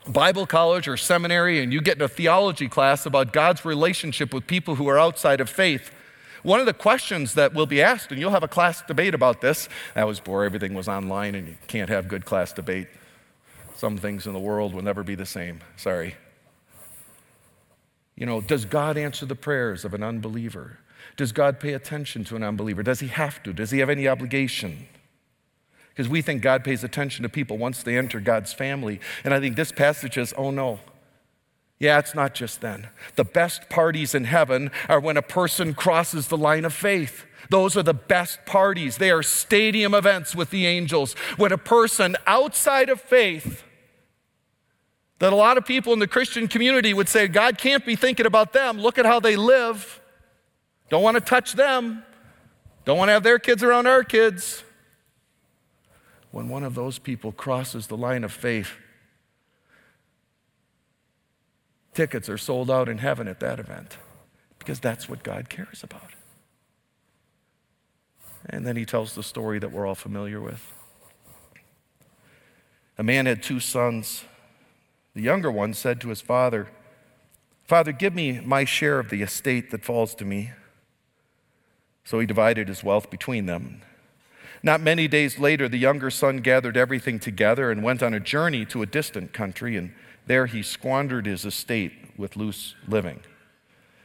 Bible 0.07 0.47
college 0.47 0.87
or 0.87 0.99
seminary 0.99 1.63
and 1.63 1.73
you 1.73 1.81
get 1.81 1.97
in 1.97 2.03
a 2.03 2.09
theology 2.09 2.69
class 2.69 3.07
about 3.07 3.33
God's 3.33 3.65
relationship 3.65 4.35
with 4.35 4.47
people 4.47 4.75
who 4.75 4.87
are 4.87 4.99
outside 4.99 5.41
of 5.41 5.49
faith, 5.49 5.91
one 6.47 6.61
of 6.61 6.67
the 6.67 6.73
questions 6.73 7.35
that 7.35 7.55
will 7.55 7.67
be 7.67 7.83
asked, 7.83 8.11
and 8.11 8.21
you'll 8.21 8.31
have 8.31 8.43
a 8.43 8.49
class 8.49 8.83
debate 8.83 9.15
about 9.15 9.41
this, 9.41 9.69
that 9.95 10.07
was 10.07 10.21
before 10.21 10.45
everything 10.45 10.75
was 10.75 10.89
online 10.89 11.35
and 11.35 11.49
you 11.49 11.57
can't 11.67 11.91
have 11.91 12.09
good 12.09 12.25
class 12.25 12.53
debate. 12.53 12.89
Some 13.75 13.99
things 13.99 14.27
in 14.27 14.33
the 14.33 14.39
world 14.39 14.73
will 14.73 14.83
never 14.83 15.03
be 15.03 15.15
the 15.15 15.27
same. 15.27 15.61
Sorry. 15.77 16.15
You 18.15 18.25
know, 18.25 18.41
does 18.41 18.65
God 18.65 18.97
answer 18.97 19.27
the 19.27 19.35
prayers 19.35 19.85
of 19.85 19.93
an 19.93 20.03
unbeliever? 20.03 20.79
Does 21.17 21.33
God 21.33 21.61
pay 21.61 21.75
attention 21.75 22.25
to 22.25 22.37
an 22.37 22.43
unbeliever? 22.43 22.83
Does 22.83 23.01
he 23.01 23.09
have 23.09 23.43
to? 23.43 23.53
Does 23.53 23.71
he 23.71 23.81
have 23.81 23.91
any 23.91 24.09
obligation? 24.09 24.89
because 25.97 26.11
we 26.11 26.21
think 26.21 26.43
God 26.43 26.63
pays 26.63 26.85
attention 26.85 27.23
to 27.23 27.29
people 27.31 27.57
once 27.57 27.83
they 27.83 27.97
enter 27.97 28.21
God's 28.21 28.53
family. 28.53 29.01
And 29.25 29.33
I 29.33 29.41
think 29.41 29.57
this 29.57 29.73
passage 29.73 30.19
is, 30.19 30.35
oh 30.37 30.51
no. 30.51 30.79
Yeah, 31.79 31.99
it's 31.99 32.15
not 32.15 32.35
just 32.35 32.61
then. 32.61 32.89
The 33.17 33.25
best 33.25 33.69
parties 33.69 34.15
in 34.15 34.25
heaven 34.25 34.71
are 34.89 35.01
when 35.01 35.17
a 35.17 35.23
person 35.23 35.75
crosses 35.75 36.29
the 36.29 36.39
line 36.39 36.65
of 36.65 36.73
faith. 36.73 37.27
Those 37.51 37.77
are 37.77 37.83
the 37.83 37.95
best 37.95 38.47
parties. 38.47 38.97
They 38.97 39.11
are 39.11 39.23
stadium 39.23 39.95
events 39.95 40.35
with 40.35 40.51
the 40.51 40.67
angels. 40.67 41.15
When 41.37 41.53
a 41.53 41.59
person 41.59 42.17
outside 42.27 42.89
of 42.89 43.01
faith, 43.01 43.63
that 45.19 45.33
a 45.33 45.37
lot 45.37 45.59
of 45.59 45.65
people 45.65 45.93
in 45.93 45.99
the 45.99 46.07
Christian 46.07 46.49
community 46.49 46.93
would 46.93 47.09
say, 47.09 47.29
God 47.29 47.59
can't 47.59 47.85
be 47.85 47.97
thinking 47.97 48.27
about 48.27 48.53
them. 48.53 48.79
Look 48.79 48.99
at 48.99 49.07
how 49.07 49.21
they 49.21 49.37
live. 49.37 50.01
Don't 50.89 51.03
want 51.03 51.17
to 51.17 51.21
touch 51.21 51.53
them. 51.53 52.03
Don't 52.85 52.99
want 52.99 53.09
to 53.09 53.13
have 53.13 53.23
their 53.23 53.39
kids 53.39 53.63
around 53.63 53.87
our 53.87 54.03
kids 54.05 54.63
when 56.37 56.51
one 56.51 56.65
of 56.65 56.75
those 56.75 56.99
people 56.99 57.33
crosses 57.33 57.87
the 57.87 57.97
line 57.97 58.23
of 58.23 58.31
faith, 58.31 58.73
tickets 61.97 62.29
are 62.29 62.39
sold 62.39 62.71
out 62.71 62.91
in 62.91 62.99
heaven 62.99 63.27
at 63.27 63.41
that 63.41 63.59
event 63.59 63.97
because 64.59 64.79
that's 64.79 65.09
what 65.09 65.23
God 65.23 65.49
cares 65.49 65.83
about. 65.83 66.13
And 68.45 68.67
then 68.67 68.77
he 68.77 68.85
tells 68.85 69.15
the 69.15 69.23
story 69.23 69.59
that 69.59 69.73
we're 69.73 69.87
all 69.87 69.95
familiar 69.95 70.41
with. 70.41 70.73
A 72.99 73.03
man 73.03 73.25
had 73.25 73.43
two 73.43 73.61
sons. 73.61 74.25
The 75.15 75.23
younger 75.23 75.51
one 75.51 75.73
said 75.73 76.01
to 76.03 76.11
his 76.11 76.21
father, 76.21 76.69
Father, 77.65 77.93
give 77.93 78.15
me 78.15 78.41
my 78.41 78.65
share 78.65 78.99
of 78.99 79.09
the 79.09 79.23
estate 79.23 79.71
that 79.71 79.85
falls 79.85 80.15
to 80.17 80.25
me. 80.25 80.53
So 82.05 82.21
he 82.21 82.27
divided 82.27 82.69
his 82.69 82.85
wealth 82.85 83.11
between 83.11 83.47
them. 83.47 83.83
Not 84.63 84.81
many 84.81 85.09
days 85.09 85.39
later, 85.39 85.69
the 85.69 85.79
younger 85.79 86.11
son 86.11 86.39
gathered 86.39 86.77
everything 86.77 87.19
together 87.19 87.71
and 87.71 87.83
went 87.83 88.03
on 88.03 88.15
a 88.15 88.21
journey 88.21 88.65
to 88.67 88.83
a 88.83 88.87
distant 88.87 89.33
country, 89.33 89.77
and 89.77 89.93
there 90.27 90.47
he 90.47 90.63
squandered 90.63 91.27
his 91.27 91.45
estate 91.45 91.93
with 92.17 92.37
loose 92.37 92.75
living. 92.87 93.21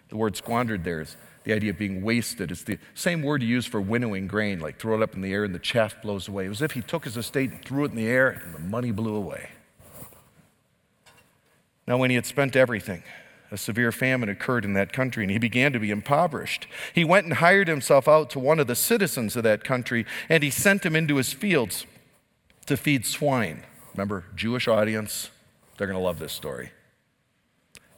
The 0.10 0.18
word 0.18 0.36
squandered 0.36 0.84
there 0.84 1.02
is 1.02 1.18
the 1.44 1.54
idea 1.54 1.72
of 1.72 1.78
being 1.78 2.04
wasted. 2.04 2.52
It's 2.52 2.64
the 2.64 2.78
same 2.94 3.24
word 3.24 3.42
you 3.42 3.48
use 3.48 3.66
for 3.66 3.82
winnowing 3.82 4.28
grain, 4.28 4.60
like 4.60 4.78
throw 4.78 4.96
it 4.96 5.02
up 5.02 5.16
in 5.16 5.22
the 5.22 5.34
air 5.34 5.44
and 5.44 5.56
the 5.56 5.60
chaff 5.60 5.96
blows 6.02 6.28
away. 6.28 6.46
It 6.46 6.50
was 6.50 6.60
as 6.60 6.66
if 6.66 6.72
he 6.74 6.82
took 6.82 7.06
his 7.06 7.18
estate 7.18 7.52
and 7.52 7.66
threw 7.66 7.86
it 7.86 7.92
in 7.92 7.98
the 7.98 8.08
air 8.08 8.30
and 8.30 8.54
the 8.54 8.60
money 8.60 8.92
blew 8.92 9.16
away. 9.16 9.50
Now, 11.88 11.98
when 11.98 12.10
he 12.10 12.16
had 12.16 12.26
spent 12.26 12.56
everything, 12.56 13.04
a 13.50 13.58
severe 13.58 13.92
famine 13.92 14.30
occurred 14.30 14.64
in 14.64 14.74
that 14.74 14.94
country, 14.94 15.24
and 15.24 15.32
he 15.32 15.38
began 15.38 15.74
to 15.74 15.80
be 15.80 15.92
impoverished. 15.92 16.68
He 16.94 17.04
went 17.04 17.26
and 17.26 17.36
hired 17.36 17.68
himself 17.68 18.08
out 18.08 18.30
to 18.30 18.40
one 18.40 18.60
of 18.60 18.68
the 18.68 18.76
citizens 18.76 19.36
of 19.36 19.44
that 19.44 19.66
country, 19.66 20.06
and 20.30 20.42
he 20.42 20.50
sent 20.50 20.86
him 20.86 20.96
into 20.96 21.18
his 21.18 21.34
fields 21.34 21.86
to 22.68 22.78
feed 22.78 23.06
swine. 23.06 23.64
Remember, 23.94 24.24
Jewish 24.36 24.70
audience, 24.70 25.32
they're 25.82 25.88
going 25.88 25.98
to 25.98 26.04
love 26.06 26.20
this 26.20 26.32
story. 26.32 26.70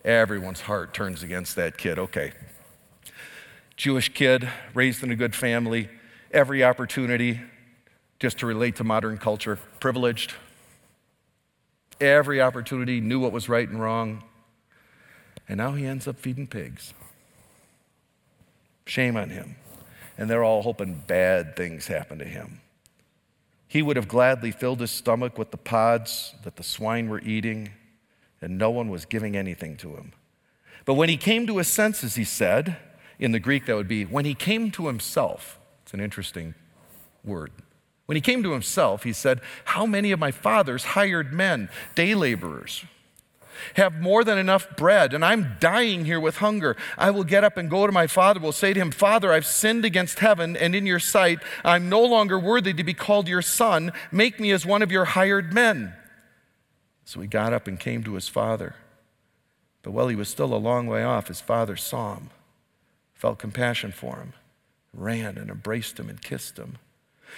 Everyone's 0.06 0.62
heart 0.62 0.94
turns 0.94 1.22
against 1.22 1.58
that 1.58 1.78
kid. 1.78 2.00
Okay. 2.00 2.32
Jewish 3.76 4.08
kid, 4.14 4.50
raised 4.74 5.04
in 5.04 5.12
a 5.12 5.18
good 5.18 5.36
family, 5.36 5.90
every 6.32 6.64
opportunity 6.64 7.42
just 8.20 8.38
to 8.38 8.46
relate 8.46 8.78
to 8.78 8.86
modern 8.86 9.18
culture, 9.18 9.60
privileged. 9.82 10.34
Every 12.00 12.42
opportunity, 12.42 13.02
knew 13.02 13.20
what 13.20 13.34
was 13.34 13.50
right 13.50 13.68
and 13.68 13.82
wrong 13.82 14.24
and 15.48 15.58
now 15.58 15.74
he 15.74 15.86
ends 15.86 16.08
up 16.08 16.18
feeding 16.20 16.48
pigs. 16.48 16.94
Shame 18.86 19.18
on 19.18 19.30
him. 19.30 19.56
And 20.18 20.30
they're 20.30 20.44
all 20.44 20.62
hoping 20.62 21.04
bad 21.08 21.56
things 21.56 21.88
happen 21.88 22.20
to 22.20 22.26
him. 22.26 22.62
He 23.74 23.82
would 23.82 23.96
have 23.96 24.08
gladly 24.08 24.52
filled 24.52 24.82
his 24.82 24.92
stomach 24.92 25.36
with 25.36 25.50
the 25.50 25.58
pods 25.58 26.36
that 26.44 26.58
the 26.58 26.64
swine 26.64 27.10
were 27.10 27.22
eating, 27.22 27.72
and 28.40 28.56
no 28.56 28.70
one 28.70 28.92
was 28.92 29.06
giving 29.06 29.36
anything 29.36 29.78
to 29.78 29.96
him. 29.96 30.12
But 30.86 30.94
when 30.94 31.10
he 31.10 31.18
came 31.18 31.48
to 31.48 31.58
his 31.58 31.70
senses, 31.70 32.14
he 32.14 32.24
said, 32.24 32.78
in 33.18 33.32
the 33.32 33.40
Greek, 33.40 33.66
that 33.66 33.76
would 33.76 33.88
be 33.88 34.06
when 34.06 34.26
he 34.26 34.36
came 34.36 34.70
to 34.74 34.86
himself. 34.86 35.60
It's 35.82 35.92
an 35.92 36.02
interesting 36.02 36.54
word. 37.24 37.52
When 38.06 38.16
he 38.16 38.22
came 38.22 38.44
to 38.44 38.52
himself, 38.52 39.06
he 39.06 39.12
said, 39.12 39.42
How 39.66 39.88
many 39.88 40.12
of 40.12 40.20
my 40.20 40.30
father's 40.30 40.84
hired 40.84 41.34
men, 41.34 41.68
day 41.96 42.14
laborers, 42.14 42.86
have 43.76 44.02
more 44.02 44.24
than 44.24 44.38
enough 44.38 44.76
bread, 44.76 45.14
and 45.14 45.24
I'm 45.24 45.58
dying 45.60 46.06
here 46.06 46.20
with 46.20 46.38
hunger. 46.38 46.76
I 46.98 47.12
will 47.12 47.24
get 47.24 47.44
up 47.44 47.58
and 47.58 47.70
go 47.70 47.86
to 47.86 47.92
my 47.92 48.08
father, 48.08 48.40
will 48.40 48.52
say 48.52 48.74
to 48.74 48.80
him, 48.80 48.92
Father, 48.92 49.32
I've 49.32 49.46
sinned 49.46 49.86
against 49.86 50.20
heaven 50.20 50.56
and 50.56 50.76
in 50.76 50.86
your 50.86 51.00
sight. 51.00 51.40
I'm 51.64 51.90
no 51.90 52.02
longer 52.02 52.40
worthy 52.40 52.74
to 52.74 52.84
be 52.84 52.94
called 52.94 53.28
your 53.28 53.42
son. 53.42 53.92
Make 54.12 54.40
me 54.40 54.52
as 54.52 54.66
one 54.66 54.82
of 54.82 54.92
your 54.92 55.06
hired 55.06 55.54
men. 55.54 55.94
So 57.06 57.22
he 57.22 57.28
got 57.28 57.54
up 57.54 57.68
and 57.68 57.80
came 57.80 58.04
to 58.04 58.14
his 58.14 58.28
father. 58.28 58.76
But 59.82 59.92
while 59.92 60.08
he 60.08 60.16
was 60.16 60.30
still 60.30 60.54
a 60.54 60.56
long 60.56 60.88
way 60.88 61.04
off, 61.04 61.28
his 61.28 61.42
father 61.42 61.76
saw 61.76 62.16
him, 62.16 62.30
felt 63.14 63.40
compassion 63.40 63.92
for 63.92 64.16
him, 64.16 64.34
ran 64.94 65.38
and 65.38 65.50
embraced 65.50 66.00
him 66.00 66.10
and 66.10 66.22
kissed 66.22 66.58
him. 66.58 66.78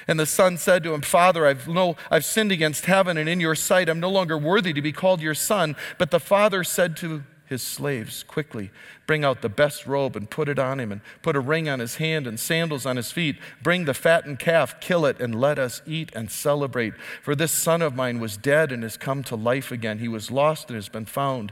And 0.08 0.20
the 0.20 0.26
son 0.26 0.58
said 0.58 0.84
to 0.84 0.94
him, 0.94 1.02
Father, 1.02 1.46
I've, 1.46 1.68
no, 1.68 1.96
I've 2.10 2.26
sinned 2.26 2.52
against 2.52 2.86
heaven 2.86 3.18
and 3.18 3.28
in 3.28 3.40
your 3.40 3.56
sight. 3.56 3.90
I'm 3.90 4.00
no 4.00 4.10
longer 4.10 4.38
worthy 4.38 4.74
to 4.74 4.82
be 4.82 4.92
called 4.92 5.22
your 5.22 5.36
son. 5.36 5.76
But 5.98 6.12
the 6.12 6.20
father 6.20 6.64
said 6.64 6.98
to 6.98 7.24
his 7.46 7.62
slaves, 7.62 8.24
Quickly, 8.24 8.72
bring 9.06 9.24
out 9.24 9.42
the 9.42 9.50
best 9.50 9.86
robe 9.86 10.16
and 10.16 10.30
put 10.30 10.50
it 10.50 10.58
on 10.58 10.80
him, 10.80 10.92
and 10.92 11.02
put 11.22 11.36
a 11.36 11.40
ring 11.40 11.70
on 11.70 11.80
his 11.80 11.96
hand 11.96 12.26
and 12.28 12.40
sandals 12.40 12.86
on 12.86 12.98
his 12.98 13.12
feet. 13.12 13.38
Bring 13.62 13.86
the 13.86 13.94
fattened 13.94 14.40
calf, 14.40 14.80
kill 14.80 15.06
it, 15.06 15.20
and 15.20 15.40
let 15.40 15.60
us 15.60 15.82
eat 15.86 16.12
and 16.16 16.32
celebrate. 16.32 16.94
For 17.22 17.36
this 17.36 17.52
son 17.52 17.82
of 17.82 17.96
mine 17.96 18.20
was 18.20 18.38
dead 18.38 18.72
and 18.72 18.84
has 18.84 18.98
come 18.98 19.24
to 19.26 19.36
life 19.36 19.72
again. 19.72 20.00
He 20.00 20.08
was 20.08 20.32
lost 20.32 20.70
and 20.70 20.76
has 20.76 20.90
been 20.90 21.06
found. 21.06 21.52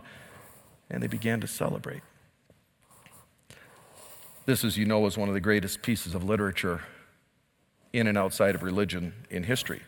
And 0.89 1.01
they 1.01 1.07
began 1.07 1.39
to 1.41 1.47
celebrate. 1.47 2.01
This, 4.45 4.63
as 4.63 4.77
you 4.77 4.85
know, 4.85 4.99
was 4.99 5.17
one 5.17 5.29
of 5.29 5.33
the 5.33 5.39
greatest 5.39 5.81
pieces 5.81 6.13
of 6.13 6.23
literature 6.23 6.81
in 7.93 8.07
and 8.07 8.17
outside 8.17 8.55
of 8.55 8.63
religion 8.63 9.13
in 9.29 9.43
history. 9.43 9.81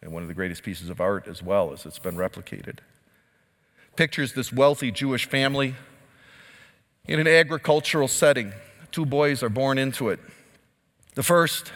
And 0.00 0.12
one 0.12 0.22
of 0.22 0.28
the 0.28 0.34
greatest 0.34 0.62
pieces 0.62 0.88
of 0.88 1.00
art 1.00 1.28
as 1.28 1.42
well 1.42 1.72
as 1.72 1.84
it's 1.84 1.98
been 1.98 2.16
replicated. 2.16 2.78
Pictures 3.96 4.32
this 4.32 4.52
wealthy 4.52 4.90
Jewish 4.90 5.28
family 5.28 5.74
in 7.06 7.20
an 7.20 7.28
agricultural 7.28 8.08
setting. 8.08 8.52
Two 8.90 9.04
boys 9.04 9.42
are 9.42 9.48
born 9.48 9.78
into 9.78 10.08
it. 10.08 10.20
The 11.14 11.22
first, 11.22 11.72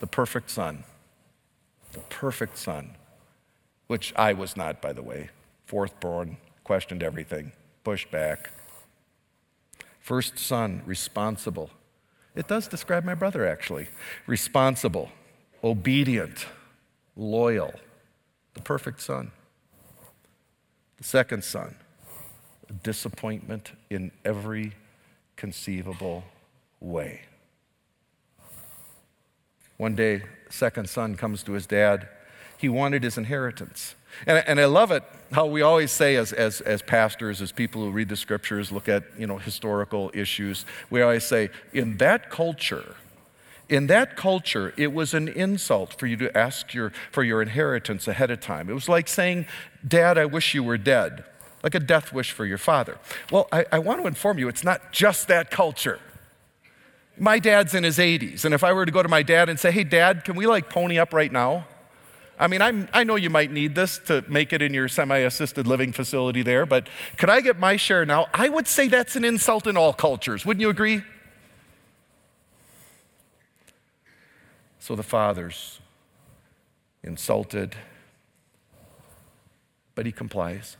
the 0.00 0.06
perfect 0.06 0.50
son. 0.50 0.84
The 1.92 2.00
perfect 2.00 2.58
son, 2.58 2.96
which 3.86 4.12
I 4.14 4.32
was 4.32 4.56
not, 4.56 4.82
by 4.82 4.92
the 4.92 5.02
way. 5.02 5.30
Fourth 5.64 5.98
born, 6.00 6.36
questioned 6.62 7.02
everything, 7.02 7.52
pushed 7.82 8.10
back. 8.10 8.50
First 10.00 10.38
son, 10.38 10.82
responsible, 10.86 11.70
it 12.38 12.46
does 12.46 12.68
describe 12.68 13.04
my 13.04 13.16
brother, 13.16 13.44
actually. 13.44 13.88
Responsible, 14.28 15.10
obedient, 15.64 16.46
loyal, 17.16 17.74
the 18.54 18.62
perfect 18.62 19.00
son. 19.00 19.32
The 20.98 21.04
second 21.04 21.42
son, 21.42 21.74
disappointment 22.84 23.72
in 23.90 24.12
every 24.24 24.74
conceivable 25.34 26.22
way. 26.78 27.22
One 29.76 29.96
day, 29.96 30.22
second 30.48 30.88
son 30.88 31.16
comes 31.16 31.42
to 31.42 31.52
his 31.52 31.66
dad. 31.66 32.08
He 32.56 32.68
wanted 32.68 33.02
his 33.02 33.18
inheritance. 33.18 33.96
And, 34.26 34.42
and 34.46 34.60
I 34.60 34.66
love 34.66 34.90
it 34.90 35.02
how 35.32 35.46
we 35.46 35.62
always 35.62 35.90
say 35.90 36.16
as, 36.16 36.32
as, 36.32 36.60
as 36.62 36.82
pastors, 36.82 37.42
as 37.42 37.52
people 37.52 37.82
who 37.82 37.90
read 37.90 38.08
the 38.08 38.16
scriptures, 38.16 38.72
look 38.72 38.88
at 38.88 39.04
you 39.18 39.26
know, 39.26 39.38
historical 39.38 40.10
issues, 40.14 40.64
we 40.90 41.02
always 41.02 41.24
say, 41.24 41.50
in 41.72 41.98
that 41.98 42.30
culture, 42.30 42.96
in 43.68 43.86
that 43.88 44.16
culture, 44.16 44.72
it 44.78 44.92
was 44.92 45.12
an 45.12 45.28
insult 45.28 45.98
for 45.98 46.06
you 46.06 46.16
to 46.16 46.36
ask 46.36 46.72
your, 46.72 46.92
for 47.12 47.22
your 47.22 47.42
inheritance 47.42 48.08
ahead 48.08 48.30
of 48.30 48.40
time. 48.40 48.70
It 48.70 48.72
was 48.72 48.88
like 48.88 49.08
saying, 49.08 49.46
Dad, 49.86 50.16
I 50.16 50.24
wish 50.24 50.54
you 50.54 50.62
were 50.62 50.78
dead, 50.78 51.24
like 51.62 51.74
a 51.74 51.80
death 51.80 52.12
wish 52.12 52.32
for 52.32 52.46
your 52.46 52.58
father. 52.58 52.98
Well, 53.30 53.48
I, 53.52 53.66
I 53.70 53.78
want 53.78 54.00
to 54.00 54.06
inform 54.06 54.38
you, 54.38 54.48
it's 54.48 54.64
not 54.64 54.92
just 54.92 55.28
that 55.28 55.50
culture. 55.50 56.00
My 57.18 57.38
dad's 57.38 57.74
in 57.74 57.84
his 57.84 57.98
80s, 57.98 58.44
and 58.44 58.54
if 58.54 58.64
I 58.64 58.72
were 58.72 58.86
to 58.86 58.92
go 58.92 59.02
to 59.02 59.08
my 59.08 59.22
dad 59.22 59.48
and 59.48 59.58
say, 59.58 59.72
Hey, 59.72 59.84
Dad, 59.84 60.24
can 60.24 60.36
we 60.36 60.46
like 60.46 60.70
pony 60.70 60.98
up 60.98 61.12
right 61.12 61.32
now? 61.32 61.66
I 62.38 62.46
mean, 62.46 62.62
I'm, 62.62 62.88
i 62.92 63.02
know 63.04 63.16
you 63.16 63.30
might 63.30 63.50
need 63.50 63.74
this 63.74 63.98
to 64.06 64.24
make 64.28 64.52
it 64.52 64.62
in 64.62 64.72
your 64.72 64.88
semi 64.88 65.18
assisted 65.18 65.66
living 65.66 65.92
facility 65.92 66.42
there, 66.42 66.66
but 66.66 66.88
could 67.16 67.30
I 67.30 67.40
get 67.40 67.58
my 67.58 67.76
share 67.76 68.06
now? 68.06 68.28
I 68.32 68.48
would 68.48 68.68
say 68.68 68.88
that's 68.88 69.16
an 69.16 69.24
insult 69.24 69.66
in 69.66 69.76
all 69.76 69.92
cultures. 69.92 70.46
Wouldn't 70.46 70.60
you 70.60 70.70
agree? 70.70 71.02
So 74.78 74.94
the 74.94 75.02
father's 75.02 75.80
insulted, 77.02 77.74
but 79.94 80.06
he 80.06 80.12
complies. 80.12 80.76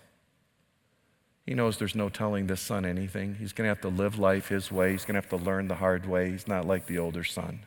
He 1.44 1.55
knows 1.55 1.79
there's 1.79 1.94
no 1.94 2.09
telling 2.09 2.47
this 2.47 2.61
son 2.61 2.85
anything. 2.85 3.35
He's 3.35 3.53
going 3.53 3.64
to 3.64 3.71
have 3.71 3.81
to 3.81 3.88
live 3.88 4.18
life 4.18 4.49
his 4.49 4.71
way. 4.71 4.92
He's 4.92 5.05
going 5.05 5.14
to 5.14 5.21
have 5.21 5.31
to 5.31 5.44
learn 5.44 5.68
the 5.68 5.77
hard 5.77 6.07
way. 6.07 6.31
He's 6.31 6.47
not 6.47 6.66
like 6.66 6.87
the 6.87 6.99
older 6.99 7.25
son. 7.25 7.61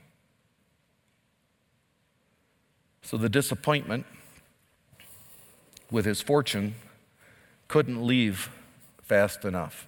So 3.02 3.18
the 3.18 3.30
disappointment 3.30 4.06
with 5.90 6.06
his 6.06 6.22
fortune 6.22 6.76
couldn't 7.68 8.06
leave 8.06 8.50
fast 9.02 9.44
enough. 9.44 9.88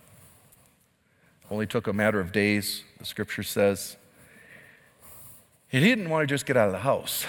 Only 1.50 1.68
took 1.68 1.88
a 1.88 1.94
matter 1.94 2.20
of 2.20 2.32
days, 2.32 2.84
the 2.98 3.06
scripture 3.06 3.44
says. 3.44 3.96
He 5.68 5.80
didn't 5.80 6.10
want 6.10 6.24
to 6.24 6.28
just 6.28 6.46
get 6.46 6.58
out 6.58 6.68
of 6.68 6.74
the 6.74 6.80
house 6.80 7.26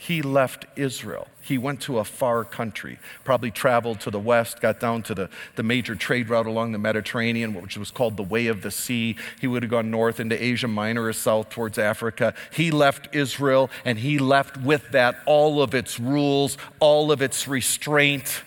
he 0.00 0.22
left 0.22 0.64
Israel. 0.76 1.26
He 1.42 1.58
went 1.58 1.80
to 1.82 1.98
a 1.98 2.04
far 2.04 2.44
country, 2.44 3.00
probably 3.24 3.50
traveled 3.50 3.98
to 4.02 4.12
the 4.12 4.20
west, 4.20 4.60
got 4.60 4.78
down 4.78 5.02
to 5.02 5.14
the, 5.14 5.28
the 5.56 5.64
major 5.64 5.96
trade 5.96 6.28
route 6.28 6.46
along 6.46 6.70
the 6.70 6.78
Mediterranean, 6.78 7.52
which 7.52 7.76
was 7.76 7.90
called 7.90 8.16
the 8.16 8.22
Way 8.22 8.46
of 8.46 8.62
the 8.62 8.70
Sea. 8.70 9.16
He 9.40 9.48
would 9.48 9.64
have 9.64 9.70
gone 9.70 9.90
north 9.90 10.20
into 10.20 10.40
Asia 10.40 10.68
Minor 10.68 11.06
or 11.06 11.12
south 11.12 11.50
towards 11.50 11.78
Africa. 11.78 12.32
He 12.52 12.70
left 12.70 13.12
Israel, 13.12 13.70
and 13.84 13.98
he 13.98 14.20
left 14.20 14.56
with 14.56 14.88
that 14.92 15.16
all 15.26 15.60
of 15.60 15.74
its 15.74 15.98
rules, 15.98 16.58
all 16.78 17.10
of 17.10 17.20
its 17.20 17.48
restraint, 17.48 18.42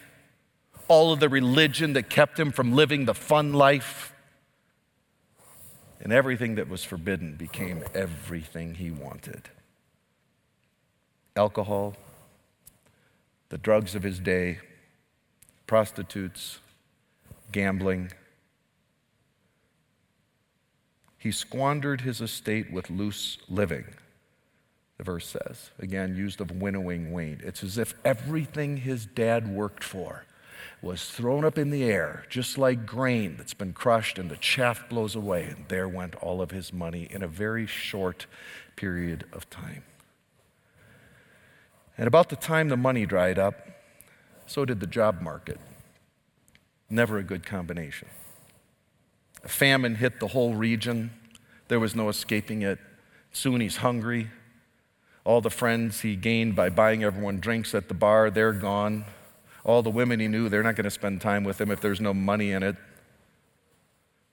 all 0.88 1.12
of 1.12 1.20
the 1.20 1.30
religion 1.30 1.94
that 1.94 2.10
kept 2.10 2.40
him 2.40 2.54
from 2.54 2.72
living 2.72 3.04
the 3.04 3.14
fun 3.14 3.52
life. 3.52 4.14
And 6.00 6.14
everything 6.14 6.56
that 6.56 6.70
was 6.70 6.86
forbidden 6.86 7.36
became 7.36 7.84
everything 7.94 8.76
he 8.76 8.90
wanted 8.90 9.50
alcohol, 11.36 11.96
the 13.50 13.58
drugs 13.58 13.96
of 13.96 14.04
his 14.04 14.20
day, 14.20 14.60
prostitutes, 15.68 16.60
gambling. 17.52 18.12
He 21.18 21.32
squandered 21.32 22.02
his 22.02 22.22
estate 22.22 22.72
with 22.72 22.90
loose 22.90 23.38
living, 23.48 23.86
the 24.98 25.04
verse 25.04 25.28
says. 25.28 25.72
Again, 25.80 26.16
used 26.16 26.42
of 26.42 26.52
winnowing 26.52 27.12
wane. 27.12 27.42
It's 27.44 27.64
as 27.64 27.78
if 27.78 27.94
everything 28.04 28.78
his 28.78 29.06
dad 29.06 29.48
worked 29.48 29.84
for 29.84 30.26
was 30.82 31.10
thrown 31.12 31.46
up 31.46 31.58
in 31.58 31.70
the 31.70 31.84
air, 31.84 32.26
just 32.30 32.58
like 32.58 32.86
grain 32.86 33.36
that's 33.38 33.54
been 33.54 33.74
crushed 33.74 34.18
and 34.18 34.32
the 34.32 34.38
chaff 34.38 34.90
blows 34.90 35.16
away, 35.16 35.44
and 35.44 35.68
there 35.68 35.88
went 35.88 36.16
all 36.16 36.42
of 36.42 36.52
his 36.52 36.74
money 36.74 37.08
in 37.12 37.22
a 37.22 37.28
very 37.28 37.68
short 37.68 38.26
period 38.76 39.26
of 39.32 39.48
time. 39.50 39.84
And 42.02 42.08
about 42.08 42.30
the 42.30 42.36
time 42.36 42.70
the 42.70 42.78
money 42.78 43.06
dried 43.06 43.38
up, 43.38 43.54
so 44.48 44.66
did 44.66 44.80
the 44.80 44.88
job 44.88 45.22
market. 45.22 45.60
Never 46.90 47.20
a 47.20 47.24
good 47.24 47.46
combination. 47.46 48.08
A 49.44 49.48
famine 49.48 49.94
hit 49.94 50.20
the 50.20 50.30
whole 50.30 50.56
region. 50.56 51.12
There 51.68 51.80
was 51.80 51.96
no 51.96 52.10
escaping 52.10 52.64
it. 52.64 52.80
Soon 53.32 53.62
he's 53.62 53.78
hungry. 53.78 54.32
All 55.26 55.42
the 55.42 55.52
friends 55.52 56.02
he 56.02 56.16
gained 56.16 56.56
by 56.56 56.70
buying 56.70 57.04
everyone 57.04 57.40
drinks 57.40 57.76
at 57.76 57.88
the 57.88 57.94
bar, 57.94 58.32
they're 58.32 58.52
gone. 58.52 59.06
All 59.64 59.84
the 59.84 59.92
women 59.92 60.20
he 60.20 60.28
knew, 60.28 60.50
they're 60.50 60.64
not 60.64 60.76
going 60.76 60.86
to 60.86 60.90
spend 60.90 61.22
time 61.22 61.44
with 61.44 61.62
him 61.62 61.70
if 61.70 61.82
there's 61.82 62.02
no 62.02 62.16
money 62.16 62.52
in 62.52 62.64
it. 62.64 62.78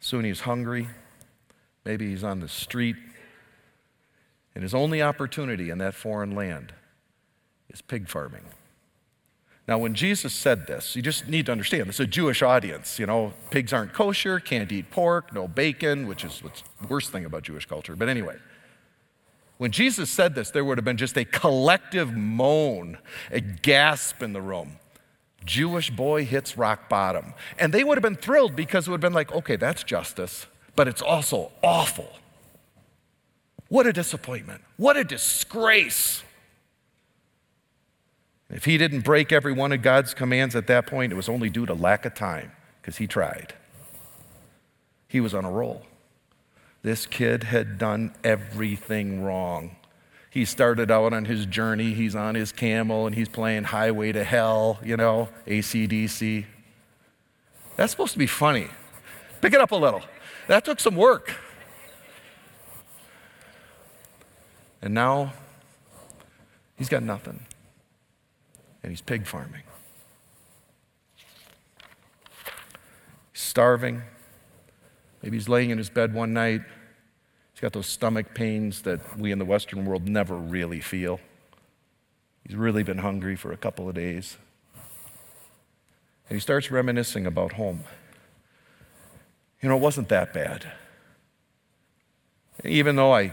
Soon 0.00 0.24
he's 0.24 0.40
hungry. 0.40 0.88
Maybe 1.85 2.09
he's 2.09 2.24
on 2.24 2.40
the 2.40 2.48
street. 2.48 2.96
And 4.54 4.62
his 4.62 4.72
only 4.72 5.02
opportunity 5.02 5.68
in 5.68 5.76
that 5.76 5.92
foreign 5.92 6.35
land 6.35 6.72
is 7.70 7.83
pig 7.83 8.09
farming. 8.09 8.44
Now, 9.66 9.76
when 9.76 9.92
Jesus 9.92 10.33
said 10.33 10.66
this, 10.66 10.96
you 10.96 11.02
just 11.02 11.28
need 11.28 11.46
to 11.46 11.52
understand 11.52 11.88
is 11.88 12.00
a 12.00 12.07
Jewish 12.07 12.40
audience. 12.40 12.98
You 12.98 13.04
know, 13.04 13.35
pigs 13.50 13.72
aren't 13.74 13.92
kosher, 13.92 14.40
can't 14.40 14.72
eat 14.72 14.90
pork, 14.90 15.35
no 15.35 15.46
bacon, 15.46 16.07
which 16.07 16.24
is 16.24 16.42
what's 16.42 16.62
the 16.81 16.87
worst 16.87 17.12
thing 17.12 17.26
about 17.26 17.42
Jewish 17.42 17.66
culture. 17.66 17.94
But 17.94 18.09
anyway, 18.09 18.37
when 19.59 19.70
Jesus 19.70 20.09
said 20.11 20.35
this, 20.35 20.50
there 20.50 20.64
would 20.64 20.78
have 20.78 20.87
been 20.87 20.96
just 20.96 21.18
a 21.18 21.24
collective 21.26 22.16
moan, 22.16 22.96
a 23.31 23.40
gasp 23.40 24.22
in 24.22 24.33
the 24.33 24.40
room. 24.40 24.78
Jewish 25.44 25.90
boy 25.90 26.24
hits 26.24 26.57
rock 26.57 26.88
bottom. 26.88 27.35
And 27.59 27.72
they 27.72 27.85
would 27.85 27.98
have 27.98 28.02
been 28.02 28.16
thrilled 28.16 28.57
because 28.57 28.87
it 28.87 28.90
would 28.90 29.02
have 29.02 29.11
been 29.11 29.14
like, 29.14 29.33
okay, 29.33 29.57
that's 29.57 29.83
justice, 29.83 30.46
but 30.76 30.88
it's 30.88 31.02
also 31.02 31.52
awful. 31.62 32.11
What 33.68 33.87
a 33.87 33.92
disappointment. 33.92 34.62
What 34.78 34.96
a 34.96 35.04
disgrace. 35.04 36.22
If 38.50 38.64
he 38.64 38.78
didn't 38.78 39.00
break 39.00 39.30
every 39.30 39.52
one 39.52 39.72
of 39.72 39.82
God's 39.82 40.14
commands 40.14 40.56
at 40.56 40.66
that 40.68 40.87
point, 40.87 41.12
it 41.12 41.16
was 41.16 41.28
only 41.28 41.50
due 41.50 41.66
to 41.66 41.74
lack 41.74 42.06
of 42.06 42.14
time 42.14 42.52
because 42.80 42.96
he 42.96 43.06
tried. 43.06 43.54
He 45.06 45.20
was 45.20 45.34
on 45.34 45.44
a 45.44 45.50
roll. 45.50 45.82
This 46.82 47.06
kid 47.06 47.44
had 47.44 47.78
done 47.78 48.14
everything 48.24 49.22
wrong. 49.22 49.76
He 50.30 50.44
started 50.44 50.90
out 50.90 51.12
on 51.12 51.24
his 51.24 51.46
journey, 51.46 51.94
he's 51.94 52.14
on 52.14 52.34
his 52.34 52.52
camel, 52.52 53.06
and 53.06 53.14
he's 53.14 53.28
playing 53.28 53.64
Highway 53.64 54.12
to 54.12 54.24
Hell, 54.24 54.78
you 54.82 54.96
know, 54.96 55.28
ACDC. 55.46 56.44
That's 57.76 57.90
supposed 57.90 58.12
to 58.12 58.18
be 58.18 58.26
funny. 58.26 58.68
Pick 59.40 59.52
it 59.52 59.61
up 59.61 59.72
a 59.72 59.76
little. 59.76 60.02
That 60.46 60.64
took 60.64 60.80
some 60.80 60.96
work. 60.96 61.34
And 64.80 64.94
now 64.94 65.32
he's 66.76 66.88
got 66.88 67.02
nothing. 67.02 67.44
And 68.82 68.90
he's 68.90 69.00
pig 69.00 69.26
farming. 69.26 69.62
He's 73.32 73.42
starving. 73.42 74.02
Maybe 75.22 75.36
he's 75.36 75.48
laying 75.48 75.70
in 75.70 75.78
his 75.78 75.90
bed 75.90 76.14
one 76.14 76.32
night. 76.32 76.62
He's 77.52 77.60
got 77.60 77.72
those 77.72 77.86
stomach 77.86 78.34
pains 78.34 78.82
that 78.82 79.18
we 79.18 79.32
in 79.32 79.38
the 79.38 79.44
Western 79.44 79.84
world 79.84 80.06
never 80.06 80.36
really 80.36 80.80
feel. 80.80 81.18
He's 82.46 82.56
really 82.56 82.82
been 82.82 82.98
hungry 82.98 83.36
for 83.36 83.52
a 83.52 83.56
couple 83.56 83.88
of 83.88 83.94
days. 83.94 84.38
And 86.28 86.36
he 86.36 86.40
starts 86.40 86.70
reminiscing 86.70 87.26
about 87.26 87.54
home. 87.54 87.84
You 89.60 89.68
know, 89.68 89.76
it 89.76 89.80
wasn't 89.80 90.08
that 90.10 90.32
bad. 90.32 90.70
Even 92.64 92.96
though 92.96 93.12
I 93.12 93.32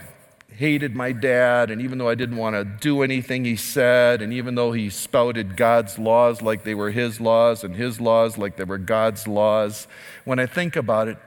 hated 0.58 0.96
my 0.96 1.12
dad, 1.12 1.70
and 1.70 1.82
even 1.82 1.98
though 1.98 2.08
I 2.08 2.15
didn't 2.15 2.38
want 2.38 2.56
to 2.56 2.63
do 2.63 3.02
anything 3.02 3.46
he 3.46 3.56
said, 3.56 4.22
and 4.22 4.32
even 4.32 4.56
though 4.56 4.72
he 4.72 4.89
spouted 4.89 5.58
God's 5.58 6.00
laws 6.00 6.41
like 6.41 6.63
they 6.63 6.76
were 6.76 6.91
his 6.91 7.20
laws 7.20 7.63
and 7.63 7.76
his 7.76 8.00
laws 8.00 8.38
like 8.38 8.56
they 8.56 8.63
were 8.63 8.78
God's 8.78 9.28
laws, 9.28 9.88
when 10.24 10.39
I 10.39 10.46
think 10.46 10.76
about 10.76 11.08
it, 11.08 11.18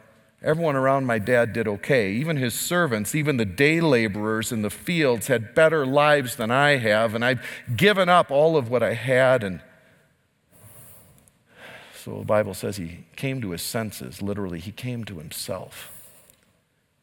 everyone 0.43 0.77
around 0.77 1.05
my 1.05 1.19
dad 1.19 1.53
did 1.53 1.69
okay. 1.69 2.13
Even 2.13 2.37
his 2.37 2.55
servants, 2.55 3.15
even 3.15 3.37
the 3.37 3.45
day 3.45 3.81
laborers 3.81 4.51
in 4.51 4.63
the 4.63 4.71
fields 4.71 5.27
had 5.27 5.55
better 5.55 5.85
lives 5.85 6.37
than 6.37 6.51
I 6.51 6.77
have, 6.77 7.15
and 7.15 7.25
I've 7.25 7.45
given 7.77 8.09
up 8.09 8.31
all 8.31 8.57
of 8.57 8.71
what 8.71 8.83
I 8.83 8.95
had. 8.95 9.45
And 9.45 9.61
so 11.95 12.21
the 12.21 12.25
Bible 12.25 12.55
says 12.55 12.79
he 12.79 13.05
came 13.17 13.43
to 13.43 13.51
his 13.51 13.63
senses, 13.63 14.23
literally, 14.23 14.61
he 14.61 14.73
came 14.73 15.05
to 15.05 15.19
himself. 15.19 15.93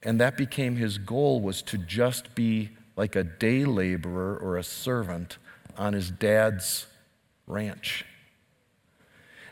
And 0.05 0.21
that 0.21 0.37
became 0.37 0.75
his 0.75 0.99
goal 0.99 1.41
was 1.41 1.61
to 1.63 1.77
just 1.77 2.35
be 2.35 2.69
like 2.95 3.15
a 3.15 3.23
day 3.23 3.65
laborer 3.65 4.37
or 4.37 4.55
a 4.55 4.63
servant 4.63 5.37
on 5.77 5.93
his 5.93 6.11
dad's 6.11 6.85
ranch. 7.47 8.05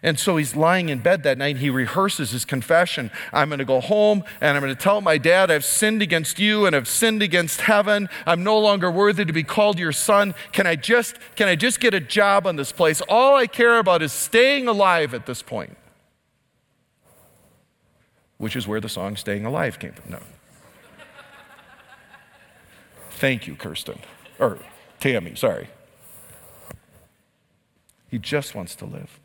And 0.04 0.20
so 0.20 0.36
he's 0.36 0.54
lying 0.54 0.90
in 0.90 1.00
bed 1.00 1.24
that 1.24 1.38
night. 1.38 1.58
He 1.58 1.70
rehearses 1.70 2.32
his 2.32 2.44
confession. 2.44 3.10
I'm 3.32 3.48
going 3.48 3.60
to 3.60 3.66
go 3.66 3.80
home 3.80 4.26
and 4.42 4.56
I'm 4.56 4.62
going 4.62 4.76
to 4.76 4.82
tell 4.82 5.00
my 5.00 5.18
dad, 5.18 5.50
I've 5.50 5.64
sinned 5.64 6.02
against 6.02 6.40
you 6.40 6.66
and 6.66 6.76
I've 6.76 6.90
sinned 6.90 7.24
against 7.24 7.62
heaven. 7.62 8.10
I'm 8.26 8.44
no 8.44 8.60
longer 8.60 8.92
worthy 8.92 9.24
to 9.24 9.34
be 9.34 9.44
called 9.44 9.80
your 9.80 9.94
son. 9.94 10.36
Can 10.52 10.68
I 10.68 10.76
just, 10.76 11.18
can 11.38 11.48
I 11.48 11.56
just 11.56 11.80
get 11.80 11.94
a 11.94 12.02
job 12.02 12.46
on 12.46 12.58
this 12.58 12.74
place? 12.74 13.02
All 13.08 13.36
I 13.36 13.48
care 13.48 13.80
about 13.80 14.02
is 14.02 14.12
staying 14.12 14.68
alive 14.68 15.14
at 15.14 15.26
this 15.26 15.42
point. 15.42 15.78
Which 18.38 18.58
is 18.58 18.68
where 18.68 18.82
the 18.82 18.90
song 18.90 19.16
Staying 19.16 19.46
Alive 19.46 19.80
came 19.80 19.94
from. 19.94 20.12
No. 20.12 20.20
Thank 23.14 23.48
you, 23.48 23.56
Kirsten. 23.56 24.00
Or 24.40 24.60
Tammy, 25.00 25.36
sorry. 25.36 25.70
He 28.10 28.20
just 28.20 28.54
wants 28.54 28.76
to 28.76 28.86
live. 28.86 29.20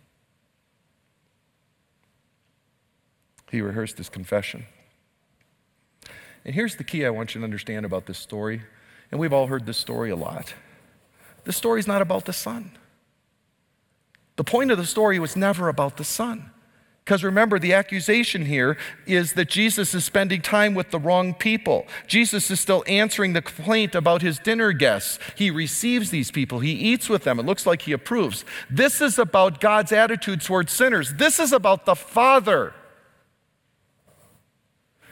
He 3.51 3.61
rehearsed 3.61 3.98
his 3.98 4.09
confession. 4.09 4.66
And 6.44 6.55
here's 6.55 6.77
the 6.77 6.85
key 6.85 7.05
I 7.05 7.11
want 7.11 7.35
you 7.35 7.40
to 7.40 7.44
understand 7.44 7.85
about 7.85 8.07
this 8.07 8.18
story. 8.18 8.62
And 9.11 9.20
we've 9.20 9.33
all 9.33 9.46
heard 9.46 9.66
this 9.66 9.79
story 9.79 10.11
a 10.11 10.16
lot. 10.16 10.55
The 11.44 11.53
story 11.53 11.81
is 11.81 11.87
not 11.87 12.03
about 12.03 12.27
the 12.27 12.33
son. 12.33 12.72
The 14.37 14.44
point 14.44 14.70
of 14.70 14.79
the 14.79 14.87
story 14.87 15.18
was 15.18 15.35
never 15.35 15.68
about 15.68 15.96
the 15.96 16.05
son. 16.05 16.51
Because 17.09 17.25
remember, 17.25 17.59
the 17.59 17.73
accusation 17.73 18.44
here 18.44 18.77
is 19.07 19.33
that 19.33 19.49
Jesus 19.49 19.94
is 19.94 20.05
spending 20.05 20.42
time 20.42 20.75
with 20.75 20.90
the 20.90 20.99
wrong 20.99 21.33
people. 21.33 21.87
Jesus 22.07 22.51
is 22.51 22.61
still 22.61 22.85
answering 22.87 23.33
the 23.33 23.40
complaint 23.40 23.94
about 23.94 24.21
his 24.21 24.38
dinner 24.38 24.73
guests. 24.73 25.18
He 25.35 25.51
receives 25.51 26.11
these 26.11 26.31
people, 26.31 26.61
he 26.61 26.73
eats 26.73 27.09
with 27.09 27.25
them. 27.25 27.38
It 27.38 27.47
looks 27.47 27.64
like 27.64 27.81
he 27.81 27.92
approves. 27.92 28.44
This 28.68 29.01
is 29.01 29.18
about 29.18 29.59
God's 29.59 29.90
attitude 29.90 30.42
towards 30.42 30.71
sinners. 30.71 31.14
This 31.14 31.38
is 31.38 31.51
about 31.51 31.87
the 31.87 31.97
Father 31.97 32.75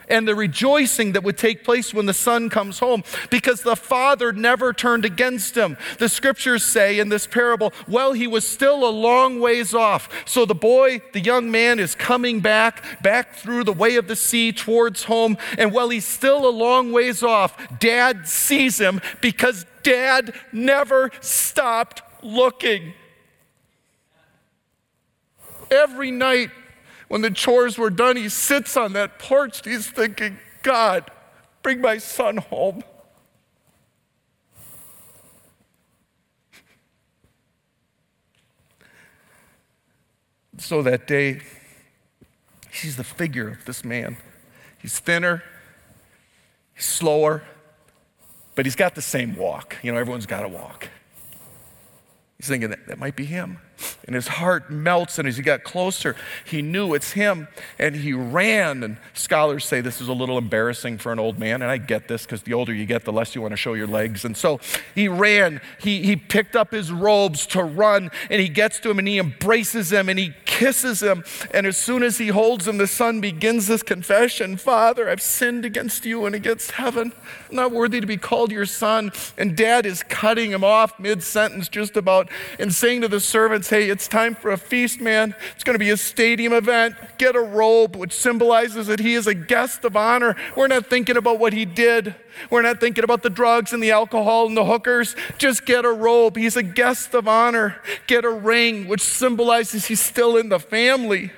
and 0.07 0.27
the 0.27 0.35
rejoicing 0.35 1.13
that 1.13 1.23
would 1.23 1.37
take 1.37 1.63
place 1.63 1.93
when 1.93 2.05
the 2.05 2.13
son 2.13 2.49
comes 2.49 2.79
home 2.79 3.03
because 3.29 3.61
the 3.61 3.75
father 3.75 4.31
never 4.31 4.73
turned 4.73 5.05
against 5.05 5.55
him. 5.55 5.77
The 5.99 6.09
scriptures 6.09 6.63
say 6.63 6.99
in 6.99 7.09
this 7.09 7.27
parable, 7.27 7.73
well, 7.87 8.13
he 8.13 8.27
was 8.27 8.47
still 8.47 8.87
a 8.87 8.89
long 8.89 9.39
ways 9.39 9.73
off. 9.73 10.09
So 10.25 10.45
the 10.45 10.55
boy, 10.55 11.01
the 11.13 11.19
young 11.19 11.51
man, 11.51 11.79
is 11.79 11.95
coming 11.95 12.39
back, 12.39 13.01
back 13.01 13.35
through 13.35 13.63
the 13.63 13.73
way 13.73 13.95
of 13.95 14.07
the 14.07 14.15
sea 14.15 14.51
towards 14.51 15.03
home. 15.03 15.37
And 15.57 15.71
while 15.71 15.89
he's 15.89 16.05
still 16.05 16.47
a 16.47 16.51
long 16.51 16.91
ways 16.91 17.23
off, 17.23 17.79
dad 17.79 18.27
sees 18.27 18.79
him 18.79 19.01
because 19.21 19.65
dad 19.83 20.33
never 20.51 21.11
stopped 21.21 22.01
looking. 22.21 22.93
Every 25.69 26.11
night, 26.11 26.49
when 27.07 27.21
the 27.21 27.31
chores 27.31 27.77
were 27.77 27.89
done, 27.89 28.17
he 28.17 28.29
sits 28.29 28.75
on 28.75 28.93
that 28.93 29.19
porch. 29.19 29.63
He's 29.63 29.89
thinking, 29.89 30.39
God, 30.61 31.09
bring 31.61 31.81
my 31.81 31.97
son 31.97 32.37
home. 32.37 32.83
So 40.57 40.81
that 40.81 41.07
day, 41.07 41.41
he's 42.71 42.97
the 42.97 43.03
figure 43.03 43.49
of 43.49 43.65
this 43.65 43.85
man. 43.85 44.17
He's 44.79 44.99
thinner, 44.99 45.43
he's 46.73 46.85
slower, 46.85 47.43
but 48.55 48.65
he's 48.65 48.75
got 48.75 48.95
the 48.95 49.01
same 49.01 49.35
walk. 49.35 49.77
You 49.83 49.91
know, 49.91 49.99
everyone's 49.99 50.25
got 50.25 50.43
a 50.43 50.47
walk. 50.47 50.89
He's 52.37 52.47
thinking 52.47 52.71
that, 52.71 52.87
that 52.87 52.97
might 52.97 53.15
be 53.15 53.25
him. 53.25 53.59
And 54.05 54.15
his 54.15 54.27
heart 54.27 54.71
melts, 54.71 55.19
and 55.19 55.27
as 55.27 55.37
he 55.37 55.43
got 55.43 55.63
closer, 55.63 56.15
he 56.45 56.61
knew 56.61 56.93
it's 56.93 57.11
him, 57.11 57.47
and 57.77 57.95
he 57.95 58.13
ran. 58.13 58.83
And 58.83 58.97
scholars 59.13 59.65
say 59.65 59.81
this 59.81 60.01
is 60.01 60.07
a 60.07 60.13
little 60.13 60.37
embarrassing 60.37 60.97
for 60.97 61.11
an 61.11 61.19
old 61.19 61.37
man, 61.37 61.61
and 61.61 61.69
I 61.69 61.77
get 61.77 62.07
this 62.07 62.25
because 62.25 62.41
the 62.43 62.53
older 62.53 62.73
you 62.73 62.85
get, 62.85 63.05
the 63.05 63.13
less 63.13 63.35
you 63.35 63.41
want 63.41 63.51
to 63.51 63.57
show 63.57 63.73
your 63.73 63.87
legs. 63.87 64.25
And 64.25 64.35
so 64.35 64.59
he 64.95 65.07
ran. 65.07 65.61
He, 65.79 66.03
he 66.03 66.15
picked 66.15 66.55
up 66.55 66.71
his 66.71 66.91
robes 66.91 67.45
to 67.47 67.63
run, 67.63 68.11
and 68.29 68.41
he 68.41 68.49
gets 68.49 68.79
to 68.79 68.89
him, 68.89 68.99
and 68.99 69.07
he 69.07 69.19
embraces 69.19 69.91
him, 69.91 70.09
and 70.09 70.17
he 70.17 70.33
kisses 70.57 71.03
him. 71.03 71.23
And 71.51 71.67
as 71.67 71.77
soon 71.77 72.01
as 72.01 72.17
he 72.17 72.29
holds 72.29 72.67
him, 72.67 72.77
the 72.77 72.87
son 72.87 73.21
begins 73.21 73.67
this 73.67 73.83
confession 73.83 74.57
Father, 74.57 75.07
I've 75.07 75.21
sinned 75.21 75.65
against 75.65 76.03
you 76.03 76.25
and 76.25 76.33
against 76.33 76.71
heaven. 76.71 77.13
I'm 77.49 77.55
not 77.55 77.71
worthy 77.71 78.01
to 78.01 78.07
be 78.07 78.17
called 78.17 78.51
your 78.51 78.65
son. 78.65 79.11
And 79.37 79.55
dad 79.55 79.85
is 79.85 80.01
cutting 80.01 80.51
him 80.51 80.63
off 80.63 80.99
mid 80.99 81.21
sentence, 81.21 81.69
just 81.69 81.95
about, 81.95 82.29
and 82.57 82.73
saying 82.73 83.01
to 83.01 83.07
the 83.07 83.19
servants, 83.19 83.69
Hey, 83.69 83.89
it's 83.89 84.07
time 84.07 84.33
for 84.33 84.51
a 84.51 84.57
feast, 84.57 84.99
man. 84.99 85.35
It's 85.53 85.63
going 85.63 85.75
to 85.75 85.79
be 85.79 85.91
a 85.91 85.97
stadium 85.97 86.53
event. 86.53 86.95
Get 87.19 87.35
a 87.35 87.41
robe, 87.41 87.95
which 87.95 88.13
symbolizes 88.13 88.87
that 88.87 88.99
he 88.99 89.13
is 89.13 89.27
a 89.27 89.35
guest 89.35 89.85
of 89.85 89.95
honor. 89.95 90.35
We're 90.55 90.67
not 90.67 90.87
thinking 90.87 91.17
about 91.17 91.39
what 91.39 91.53
he 91.53 91.65
did. 91.65 92.15
We're 92.49 92.61
not 92.61 92.79
thinking 92.79 93.03
about 93.03 93.23
the 93.23 93.29
drugs 93.29 93.73
and 93.73 93.81
the 93.81 93.91
alcohol 93.91 94.47
and 94.47 94.55
the 94.55 94.65
hookers. 94.65 95.15
Just 95.37 95.65
get 95.65 95.85
a 95.85 95.91
robe. 95.91 96.37
He's 96.37 96.55
a 96.55 96.63
guest 96.63 97.13
of 97.13 97.27
honor. 97.27 97.81
Get 98.07 98.25
a 98.25 98.29
ring, 98.29 98.87
which 98.87 99.01
symbolizes 99.01 99.85
he's 99.85 100.01
still 100.01 100.37
in 100.37 100.49
the 100.49 100.59
family. 100.59 101.31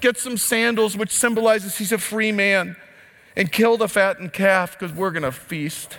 Get 0.00 0.18
some 0.18 0.36
sandals, 0.36 0.96
which 0.96 1.10
symbolizes 1.10 1.78
he's 1.78 1.92
a 1.92 1.98
free 1.98 2.32
man. 2.32 2.76
And 3.36 3.50
kill 3.50 3.76
the 3.76 3.88
fattened 3.88 4.32
calf 4.32 4.78
because 4.78 4.94
we're 4.94 5.10
going 5.10 5.22
to 5.22 5.32
feast. 5.32 5.98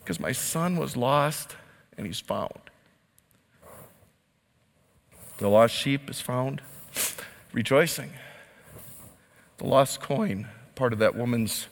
Because 0.00 0.20
my 0.20 0.32
son 0.32 0.76
was 0.76 0.96
lost 0.96 1.56
and 1.96 2.06
he's 2.06 2.20
found. 2.20 2.58
The 5.38 5.48
lost 5.48 5.74
sheep 5.74 6.10
is 6.10 6.20
found, 6.20 6.60
rejoicing. 7.54 8.10
The 9.56 9.66
lost 9.66 10.00
coin, 10.02 10.48
part 10.74 10.92
of 10.92 10.98
that 10.98 11.14
woman's 11.14 11.66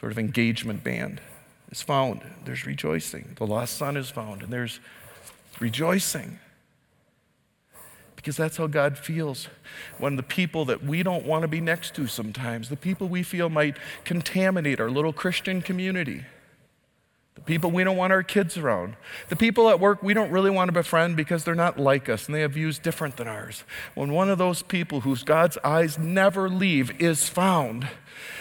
sort 0.00 0.10
of 0.10 0.18
engagement 0.18 0.82
band, 0.82 1.20
is 1.70 1.82
found. 1.82 2.22
There's 2.46 2.64
rejoicing. 2.64 3.34
The 3.36 3.46
lost 3.46 3.76
son 3.76 3.98
is 3.98 4.08
found, 4.08 4.42
and 4.42 4.50
there's 4.50 4.80
rejoicing. 5.60 6.38
Because 8.16 8.36
that's 8.36 8.56
how 8.56 8.66
God 8.66 8.98
feels 8.98 9.48
when 9.98 10.16
the 10.16 10.22
people 10.22 10.64
that 10.66 10.82
we 10.82 11.02
don't 11.02 11.24
want 11.24 11.42
to 11.42 11.48
be 11.48 11.60
next 11.60 11.94
to 11.94 12.06
sometimes, 12.06 12.68
the 12.68 12.76
people 12.76 13.08
we 13.08 13.22
feel 13.22 13.48
might 13.48 13.76
contaminate 14.04 14.80
our 14.80 14.90
little 14.90 15.12
Christian 15.12 15.62
community, 15.62 16.24
The 17.40 17.44
people 17.46 17.70
we 17.70 17.84
don't 17.84 17.96
want 17.96 18.12
our 18.12 18.22
kids 18.22 18.56
around. 18.56 18.96
The 19.28 19.36
people 19.36 19.68
at 19.68 19.80
work 19.80 20.02
we 20.02 20.14
don't 20.14 20.30
really 20.30 20.50
want 20.50 20.68
to 20.68 20.72
befriend 20.72 21.16
because 21.16 21.42
they're 21.42 21.54
not 21.54 21.78
like 21.78 22.08
us 22.08 22.26
and 22.26 22.34
they 22.34 22.42
have 22.42 22.52
views 22.52 22.78
different 22.78 23.16
than 23.16 23.26
ours. 23.26 23.64
When 23.94 24.12
one 24.12 24.30
of 24.30 24.38
those 24.38 24.62
people 24.62 25.00
whose 25.00 25.24
God's 25.24 25.58
eyes 25.64 25.98
never 25.98 26.48
leave 26.48 27.00
is 27.00 27.28
found, 27.28 27.88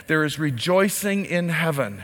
there 0.07 0.23
is 0.23 0.37
rejoicing 0.37 1.25
in 1.25 1.49
heaven. 1.49 2.03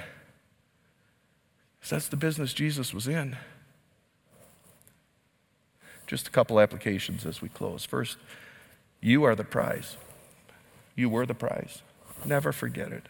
That's 1.87 2.07
the 2.07 2.17
business 2.17 2.53
Jesus 2.53 2.93
was 2.93 3.07
in. 3.07 3.37
Just 6.07 6.27
a 6.27 6.31
couple 6.31 6.59
applications 6.59 7.25
as 7.25 7.41
we 7.41 7.49
close. 7.49 7.85
First, 7.85 8.17
you 9.01 9.23
are 9.23 9.35
the 9.35 9.43
prize. 9.43 9.97
You 10.95 11.09
were 11.09 11.25
the 11.25 11.35
prize. 11.35 11.81
Never 12.23 12.51
forget 12.51 12.91
it. 12.91 13.05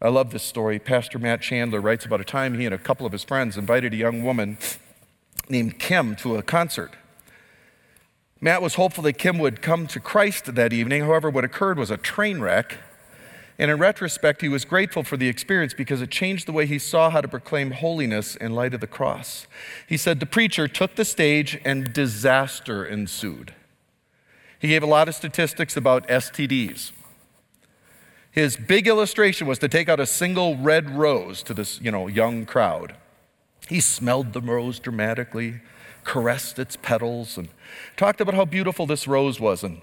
I 0.00 0.08
love 0.10 0.30
this 0.30 0.44
story. 0.44 0.78
Pastor 0.78 1.18
Matt 1.18 1.40
Chandler 1.40 1.80
writes 1.80 2.04
about 2.04 2.20
a 2.20 2.24
time 2.24 2.54
he 2.54 2.64
and 2.64 2.74
a 2.74 2.78
couple 2.78 3.04
of 3.04 3.10
his 3.10 3.24
friends 3.24 3.56
invited 3.56 3.92
a 3.92 3.96
young 3.96 4.22
woman 4.22 4.56
named 5.48 5.80
Kim 5.80 6.14
to 6.16 6.36
a 6.36 6.42
concert. 6.42 6.92
Matt 8.40 8.62
was 8.62 8.76
hopeful 8.76 9.02
that 9.02 9.14
Kim 9.14 9.38
would 9.38 9.60
come 9.60 9.88
to 9.88 9.98
Christ 9.98 10.54
that 10.54 10.72
evening. 10.72 11.02
However, 11.02 11.28
what 11.28 11.44
occurred 11.44 11.78
was 11.78 11.90
a 11.90 11.96
train 11.96 12.40
wreck. 12.40 12.78
And 13.58 13.72
in 13.72 13.78
retrospect, 13.78 14.40
he 14.40 14.48
was 14.48 14.64
grateful 14.64 15.02
for 15.02 15.16
the 15.16 15.26
experience 15.26 15.74
because 15.74 16.00
it 16.00 16.12
changed 16.12 16.46
the 16.46 16.52
way 16.52 16.64
he 16.64 16.78
saw 16.78 17.10
how 17.10 17.20
to 17.20 17.26
proclaim 17.26 17.72
holiness 17.72 18.36
in 18.36 18.54
light 18.54 18.74
of 18.74 18.80
the 18.80 18.86
cross. 18.86 19.48
He 19.88 19.96
said 19.96 20.20
the 20.20 20.26
preacher 20.26 20.68
took 20.68 20.94
the 20.94 21.04
stage 21.04 21.60
and 21.64 21.92
disaster 21.92 22.84
ensued. 22.84 23.52
He 24.60 24.68
gave 24.68 24.84
a 24.84 24.86
lot 24.86 25.08
of 25.08 25.16
statistics 25.16 25.76
about 25.76 26.06
STDs. 26.06 26.92
His 28.38 28.56
big 28.56 28.86
illustration 28.86 29.48
was 29.48 29.58
to 29.58 29.68
take 29.68 29.88
out 29.88 29.98
a 29.98 30.06
single 30.06 30.56
red 30.56 30.90
rose 30.90 31.42
to 31.42 31.52
this, 31.52 31.80
you 31.80 31.90
know, 31.90 32.06
young 32.06 32.46
crowd. 32.46 32.94
He 33.68 33.80
smelled 33.80 34.32
the 34.32 34.40
rose 34.40 34.78
dramatically, 34.78 35.60
caressed 36.04 36.56
its 36.60 36.76
petals, 36.76 37.36
and 37.36 37.48
talked 37.96 38.20
about 38.20 38.36
how 38.36 38.44
beautiful 38.44 38.86
this 38.86 39.08
rose 39.08 39.40
was 39.40 39.64
and 39.64 39.80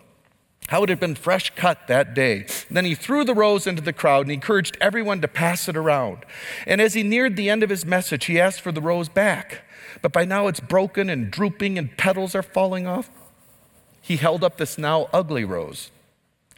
how 0.69 0.83
it 0.83 0.87
had 0.87 1.01
been 1.01 1.15
fresh 1.15 1.53
cut 1.57 1.87
that 1.89 2.13
day. 2.13 2.47
then 2.71 2.85
he 2.85 2.95
threw 2.95 3.25
the 3.25 3.33
rose 3.33 3.67
into 3.67 3.81
the 3.81 3.91
crowd 3.91 4.21
and 4.21 4.31
encouraged 4.31 4.77
everyone 4.79 5.19
to 5.19 5.27
pass 5.27 5.67
it 5.67 5.75
around. 5.75 6.19
And 6.65 6.79
as 6.79 6.93
he 6.93 7.03
neared 7.03 7.35
the 7.35 7.49
end 7.49 7.61
of 7.61 7.69
his 7.69 7.85
message, 7.85 8.23
he 8.23 8.39
asked 8.39 8.61
for 8.61 8.71
the 8.71 8.79
rose 8.79 9.09
back. 9.09 9.63
But 10.01 10.13
by 10.13 10.23
now 10.23 10.47
it's 10.47 10.61
broken 10.61 11.09
and 11.09 11.29
drooping 11.29 11.77
and 11.77 11.97
petals 11.97 12.33
are 12.33 12.41
falling 12.41 12.87
off. 12.87 13.09
He 14.01 14.15
held 14.15 14.45
up 14.45 14.55
this 14.55 14.77
now 14.77 15.09
ugly 15.11 15.43
rose 15.43 15.91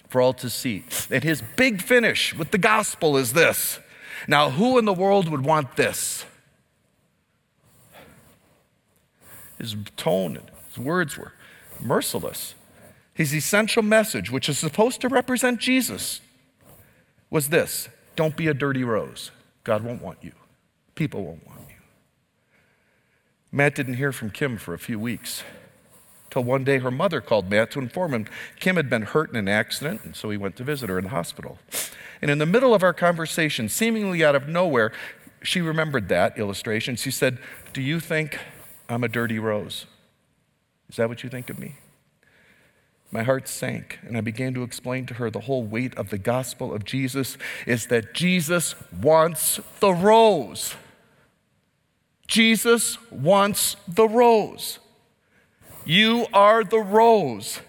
for 0.07 0.21
all 0.21 0.33
to 0.33 0.49
see. 0.49 0.83
And 1.11 1.23
his 1.23 1.41
big 1.55 1.81
finish 1.81 2.35
with 2.35 2.51
the 2.51 2.57
gospel 2.57 3.17
is 3.17 3.33
this. 3.33 3.79
Now, 4.27 4.49
who 4.49 4.77
in 4.77 4.85
the 4.85 4.93
world 4.93 5.29
would 5.29 5.45
want 5.45 5.75
this? 5.75 6.25
His 9.57 9.75
tone 9.95 10.37
and 10.37 10.51
his 10.67 10.77
words 10.77 11.17
were 11.17 11.33
merciless. 11.79 12.55
His 13.13 13.33
essential 13.33 13.81
message, 13.81 14.31
which 14.31 14.47
is 14.47 14.59
supposed 14.59 15.01
to 15.01 15.07
represent 15.07 15.59
Jesus, 15.59 16.21
was 17.29 17.49
this 17.49 17.89
Don't 18.15 18.35
be 18.35 18.47
a 18.47 18.53
dirty 18.53 18.83
rose. 18.83 19.31
God 19.63 19.83
won't 19.83 20.01
want 20.01 20.19
you, 20.21 20.33
people 20.95 21.23
won't 21.23 21.45
want 21.45 21.61
you. 21.67 21.75
Matt 23.51 23.75
didn't 23.75 23.95
hear 23.95 24.11
from 24.11 24.29
Kim 24.29 24.57
for 24.57 24.73
a 24.73 24.79
few 24.79 24.99
weeks. 24.99 25.43
Till 26.37 26.43
one 26.43 26.63
day 26.63 26.77
her 26.77 26.91
mother 26.91 27.19
called 27.19 27.49
Matt 27.49 27.71
to 27.71 27.79
inform 27.79 28.13
him 28.13 28.27
Kim 28.59 28.75
had 28.75 28.91
been 28.91 29.01
hurt 29.01 29.31
in 29.31 29.37
an 29.37 29.47
accident, 29.47 30.01
and 30.03 30.15
so 30.15 30.29
he 30.29 30.37
went 30.37 30.55
to 30.57 30.63
visit 30.63 30.87
her 30.87 30.99
in 30.99 31.05
the 31.05 31.09
hospital. 31.09 31.57
And 32.21 32.29
in 32.29 32.37
the 32.37 32.45
middle 32.45 32.75
of 32.75 32.83
our 32.83 32.93
conversation, 32.93 33.67
seemingly 33.69 34.23
out 34.23 34.35
of 34.35 34.47
nowhere, 34.47 34.91
she 35.41 35.61
remembered 35.61 36.09
that 36.09 36.37
illustration. 36.37 36.95
She 36.95 37.09
said, 37.09 37.39
Do 37.73 37.81
you 37.81 37.99
think 37.99 38.37
I'm 38.87 39.03
a 39.03 39.07
dirty 39.07 39.39
rose? 39.39 39.87
Is 40.89 40.97
that 40.97 41.09
what 41.09 41.23
you 41.23 41.29
think 41.31 41.49
of 41.49 41.57
me? 41.57 41.77
My 43.09 43.23
heart 43.23 43.47
sank, 43.47 43.97
and 44.03 44.15
I 44.15 44.21
began 44.21 44.53
to 44.53 44.61
explain 44.61 45.07
to 45.07 45.15
her 45.15 45.31
the 45.31 45.39
whole 45.39 45.63
weight 45.63 45.97
of 45.97 46.11
the 46.11 46.19
gospel 46.19 46.71
of 46.71 46.85
Jesus 46.85 47.35
is 47.65 47.87
that 47.87 48.13
Jesus 48.13 48.75
wants 49.01 49.59
the 49.79 49.91
rose. 49.91 50.75
Jesus 52.27 52.99
wants 53.09 53.75
the 53.87 54.07
rose. 54.07 54.77
You 55.87 56.27
are 56.33 56.65
the 56.65 56.79
rose. 56.79 57.61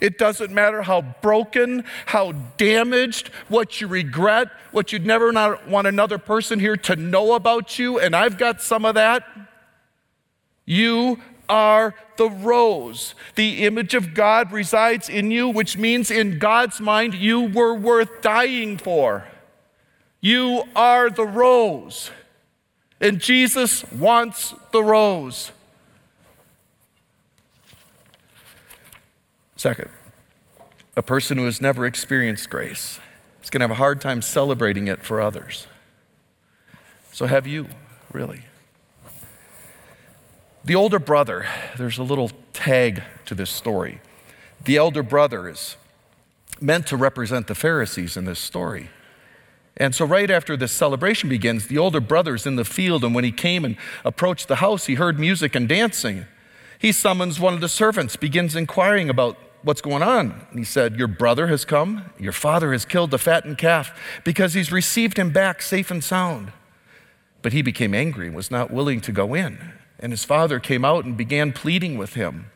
It 0.00 0.16
doesn't 0.16 0.52
matter 0.52 0.82
how 0.82 1.02
broken, 1.22 1.84
how 2.06 2.32
damaged, 2.56 3.28
what 3.48 3.80
you 3.80 3.88
regret, 3.88 4.48
what 4.70 4.92
you'd 4.92 5.04
never 5.04 5.58
want 5.68 5.86
another 5.86 6.18
person 6.18 6.60
here 6.60 6.76
to 6.76 6.96
know 6.96 7.34
about 7.34 7.78
you, 7.78 7.98
and 7.98 8.14
I've 8.14 8.38
got 8.38 8.62
some 8.62 8.84
of 8.84 8.94
that. 8.94 9.24
You 10.64 11.18
are 11.48 11.94
the 12.16 12.30
rose. 12.30 13.14
The 13.34 13.64
image 13.64 13.94
of 13.94 14.14
God 14.14 14.52
resides 14.52 15.08
in 15.08 15.30
you, 15.30 15.48
which 15.48 15.76
means 15.76 16.10
in 16.10 16.38
God's 16.38 16.80
mind, 16.80 17.14
you 17.14 17.42
were 17.42 17.74
worth 17.74 18.22
dying 18.22 18.78
for. 18.78 19.26
You 20.20 20.62
are 20.74 21.10
the 21.10 21.26
rose. 21.26 22.10
And 23.00 23.20
Jesus 23.20 23.84
wants 23.92 24.54
the 24.72 24.82
rose. 24.82 25.50
Second, 29.64 29.88
a 30.94 31.00
person 31.00 31.38
who 31.38 31.46
has 31.46 31.58
never 31.58 31.86
experienced 31.86 32.50
grace 32.50 33.00
is 33.42 33.48
going 33.48 33.60
to 33.60 33.64
have 33.64 33.70
a 33.70 33.76
hard 33.76 33.98
time 33.98 34.20
celebrating 34.20 34.88
it 34.88 35.02
for 35.02 35.22
others. 35.22 35.66
So, 37.12 37.24
have 37.24 37.46
you, 37.46 37.68
really? 38.12 38.42
The 40.66 40.74
older 40.74 40.98
brother, 40.98 41.46
there's 41.78 41.96
a 41.96 42.02
little 42.02 42.30
tag 42.52 43.04
to 43.24 43.34
this 43.34 43.48
story. 43.48 44.02
The 44.62 44.76
elder 44.76 45.02
brother 45.02 45.48
is 45.48 45.78
meant 46.60 46.86
to 46.88 46.98
represent 46.98 47.46
the 47.46 47.54
Pharisees 47.54 48.18
in 48.18 48.26
this 48.26 48.40
story. 48.40 48.90
And 49.78 49.94
so, 49.94 50.04
right 50.04 50.30
after 50.30 50.58
this 50.58 50.72
celebration 50.72 51.30
begins, 51.30 51.68
the 51.68 51.78
older 51.78 52.00
brother's 52.00 52.44
in 52.44 52.56
the 52.56 52.66
field, 52.66 53.02
and 53.02 53.14
when 53.14 53.24
he 53.24 53.32
came 53.32 53.64
and 53.64 53.78
approached 54.04 54.46
the 54.46 54.56
house, 54.56 54.84
he 54.84 54.96
heard 54.96 55.18
music 55.18 55.54
and 55.54 55.66
dancing. 55.66 56.26
He 56.78 56.92
summons 56.92 57.40
one 57.40 57.54
of 57.54 57.62
the 57.62 57.68
servants, 57.70 58.14
begins 58.14 58.54
inquiring 58.54 59.08
about 59.08 59.38
What's 59.64 59.80
going 59.80 60.02
on? 60.02 60.46
He 60.52 60.62
said, 60.62 60.96
Your 60.96 61.08
brother 61.08 61.46
has 61.46 61.64
come. 61.64 62.10
Your 62.18 62.32
father 62.32 62.72
has 62.72 62.84
killed 62.84 63.10
the 63.10 63.18
fattened 63.18 63.56
calf 63.56 63.98
because 64.22 64.52
he's 64.52 64.70
received 64.70 65.18
him 65.18 65.30
back 65.30 65.62
safe 65.62 65.90
and 65.90 66.04
sound. 66.04 66.52
But 67.40 67.54
he 67.54 67.62
became 67.62 67.94
angry 67.94 68.26
and 68.26 68.36
was 68.36 68.50
not 68.50 68.70
willing 68.70 69.00
to 69.00 69.10
go 69.10 69.32
in. 69.32 69.72
And 69.98 70.12
his 70.12 70.22
father 70.22 70.60
came 70.60 70.84
out 70.84 71.06
and 71.06 71.16
began 71.16 71.52
pleading 71.52 71.96
with 71.96 72.12
him. 72.12 72.50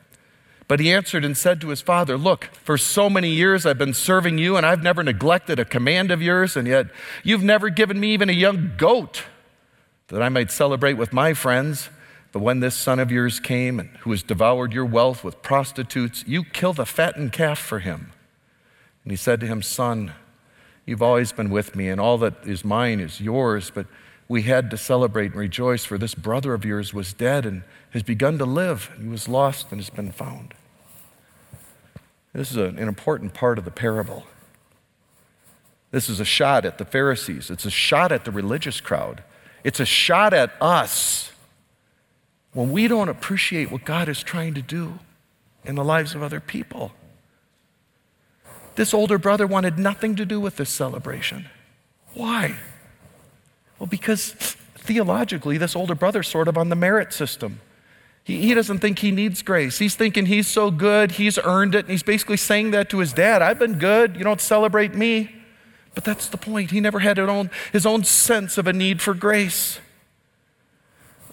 But 0.66 0.80
he 0.80 0.92
answered 0.92 1.24
and 1.24 1.34
said 1.34 1.62
to 1.62 1.68
his 1.68 1.80
father, 1.80 2.18
Look, 2.18 2.50
for 2.52 2.76
so 2.76 3.09
many 3.09 3.30
years 3.30 3.64
I've 3.64 3.78
been 3.78 3.94
serving 3.94 4.36
you, 4.36 4.59
and 4.59 4.66
I've 4.66 4.82
never 4.82 5.02
neglected 5.02 5.59
a 5.59 5.64
command 5.64 6.11
of 6.11 6.20
yours, 6.20 6.59
and 6.59 6.68
yet 6.68 6.88
you've 7.24 7.42
never 7.42 7.70
given 7.70 7.98
me 7.98 8.12
even 8.12 8.28
a 8.28 8.34
young 8.34 8.72
goat 8.76 9.24
that 10.09 10.22
I 10.22 10.28
might 10.28 10.50
celebrate 10.50 10.94
with 10.94 11.14
my 11.14 11.32
friends. 11.32 11.88
But 12.33 12.41
when 12.41 12.61
this 12.61 12.74
son 12.74 12.99
of 12.99 13.11
yours 13.11 13.41
came, 13.41 13.81
and 13.81 13.89
who 13.99 14.11
has 14.11 14.22
devoured 14.22 14.72
your 14.72 14.85
wealth 14.85 15.24
with 15.24 15.43
prostitutes, 15.43 16.24
you 16.26 16.45
killed 16.45 16.79
a 16.79 16.85
fattened 16.85 17.33
calf 17.33 17.59
for 17.59 17.79
him. 17.79 18.12
And 19.05 19.11
he 19.11 19.16
said 19.16 19.41
to 19.41 19.47
him, 19.47 19.62
Son, 19.62 20.12
you've 20.85 21.03
always 21.03 21.33
been 21.33 21.51
with 21.51 21.74
me, 21.74 21.89
and 21.89 22.01
all 22.01 22.18
that 22.18 22.35
is 22.45 22.64
mine 22.64 23.01
is 23.01 23.20
yours. 23.20 23.70
But 23.74 23.87
we 24.29 24.43
had 24.43 24.70
to 24.70 24.76
celebrate 24.76 25.33
and 25.33 25.41
rejoice, 25.41 25.87
for 25.87 25.97
this 25.97 26.14
brother 26.14 26.53
of 26.53 26.64
yours 26.64 26.93
was 26.93 27.14
dead 27.14 27.47
and 27.47 27.62
has 27.91 28.03
begun 28.03 28.37
to 28.39 28.45
live. 28.45 28.91
He 29.01 29.09
was 29.09 29.26
lost 29.26 29.68
and 29.70 29.81
has 29.81 29.91
been 29.91 30.12
found. 30.12 30.53
This 32.35 32.51
is 32.51 32.57
an 32.59 32.79
important 32.79 33.33
part 33.33 33.59
of 33.59 33.64
the 33.64 33.70
parable. 33.70 34.24
This 35.91 36.11
is 36.11 36.20
a 36.20 36.24
shot 36.24 36.66
at 36.66 36.76
the 36.76 36.85
Pharisees, 36.85 37.51
it's 37.51 37.64
a 37.64 37.70
shot 37.70 38.12
at 38.12 38.26
the 38.26 38.31
religious 38.31 38.81
crowd, 38.81 39.22
it's 39.64 39.81
a 39.81 39.87
shot 39.87 40.35
at 40.35 40.53
us 40.61 41.33
when 42.53 42.72
we 42.72 42.88
don't 42.88 43.09
appreciate 43.09 43.70
what 43.70 43.84
God 43.84 44.09
is 44.09 44.22
trying 44.22 44.55
to 44.55 44.62
do 44.62 44.99
in 45.64 45.74
the 45.74 45.84
lives 45.84 46.14
of 46.14 46.22
other 46.22 46.40
people. 46.40 46.92
This 48.74 48.94
older 48.94 49.18
brother 49.18 49.46
wanted 49.46 49.78
nothing 49.78 50.14
to 50.16 50.24
do 50.24 50.40
with 50.40 50.57
this 50.57 50.70
celebration. 50.70 51.49
Why? 52.14 52.57
Well, 53.78 53.86
because 53.86 54.32
theologically, 54.76 55.59
this 55.59 55.76
older 55.76 55.94
brother's 55.94 56.28
sort 56.28 56.49
of 56.49 56.57
on 56.57 56.68
the 56.68 56.76
merit 56.76 57.12
system. 57.12 57.61
He, 58.24 58.40
he 58.40 58.55
doesn't 58.55 58.78
think 58.78 59.01
he 59.01 59.11
needs 59.11 59.42
grace. 59.42 59.78
He's 59.78 59.94
thinking 59.94 60.26
he's 60.26 60.46
so 60.46 60.70
good, 60.70 61.12
he's 61.12 61.38
earned 61.38 61.74
it, 61.74 61.80
and 61.80 61.90
he's 61.90 62.03
basically 62.03 62.36
saying 62.36 62.70
that 62.72 62.88
to 62.90 62.99
his 62.99 63.12
dad 63.12 63.42
I've 63.42 63.59
been 63.59 63.78
good, 63.78 64.16
you 64.16 64.24
don't 64.24 64.40
celebrate 64.40 64.94
me. 64.94 65.34
But 65.94 66.05
that's 66.05 66.28
the 66.28 66.36
point. 66.36 66.70
He 66.70 66.80
never 66.80 67.01
had 67.01 67.16
his 67.16 67.28
own, 67.28 67.51
his 67.72 67.84
own 67.84 68.05
sense 68.05 68.59
of 68.59 68.66
a 68.66 68.72
need 68.72 69.03
for 69.03 69.14
grace. 69.14 69.80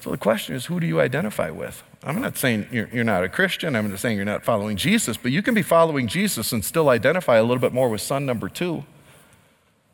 So 0.05 0.11
the 0.11 0.17
question 0.17 0.53
is, 0.53 0.67
who 0.67 0.79
do 0.79 0.85
you 0.85 1.01
identify 1.01 1.49
with? 1.49 1.81
I'm 2.03 2.21
not 2.21 2.37
saying 2.37 2.67
you're, 2.71 2.87
you're, 2.93 3.03
not 3.03 3.23
a 3.23 3.27
Christian. 3.27 3.75
I'm 3.75 3.89
not 3.89 3.97
saying 3.97 4.17
you're 4.17 4.23
not 4.23 4.43
following 4.43 4.77
Jesus, 4.77 5.17
but 5.17 5.31
you 5.31 5.41
can 5.41 5.55
be 5.55 5.63
following 5.63 6.07
Jesus 6.07 6.51
and 6.51 6.63
still 6.63 6.89
identify 6.89 7.37
a 7.37 7.41
little 7.41 7.57
bit 7.57 7.73
more 7.73 7.89
with 7.89 8.01
son 8.01 8.23
number 8.23 8.47
two. 8.47 8.85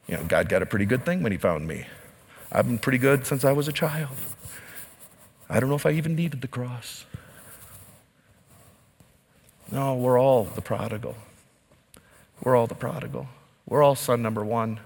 You 0.10 0.18
know, 0.18 0.24
God 0.26 0.50
got 0.50 0.62
a 0.62 0.66
pretty 0.66 0.84
good 0.84 1.06
thing 1.06 1.24
when 1.24 1.32
he 1.32 1.38
found 1.38 1.66
me. 1.66 1.86
I've 2.52 2.68
been 2.68 2.78
pretty 2.78 2.98
good 2.98 3.26
since 3.26 3.46
I 3.46 3.54
was 3.54 3.70
a 3.70 3.72
child. 3.72 4.10
I 5.50 5.62
don't 5.62 5.70
know 5.70 5.78
if 5.78 5.86
I 5.86 5.92
even 5.92 6.14
needed 6.14 6.42
the 6.42 6.50
cross. 6.50 7.06
No, 9.72 9.96
we're 9.96 10.20
all 10.20 10.44
the 10.44 10.62
prodigal. 10.62 11.16
We're 12.44 12.58
all 12.58 12.68
the 12.68 12.76
prodigal. 12.76 13.30
We're 13.66 13.82
all 13.82 13.96
son 13.96 14.22
number 14.22 14.44
one. 14.44 14.82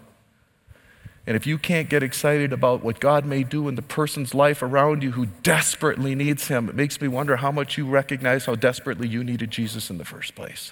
And 1.28 1.36
if 1.36 1.48
you 1.48 1.58
can't 1.58 1.90
get 1.90 2.04
excited 2.04 2.54
about 2.54 2.84
what 2.84 3.00
God 3.00 3.26
may 3.26 3.44
do 3.44 3.68
in 3.68 3.76
the 3.76 3.82
person's 3.82 4.36
life 4.36 4.62
around 4.62 5.02
you 5.02 5.14
who 5.14 5.26
desperately 5.42 6.14
needs 6.14 6.50
Him, 6.50 6.70
it 6.70 6.76
makes 6.76 7.02
me 7.02 7.08
wonder 7.08 7.38
how 7.38 7.52
much 7.52 7.78
you 7.78 7.88
recognize 7.88 8.46
how 8.46 8.54
desperately 8.54 9.08
you 9.08 9.24
needed 9.24 9.50
Jesus 9.50 9.90
in 9.90 9.98
the 9.98 10.06
first 10.06 10.36
place. 10.36 10.72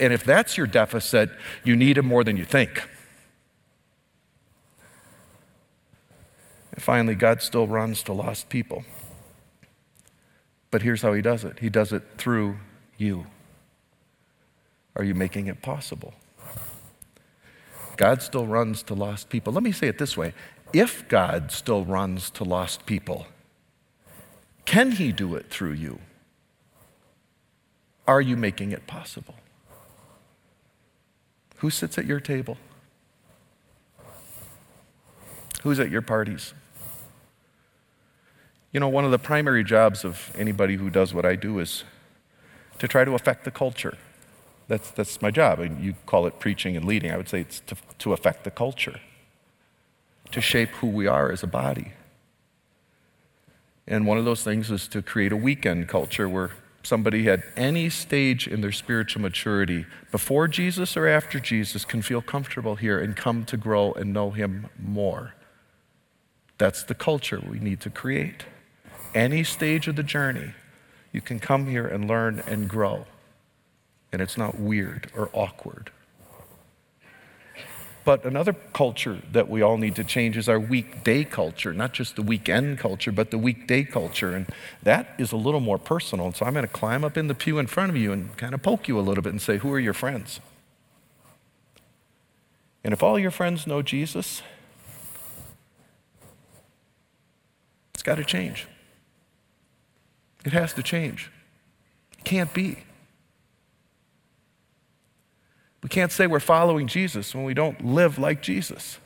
And 0.00 0.12
if 0.12 0.24
that's 0.24 0.56
your 0.56 0.66
deficit, 0.66 1.30
you 1.62 1.76
need 1.76 1.98
Him 1.98 2.06
more 2.06 2.24
than 2.24 2.38
you 2.38 2.44
think. 2.44 2.88
And 6.72 6.82
finally, 6.82 7.14
God 7.14 7.42
still 7.42 7.66
runs 7.66 8.02
to 8.04 8.12
lost 8.14 8.48
people. 8.48 8.84
But 10.70 10.82
here's 10.82 11.02
how 11.02 11.12
He 11.12 11.20
does 11.22 11.44
it 11.44 11.58
He 11.58 11.68
does 11.68 11.92
it 11.92 12.02
through 12.16 12.56
you. 12.96 13.26
Are 14.96 15.04
you 15.04 15.14
making 15.14 15.48
it 15.48 15.60
possible? 15.60 16.14
God 17.96 18.22
still 18.22 18.46
runs 18.46 18.82
to 18.84 18.94
lost 18.94 19.28
people. 19.28 19.52
Let 19.52 19.62
me 19.62 19.72
say 19.72 19.88
it 19.88 19.98
this 19.98 20.16
way 20.16 20.34
if 20.72 21.08
God 21.08 21.52
still 21.52 21.84
runs 21.84 22.30
to 22.30 22.44
lost 22.44 22.84
people, 22.84 23.26
can 24.64 24.92
He 24.92 25.12
do 25.12 25.34
it 25.34 25.48
through 25.50 25.72
you? 25.72 26.00
Are 28.06 28.20
you 28.20 28.36
making 28.36 28.72
it 28.72 28.86
possible? 28.86 29.36
Who 31.58 31.70
sits 31.70 31.96
at 31.96 32.06
your 32.06 32.20
table? 32.20 32.58
Who's 35.62 35.80
at 35.80 35.90
your 35.90 36.02
parties? 36.02 36.52
You 38.72 38.80
know, 38.80 38.88
one 38.88 39.04
of 39.04 39.12
the 39.12 39.18
primary 39.18 39.64
jobs 39.64 40.04
of 40.04 40.30
anybody 40.36 40.76
who 40.76 40.90
does 40.90 41.14
what 41.14 41.24
I 41.24 41.36
do 41.36 41.60
is 41.60 41.84
to 42.80 42.88
try 42.88 43.04
to 43.04 43.14
affect 43.14 43.44
the 43.44 43.50
culture. 43.50 43.96
That's, 44.68 44.90
that's 44.90 45.20
my 45.20 45.30
job. 45.30 45.60
You 45.80 45.94
call 46.06 46.26
it 46.26 46.38
preaching 46.38 46.76
and 46.76 46.84
leading. 46.84 47.10
I 47.10 47.16
would 47.16 47.28
say 47.28 47.40
it's 47.40 47.60
to, 47.60 47.76
to 47.98 48.12
affect 48.12 48.44
the 48.44 48.50
culture, 48.50 49.00
to 50.32 50.40
shape 50.40 50.70
who 50.70 50.88
we 50.88 51.06
are 51.06 51.30
as 51.30 51.42
a 51.42 51.46
body. 51.46 51.92
And 53.86 54.06
one 54.06 54.16
of 54.16 54.24
those 54.24 54.42
things 54.42 54.70
is 54.70 54.88
to 54.88 55.02
create 55.02 55.32
a 55.32 55.36
weekend 55.36 55.88
culture 55.88 56.28
where 56.28 56.52
somebody 56.82 57.28
at 57.28 57.42
any 57.56 57.90
stage 57.90 58.46
in 58.48 58.60
their 58.62 58.72
spiritual 58.72 59.20
maturity, 59.20 59.86
before 60.10 60.48
Jesus 60.48 60.96
or 60.96 61.06
after 61.06 61.38
Jesus, 61.38 61.84
can 61.84 62.02
feel 62.02 62.22
comfortable 62.22 62.76
here 62.76 62.98
and 62.98 63.16
come 63.16 63.44
to 63.46 63.56
grow 63.56 63.92
and 63.92 64.12
know 64.12 64.30
Him 64.30 64.68
more. 64.78 65.34
That's 66.56 66.84
the 66.84 66.94
culture 66.94 67.42
we 67.46 67.58
need 67.58 67.80
to 67.80 67.90
create. 67.90 68.44
Any 69.14 69.44
stage 69.44 69.88
of 69.88 69.96
the 69.96 70.02
journey, 70.02 70.52
you 71.12 71.20
can 71.20 71.38
come 71.38 71.66
here 71.66 71.86
and 71.86 72.08
learn 72.08 72.42
and 72.46 72.68
grow 72.68 73.06
and 74.14 74.22
it's 74.22 74.38
not 74.38 74.58
weird 74.58 75.10
or 75.14 75.28
awkward. 75.34 75.90
But 78.04 78.24
another 78.24 78.52
culture 78.52 79.22
that 79.32 79.48
we 79.48 79.62
all 79.62 79.78
need 79.78 79.96
to 79.96 80.04
change 80.04 80.36
is 80.36 80.46
our 80.46 80.60
weekday 80.60 81.24
culture, 81.24 81.72
not 81.72 81.94
just 81.94 82.16
the 82.16 82.22
weekend 82.22 82.78
culture, 82.78 83.10
but 83.10 83.30
the 83.30 83.38
weekday 83.38 83.82
culture. 83.82 84.34
And 84.34 84.46
that 84.82 85.14
is 85.18 85.32
a 85.32 85.36
little 85.36 85.60
more 85.60 85.78
personal. 85.78 86.26
And 86.26 86.36
so 86.36 86.44
I'm 86.44 86.52
going 86.52 86.66
to 86.66 86.72
climb 86.72 87.02
up 87.02 87.16
in 87.16 87.28
the 87.28 87.34
pew 87.34 87.58
in 87.58 87.66
front 87.66 87.90
of 87.90 87.96
you 87.96 88.12
and 88.12 88.36
kind 88.36 88.52
of 88.52 88.62
poke 88.62 88.88
you 88.88 88.98
a 88.98 89.00
little 89.00 89.22
bit 89.22 89.32
and 89.32 89.40
say, 89.40 89.56
Who 89.56 89.72
are 89.72 89.80
your 89.80 89.94
friends? 89.94 90.40
And 92.84 92.92
if 92.92 93.02
all 93.02 93.18
your 93.18 93.30
friends 93.30 93.66
know 93.66 93.80
Jesus, 93.80 94.42
it's 97.94 98.02
got 98.02 98.16
to 98.16 98.24
change. 98.24 98.68
It 100.44 100.52
has 100.52 100.74
to 100.74 100.82
change. 100.82 101.30
It 102.18 102.24
can't 102.24 102.52
be. 102.52 102.84
We 105.84 105.90
can't 105.90 106.10
say 106.10 106.26
we're 106.26 106.40
following 106.40 106.86
Jesus 106.86 107.34
when 107.34 107.44
we 107.44 107.52
don't 107.52 107.84
live 107.84 108.18
like 108.18 108.40
Jesus. 108.40 108.98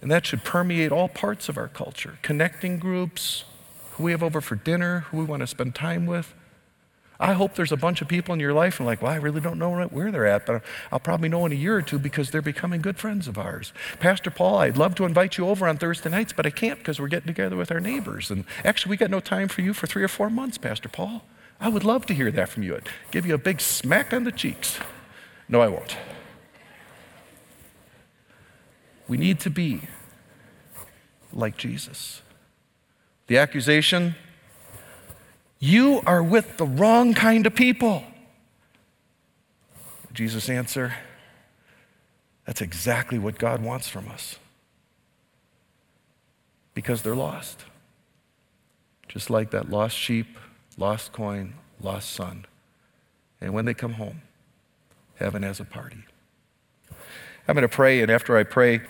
And 0.00 0.10
that 0.10 0.24
should 0.24 0.42
permeate 0.42 0.90
all 0.90 1.08
parts 1.08 1.50
of 1.50 1.58
our 1.58 1.68
culture 1.68 2.18
connecting 2.22 2.78
groups, 2.78 3.44
who 3.92 4.04
we 4.04 4.12
have 4.12 4.22
over 4.22 4.40
for 4.40 4.56
dinner, 4.56 5.00
who 5.10 5.18
we 5.18 5.24
want 5.24 5.40
to 5.40 5.46
spend 5.46 5.74
time 5.74 6.06
with. 6.06 6.34
I 7.20 7.34
hope 7.34 7.56
there's 7.56 7.72
a 7.72 7.76
bunch 7.76 8.00
of 8.00 8.08
people 8.08 8.32
in 8.32 8.40
your 8.40 8.54
life 8.54 8.80
and 8.80 8.86
like, 8.86 9.02
well, 9.02 9.12
I 9.12 9.16
really 9.16 9.42
don't 9.42 9.58
know 9.58 9.78
where 9.88 10.10
they're 10.10 10.26
at, 10.26 10.46
but 10.46 10.62
I'll 10.90 11.00
probably 11.00 11.28
know 11.28 11.44
in 11.44 11.52
a 11.52 11.56
year 11.56 11.76
or 11.76 11.82
two 11.82 11.98
because 11.98 12.30
they're 12.30 12.40
becoming 12.40 12.80
good 12.80 12.96
friends 12.96 13.28
of 13.28 13.36
ours. 13.36 13.74
Pastor 14.00 14.30
Paul, 14.30 14.58
I'd 14.58 14.78
love 14.78 14.94
to 14.94 15.04
invite 15.04 15.36
you 15.36 15.46
over 15.46 15.68
on 15.68 15.76
Thursday 15.76 16.08
nights, 16.08 16.32
but 16.32 16.46
I 16.46 16.50
can't 16.50 16.78
because 16.78 16.98
we're 16.98 17.08
getting 17.08 17.26
together 17.26 17.56
with 17.56 17.70
our 17.70 17.80
neighbors. 17.80 18.30
And 18.30 18.44
actually, 18.64 18.90
we 18.90 18.96
got 18.96 19.10
no 19.10 19.20
time 19.20 19.48
for 19.48 19.60
you 19.60 19.74
for 19.74 19.86
three 19.86 20.04
or 20.04 20.08
four 20.08 20.30
months, 20.30 20.56
Pastor 20.56 20.88
Paul. 20.88 21.22
I 21.60 21.68
would 21.68 21.84
love 21.84 22.06
to 22.06 22.14
hear 22.14 22.30
that 22.30 22.48
from 22.48 22.62
you. 22.62 22.76
I'd 22.76 22.88
give 23.10 23.26
you 23.26 23.34
a 23.34 23.38
big 23.38 23.60
smack 23.60 24.12
on 24.12 24.24
the 24.24 24.32
cheeks. 24.32 24.78
No, 25.48 25.60
I 25.60 25.68
won't. 25.68 25.96
We 29.08 29.16
need 29.16 29.40
to 29.40 29.50
be 29.50 29.82
like 31.32 31.56
Jesus. 31.56 32.22
The 33.26 33.38
accusation 33.38 34.14
you 35.58 36.02
are 36.06 36.22
with 36.22 36.56
the 36.56 36.66
wrong 36.66 37.14
kind 37.14 37.46
of 37.46 37.54
people. 37.54 38.04
Jesus' 40.12 40.48
answer 40.48 40.94
that's 42.48 42.62
exactly 42.62 43.18
what 43.18 43.36
God 43.36 43.62
wants 43.62 43.88
from 43.88 44.08
us 44.08 44.38
because 46.72 47.02
they're 47.02 47.14
lost. 47.14 47.66
Just 49.06 49.28
like 49.28 49.50
that 49.50 49.68
lost 49.68 49.94
sheep 49.94 50.38
lost 50.78 51.12
coin, 51.12 51.54
lost 51.80 52.10
son. 52.10 52.46
And 53.40 53.52
when 53.52 53.64
they 53.64 53.74
come 53.74 53.94
home, 53.94 54.22
heaven 55.16 55.42
has 55.42 55.60
a 55.60 55.64
party. 55.64 56.04
I'm 57.46 57.54
going 57.54 57.62
to 57.62 57.68
pray, 57.68 58.00
and 58.00 58.10
after 58.10 58.36
I 58.36 58.44
pray, 58.44 58.82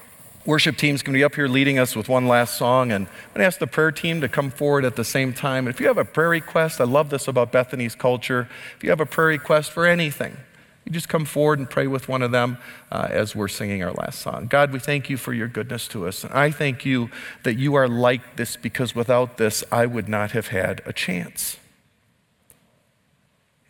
worship 0.45 0.77
team's 0.77 1.03
going 1.03 1.15
to 1.15 1.19
be 1.19 1.25
up 1.25 1.35
here 1.35 1.49
leading 1.49 1.79
us 1.79 1.97
with 1.97 2.09
one 2.09 2.27
last 2.27 2.59
song, 2.59 2.93
and 2.93 3.07
I'm 3.07 3.35
going 3.35 3.41
to 3.41 3.45
ask 3.45 3.59
the 3.59 3.67
prayer 3.67 3.93
team 3.93 4.21
to 4.21 4.29
come 4.29 4.51
forward 4.51 4.85
at 4.85 4.97
the 4.97 5.05
same 5.05 5.33
time. 5.33 5.67
And 5.67 5.75
if 5.75 5.81
you 5.81 5.87
have 5.87 5.99
a 5.99 6.05
prayer 6.05 6.31
request, 6.31 6.81
I 6.81 6.85
love 6.85 7.11
this 7.11 7.29
about 7.29 7.53
Bethany's 7.53 7.95
culture. 7.95 8.49
If 8.77 8.85
you 8.85 8.91
have 8.91 9.01
a 9.01 9.07
prayer 9.07 9.29
request 9.29 9.71
for 9.71 9.87
anything, 9.87 10.37
you 10.85 10.93
just 10.93 11.09
come 11.09 11.25
forward 11.25 11.59
and 11.59 11.69
pray 11.69 11.87
with 11.87 12.09
one 12.09 12.23
of 12.23 12.31
them 12.31 12.59
uh, 12.91 13.09
as 13.11 13.37
we're 13.37 13.49
singing 13.49 13.83
our 13.83 13.93
last 13.93 14.21
song. 14.21 14.47
God, 14.47 14.73
we 14.73 14.79
thank 14.79 15.11
you 15.11 15.19
for 15.19 15.33
your 15.33 15.49
goodness 15.49 15.87
to 15.89 16.07
us. 16.07 16.25
And 16.25 16.33
I 16.33 16.51
thank 16.51 16.85
you 16.85 17.11
that 17.43 17.55
you 17.55 17.75
are 17.75 17.87
like 17.87 18.37
this 18.37 18.57
because 18.57 18.95
without 18.95 19.37
this, 19.37 19.63
I 19.71 19.87
would 19.87 20.09
not 20.09 20.31
have 20.31 20.49
had 20.49 20.81
a 20.87 20.93
chance 20.93 21.59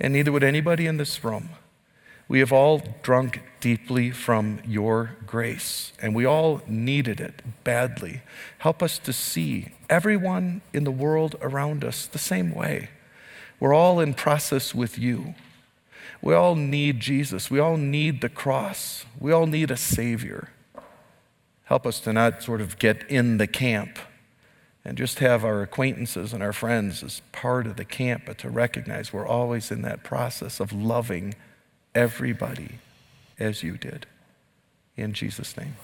and 0.00 0.12
neither 0.12 0.32
would 0.32 0.44
anybody 0.44 0.86
in 0.86 0.96
this 0.96 1.22
room. 1.24 1.50
We 2.28 2.40
have 2.40 2.52
all 2.52 2.82
drunk 3.02 3.42
deeply 3.60 4.10
from 4.10 4.60
your 4.66 5.16
grace, 5.26 5.92
and 6.00 6.14
we 6.14 6.26
all 6.26 6.60
needed 6.66 7.20
it 7.20 7.42
badly. 7.64 8.20
Help 8.58 8.82
us 8.82 8.98
to 8.98 9.12
see 9.12 9.72
everyone 9.88 10.60
in 10.74 10.84
the 10.84 10.90
world 10.90 11.36
around 11.40 11.84
us 11.84 12.06
the 12.06 12.18
same 12.18 12.54
way. 12.54 12.90
We're 13.58 13.74
all 13.74 13.98
in 13.98 14.14
process 14.14 14.74
with 14.74 14.98
you. 14.98 15.34
We 16.20 16.34
all 16.34 16.54
need 16.54 17.00
Jesus. 17.00 17.50
We 17.50 17.58
all 17.58 17.76
need 17.76 18.20
the 18.20 18.28
cross. 18.28 19.06
We 19.18 19.32
all 19.32 19.46
need 19.46 19.70
a 19.70 19.76
Savior. 19.76 20.50
Help 21.64 21.86
us 21.86 22.00
to 22.00 22.12
not 22.12 22.42
sort 22.42 22.60
of 22.60 22.78
get 22.78 23.08
in 23.08 23.38
the 23.38 23.46
camp 23.46 23.98
and 24.88 24.96
just 24.96 25.18
have 25.18 25.44
our 25.44 25.60
acquaintances 25.60 26.32
and 26.32 26.42
our 26.42 26.54
friends 26.54 27.02
as 27.02 27.20
part 27.30 27.66
of 27.66 27.76
the 27.76 27.84
camp, 27.84 28.22
but 28.24 28.38
to 28.38 28.48
recognize 28.48 29.12
we're 29.12 29.26
always 29.26 29.70
in 29.70 29.82
that 29.82 30.02
process 30.02 30.60
of 30.60 30.72
loving 30.72 31.34
everybody 31.94 32.78
as 33.38 33.62
you 33.62 33.76
did. 33.76 34.06
In 34.96 35.12
Jesus' 35.12 35.54
name. 35.58 35.76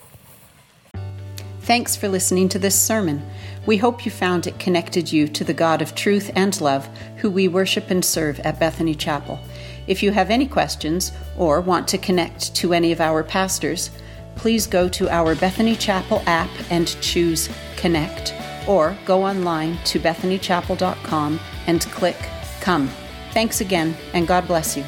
Thanks 1.60 1.96
for 1.96 2.08
listening 2.08 2.48
to 2.48 2.58
this 2.58 2.82
sermon. 2.82 3.22
We 3.66 3.76
hope 3.76 4.06
you 4.06 4.10
found 4.10 4.46
it 4.46 4.58
connected 4.58 5.12
you 5.12 5.28
to 5.28 5.44
the 5.44 5.52
God 5.52 5.82
of 5.82 5.94
truth 5.94 6.30
and 6.34 6.58
love, 6.62 6.88
who 7.18 7.30
we 7.30 7.46
worship 7.46 7.90
and 7.90 8.02
serve 8.02 8.40
at 8.40 8.58
Bethany 8.58 8.94
Chapel. 8.94 9.38
If 9.86 10.02
you 10.02 10.12
have 10.12 10.30
any 10.30 10.46
questions 10.46 11.12
or 11.36 11.60
want 11.60 11.86
to 11.88 11.98
connect 11.98 12.54
to 12.54 12.72
any 12.72 12.90
of 12.90 13.02
our 13.02 13.22
pastors, 13.22 13.90
please 14.34 14.66
go 14.66 14.88
to 14.88 15.10
our 15.10 15.34
Bethany 15.34 15.76
Chapel 15.76 16.22
app 16.24 16.48
and 16.70 16.86
choose 17.02 17.50
Connect 17.76 18.32
or 18.66 18.96
go 19.04 19.24
online 19.24 19.78
to 19.84 19.98
bethanychapel.com 19.98 21.40
and 21.66 21.80
click 21.82 22.16
Come. 22.64 22.88
Thanks 23.32 23.60
again, 23.60 23.94
and 24.14 24.26
God 24.26 24.46
bless 24.46 24.74
you. 24.74 24.84